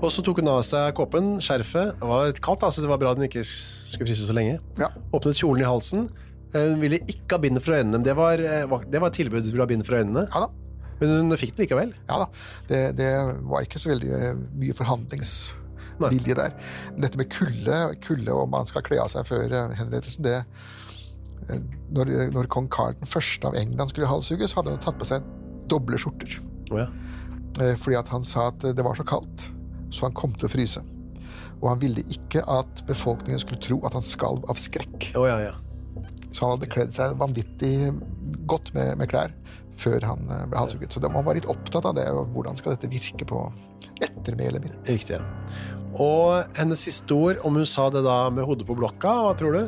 Og 0.00 0.10
så 0.12 0.22
tok 0.26 0.40
hun 0.42 0.48
av 0.52 0.62
seg 0.66 0.92
kåpen, 0.98 1.36
skjerfet. 1.44 1.96
Det 2.00 2.10
var 2.10 2.30
kaldt, 2.44 2.66
altså 2.68 2.84
det 2.84 2.90
var 2.92 3.00
bra 3.02 3.14
den 3.16 3.26
ikke 3.28 3.42
skulle 3.46 4.08
fryse 4.08 4.28
så 4.28 4.36
lenge. 4.36 4.58
Ja, 4.80 4.90
Åpnet 5.16 5.38
kjolen 5.40 5.64
i 5.64 5.68
halsen. 5.68 6.08
Eh, 6.54 6.70
Hun 6.72 6.80
ville 6.84 7.00
ikke 7.04 7.36
ha 7.36 7.42
bind 7.42 7.60
for 7.62 7.76
øynene, 7.76 7.98
men 7.98 8.06
det 8.06 8.14
var, 8.16 8.38
eh, 8.38 8.64
det 8.90 9.00
var 9.02 9.12
et 9.12 9.18
tilbud 9.18 9.44
du 9.44 9.50
ville 9.52 9.64
ha 9.66 9.70
bind 9.70 9.84
for 9.86 9.98
øynene. 9.98 10.26
ja 10.32 10.46
da. 10.46 10.48
Men 11.00 11.10
hun 11.28 11.36
fikk 11.36 11.52
det 11.56 11.66
likevel. 11.66 11.90
Ja 12.08 12.22
da. 12.22 12.26
Det, 12.70 12.96
det 12.96 13.10
var 13.44 13.66
ikke 13.66 13.78
så 13.82 13.90
veldig 13.92 14.12
eh, 14.16 14.34
mye 14.56 14.76
forhandlingsvilje 14.78 15.64
vilje 16.12 16.34
der. 16.36 16.52
Dette 17.00 17.16
med 17.20 17.28
kulde, 17.32 17.76
kulde 18.04 18.32
og 18.32 18.48
man 18.52 18.66
skal 18.68 18.82
kle 18.84 18.98
av 19.00 19.08
seg 19.12 19.24
før 19.28 19.52
henrettelsen, 19.76 20.24
det 20.26 20.42
når, 21.94 22.10
når 22.34 22.48
kong 22.52 22.66
Carl 22.72 22.96
den 22.98 23.08
første 23.08 23.46
av 23.48 23.54
England 23.56 23.92
skulle 23.92 24.08
halshugges, 24.10 24.52
hadde 24.56 24.72
han 24.74 24.82
tatt 24.82 24.98
på 24.98 25.06
seg 25.08 25.24
doble 25.70 25.98
skjorter. 26.00 26.38
Oh, 26.72 26.80
ja. 26.80 26.88
Fordi 27.80 27.96
at 27.96 28.10
han 28.12 28.24
sa 28.26 28.48
at 28.50 28.64
det 28.76 28.84
var 28.84 28.98
så 28.98 29.06
kaldt, 29.08 29.46
så 29.90 30.06
han 30.08 30.16
kom 30.16 30.32
til 30.36 30.48
å 30.48 30.52
fryse. 30.52 30.82
Og 31.62 31.68
han 31.70 31.80
ville 31.80 32.02
ikke 32.12 32.42
at 32.52 32.82
befolkningen 32.88 33.40
skulle 33.40 33.62
tro 33.64 33.78
at 33.88 33.94
han 33.96 34.04
skalv 34.04 34.44
av 34.50 34.58
skrekk. 34.60 35.12
Oh, 35.16 35.24
ja, 35.28 35.38
ja. 35.40 35.54
Så 36.32 36.44
han 36.44 36.56
hadde 36.58 36.68
kledd 36.68 36.92
seg 36.96 37.14
vanvittig 37.20 37.72
godt 38.50 38.74
med, 38.76 38.96
med 39.00 39.08
klær 39.08 39.32
før 39.76 40.04
han 40.08 40.26
eh, 40.32 40.44
ble 40.50 40.58
halshugget. 40.60 40.92
Så 40.92 41.00
man 41.08 41.24
var 41.24 41.36
litt 41.36 41.48
opptatt 41.48 41.84
av 41.88 41.96
det, 41.96 42.06
og 42.12 42.28
hvordan 42.34 42.56
skal 42.60 42.74
dette 42.76 42.88
virke 42.92 43.24
på 43.28 43.40
ettermælet 44.04 44.64
mitt. 44.64 44.76
Riktig. 44.88 45.18
ja. 45.18 45.24
Og 45.96 46.44
hennes 46.58 46.80
siste 46.84 47.16
ord, 47.16 47.38
om 47.48 47.56
hun 47.56 47.64
sa 47.68 47.86
det 47.92 48.02
da 48.04 48.26
med 48.28 48.44
hodet 48.44 48.66
på 48.68 48.76
blokka, 48.76 49.12
hva 49.24 49.32
tror 49.38 49.56
du? 49.56 49.62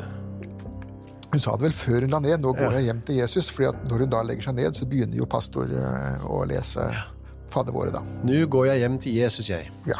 Hun 1.29 1.41
sa 1.41 1.53
det 1.57 1.67
vel 1.67 1.75
før 1.77 2.05
hun 2.05 2.13
la 2.13 2.19
ned. 2.25 2.41
Nå 2.41 2.53
går 2.57 2.71
Ja. 2.71 2.77
jeg 2.77 2.89
hjem 2.89 3.01
til 3.05 3.15
Jesus. 3.21 3.49
fordi 3.49 3.67
at 3.69 3.83
når 3.89 4.03
hun 4.05 4.09
da 4.13 4.21
legger 4.25 4.43
seg 4.49 4.55
ned, 4.57 4.77
så 4.77 4.85
begynner 4.89 5.17
jo 5.17 5.25
pastor 5.29 5.65
eh, 5.69 6.25
å 6.25 6.43
lese 6.49 6.85
Fader 6.85 7.05
våre, 7.53 7.91
da. 7.91 8.01
Nå 8.23 8.45
går 8.47 8.67
jeg 8.71 8.79
hjem 8.83 8.97
til 8.99 9.13
Jesus, 9.19 9.49
jeg. 9.49 9.69
Ja. 9.87 9.99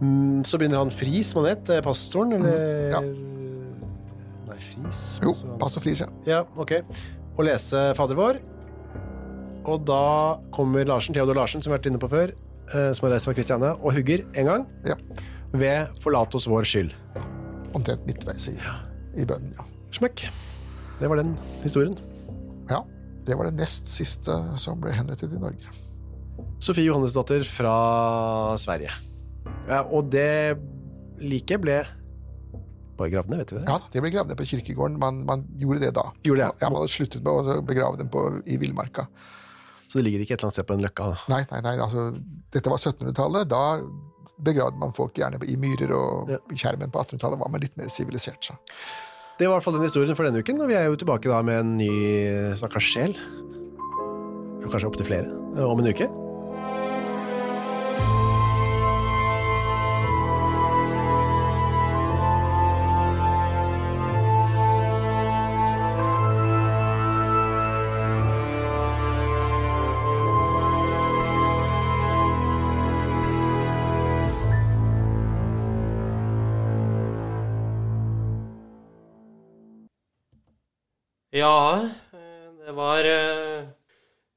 Mm, 0.00 0.42
Så 0.44 0.58
begynner 0.58 0.78
han 0.78 0.90
Friis, 0.90 1.34
man 1.36 1.44
het, 1.50 1.68
eh, 1.68 1.80
pastoren, 1.84 2.32
eller 2.32 2.90
ja. 2.90 3.00
Nei, 4.48 4.56
Friis. 4.58 5.20
Jo, 5.22 5.32
pastor 5.58 5.80
fris, 5.82 6.00
Friis, 6.00 6.00
ja. 6.00 6.08
Ja, 6.26 6.44
ok. 6.56 6.72
Og 7.38 7.44
lese 7.44 7.94
Fader 7.96 8.14
vår. 8.16 8.40
Og 9.66 9.84
da 9.84 10.38
kommer 10.52 10.86
Larsen, 10.88 11.14
Theodor 11.14 11.34
Larsen, 11.36 11.60
som 11.60 11.70
vi 11.70 11.74
har 11.74 11.80
vært 11.82 11.90
inne 11.90 12.00
på 12.00 12.08
før, 12.10 12.32
eh, 12.72 12.92
som 12.96 13.06
har 13.06 13.12
reist 13.14 13.28
fra 13.28 13.34
Kristiania, 13.36 13.74
og 13.76 13.92
hugger 13.92 14.24
en 14.34 14.46
gang 14.46 14.66
ja. 14.86 14.94
ved 15.52 15.88
'forlat 16.00 16.34
oss 16.34 16.46
vår 16.48 16.62
skyld'. 16.64 16.94
Omtrent 17.74 18.06
midtveis 18.06 18.48
i, 18.48 18.56
i 19.20 19.24
bønnen, 19.24 19.52
ja. 19.58 19.64
Smekk. 19.92 20.28
Det 21.00 21.08
var 21.08 21.16
den 21.16 21.36
historien. 21.62 21.98
ja. 22.70 22.80
Det 23.26 23.36
var 23.36 23.44
det 23.44 23.54
nest 23.54 23.86
siste 23.86 24.32
som 24.56 24.80
ble 24.80 24.90
henrettet 24.90 25.30
i 25.32 25.38
Norge. 25.38 25.68
Sofie 26.60 26.84
Johannesdatter 26.84 27.44
fra 27.48 27.74
Sverige. 28.60 28.92
Ja, 29.70 29.80
og 29.88 30.10
det 30.12 30.58
liket 31.20 31.62
ble 31.64 31.78
bare 33.00 33.08
gravd 33.14 33.30
ned, 33.32 33.38
vet 33.40 33.48
du 33.48 33.56
det? 33.56 33.64
Ja, 33.64 33.78
det 33.94 34.00
ble 34.04 34.10
gravd 34.12 34.28
ned 34.28 34.36
på 34.36 34.44
kirkegården. 34.50 34.98
Man, 35.00 35.22
man 35.24 35.46
gjorde 35.56 35.80
det 35.86 35.94
da. 35.96 36.02
Gjorde 36.26 36.42
det, 36.42 36.48
ja. 36.50 36.56
Ja, 36.60 36.68
Man 36.68 36.82
hadde 36.82 36.92
sluttet 36.92 37.22
med 37.24 37.32
å 37.32 37.54
begrave 37.64 37.96
dem 37.96 38.10
på, 38.12 38.26
i 38.44 38.58
villmarka. 38.60 39.06
Så 39.88 39.98
det 39.98 40.04
ligger 40.04 40.20
ikke 40.26 40.34
et 40.36 40.42
eller 40.42 40.50
annet 40.50 40.58
sted 40.58 40.68
på 40.68 40.76
en 40.76 40.84
løkka? 40.84 41.06
da. 41.14 41.22
Nei, 41.32 41.40
nei, 41.48 41.60
nei, 41.64 41.72
altså, 41.80 42.04
dette 42.52 42.68
var 42.70 42.76
1700-tallet. 42.82 43.48
Da 43.48 43.62
begravde 44.44 44.76
man 44.84 44.92
folk 44.96 45.16
gjerne 45.16 45.40
i 45.48 45.56
myrer, 45.60 45.94
og 45.96 46.28
Ja. 46.34 46.42
i 46.52 46.60
skjermen 46.60 46.92
på 46.92 47.00
1800-tallet 47.00 47.40
var 47.40 47.48
man 47.56 47.64
litt 47.64 47.80
mer 47.80 47.88
sivilisert. 47.88 48.44
Så. 48.44 48.58
Det 49.40 49.48
var 49.48 49.54
i 49.54 49.56
hvert 49.56 49.64
fall 49.70 49.78
den 49.80 49.88
historien 49.88 50.16
for 50.20 50.28
denne 50.28 50.44
uken, 50.44 50.60
og 50.60 50.68
vi 50.68 50.76
er 50.76 50.90
jo 50.92 51.00
tilbake 51.00 51.32
da 51.32 51.40
med 51.40 51.56
en 51.64 51.72
ny 51.80 51.90
Stakkars 52.60 52.84
sjel. 52.92 53.16
Kanskje 54.68 54.92
opptil 54.92 55.08
flere 55.08 55.32
eh, 55.56 55.64
om 55.64 55.80
en 55.80 55.88
uke. 55.88 56.06
Ja, 81.30 81.82
eh, 82.12 82.64
det 82.66 82.72
var 82.74 83.04
eh, 83.06 83.68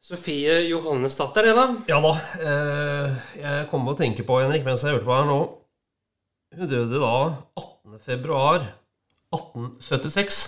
Sofie 0.03 0.59
Johannesdatter, 0.67 1.43
det, 1.47 1.53
da. 1.57 1.65
Ja 1.89 1.99
da. 2.03 2.11
Eh, 2.43 3.15
jeg 3.39 3.67
kom 3.71 3.87
å 3.89 3.95
tenke 3.97 4.25
på, 4.27 4.37
Henrik, 4.43 4.65
mens 4.67 4.83
jeg 4.83 4.93
hørte 4.97 5.07
på 5.07 5.15
her 5.15 5.27
nå 5.29 5.39
Hun 6.53 6.69
døde 6.69 6.99
da 7.01 7.13
18. 7.57 7.97
februar 8.03 8.67
1876. 9.33 10.41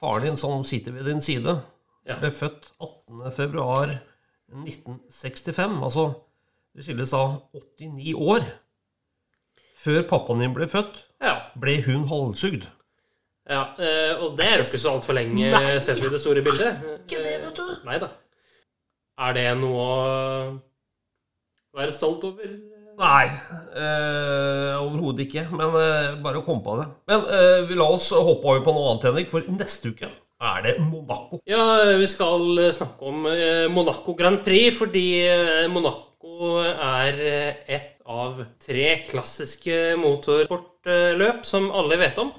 Faren 0.00 0.24
din, 0.26 0.36
som 0.40 0.64
sitter 0.66 0.96
ved 0.96 1.06
din 1.06 1.20
side, 1.22 1.60
Ja. 2.04 2.16
ble 2.18 2.32
født 2.34 2.72
18. 2.82 3.30
februar 3.36 3.92
1965. 4.50 5.78
Altså, 5.86 6.08
det 6.74 6.84
skyldes 6.84 7.14
da 7.14 7.22
89 7.54 8.14
år. 8.18 8.42
Før 9.78 10.02
pappaen 10.10 10.40
din 10.42 10.54
ble 10.56 10.66
født, 10.66 11.04
Ja. 11.22 11.36
ble 11.56 11.78
hun 11.86 12.08
halshugd. 12.10 12.66
Ja 13.50 13.62
eh, 13.76 14.12
og 14.24 14.36
det 14.38 14.46
er 14.46 14.60
jo 14.60 14.66
ikke 14.66 14.80
så 14.80 14.94
altfor 14.96 15.16
lenge 15.18 15.50
sett 15.84 16.00
i 16.00 16.12
det 16.12 16.20
store 16.22 16.44
bildet. 16.44 16.84
Ikke 17.04 17.24
det, 17.24 17.34
vet 17.44 17.58
du. 17.58 17.66
Nei 17.88 17.98
da. 18.02 18.12
Er 19.24 19.34
det 19.36 19.48
noe 19.60 19.82
å 19.84 19.98
være 21.76 21.94
stolt 21.94 22.24
over? 22.26 22.54
Nei, 22.94 23.26
øh, 23.74 24.74
overhodet 24.82 25.26
ikke. 25.26 25.46
Men 25.50 25.74
øh, 25.78 26.22
bare 26.22 26.42
kom 26.46 26.62
på 26.62 26.76
det. 26.80 26.86
Men 27.10 27.24
øh, 27.26 27.64
vi 27.68 27.78
la 27.78 27.88
oss 27.90 28.10
hoppe 28.14 28.46
over 28.46 28.62
på 28.62 28.74
noe 28.74 28.92
annet, 28.92 29.08
Henrik, 29.08 29.32
for 29.32 29.54
neste 29.58 29.94
uke 29.94 30.10
er 30.44 30.64
det 30.64 30.74
Monaco. 30.82 31.38
Ja, 31.48 31.94
vi 31.96 32.06
skal 32.10 32.58
snakke 32.74 33.06
om 33.08 33.22
Monaco 33.72 34.12
Grand 34.18 34.42
Prix, 34.44 34.74
fordi 34.76 35.06
Monaco 35.72 36.58
er 36.60 37.20
et 37.64 37.94
av 38.04 38.42
tre 38.60 38.90
klassiske 39.06 39.94
motorsportløp 40.02 41.46
som 41.48 41.70
alle 41.72 41.96
vet 42.02 42.20
om. 42.20 42.34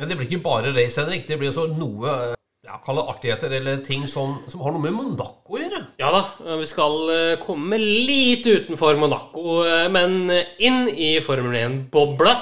Men 0.00 0.08
det 0.08 0.16
blir 0.16 0.30
ikke 0.30 0.44
bare 0.46 0.72
race, 0.72 0.96
Henrik. 0.96 1.26
Det 1.28 1.36
blir 1.36 1.50
også 1.52 1.66
noe 1.76 2.08
eh, 2.08 2.36
ja, 2.64 2.78
Kall 2.84 3.00
det 3.00 3.08
artigheter 3.12 3.52
eller 3.58 3.82
ting 3.84 4.06
som, 4.08 4.38
som 4.48 4.62
har 4.64 4.72
noe 4.72 4.84
med 4.84 4.96
Monaco 4.96 5.58
å 5.58 5.60
gjøre. 5.60 5.82
Ja 6.00 6.08
da, 6.14 6.22
vi 6.60 6.68
skal 6.68 7.12
eh, 7.12 7.34
komme 7.42 7.76
litt 7.80 8.48
utenfor 8.48 8.96
Monaco, 9.00 9.60
eh, 9.68 9.90
men 9.92 10.32
inn 10.32 10.88
i 10.88 11.12
Formel 11.24 11.58
1-bobla 11.60 12.34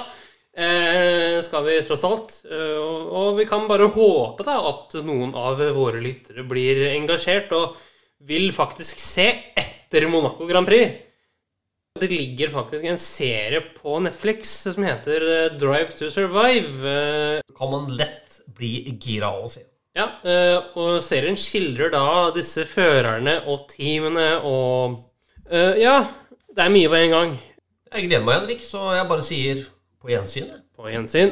eh, 0.55 1.39
skal 1.43 1.67
vi 1.67 1.77
tross 1.83 2.05
alt. 2.07 2.39
Eh, 2.47 2.77
og, 2.79 3.11
og 3.21 3.29
vi 3.41 3.47
kan 3.49 3.67
bare 3.69 3.91
håpe 3.95 4.47
da 4.47 4.59
at 4.71 4.95
noen 5.03 5.35
av 5.35 5.59
våre 5.75 5.99
lyttere 6.03 6.47
blir 6.47 6.85
engasjert 6.93 7.51
og 7.57 7.79
vil 8.27 8.49
faktisk 8.55 8.99
se 8.99 9.27
etter 9.59 10.07
Monaco 10.11 10.47
Grand 10.47 10.67
Prix. 10.67 11.08
Det 11.97 12.07
ligger 12.11 12.49
faktisk 12.53 12.85
en 12.85 12.97
serie 13.01 13.61
på 13.75 13.97
Netflix 14.03 14.51
som 14.75 14.83
heter 14.85 15.23
eh, 15.33 15.57
Drive 15.59 15.95
to 15.97 16.09
Survive. 16.13 16.85
Eh, 16.85 17.41
Kan 17.57 17.71
man 17.71 17.89
lett 17.97 18.37
bli 18.57 18.85
gira 19.01 19.31
av 19.33 19.47
å 19.47 19.49
se. 19.49 19.65
ja, 19.97 20.05
eh, 20.23 20.59
og 20.79 21.01
serien 21.03 21.35
skildrer 21.35 21.89
da 21.91 22.29
disse 22.35 22.63
førerne 22.69 23.39
og 23.49 23.65
teamene 23.71 24.35
og 24.45 25.05
Ja, 25.49 26.03
det 26.53 26.61
er 26.61 26.69
mye 26.69 26.89
på 26.91 26.97
en 26.99 27.09
gang. 27.15 27.31
Jeg 27.89 28.05
gleder 28.05 28.25
meg, 28.25 28.35
Henrik, 28.43 28.59
så 28.61 28.83
jeg 28.93 29.07
bare 29.09 29.23
sier 29.25 29.63
på 29.99 30.11
gjensyn. 30.13 30.51
På 30.77 30.85
gjensyn. 30.93 31.31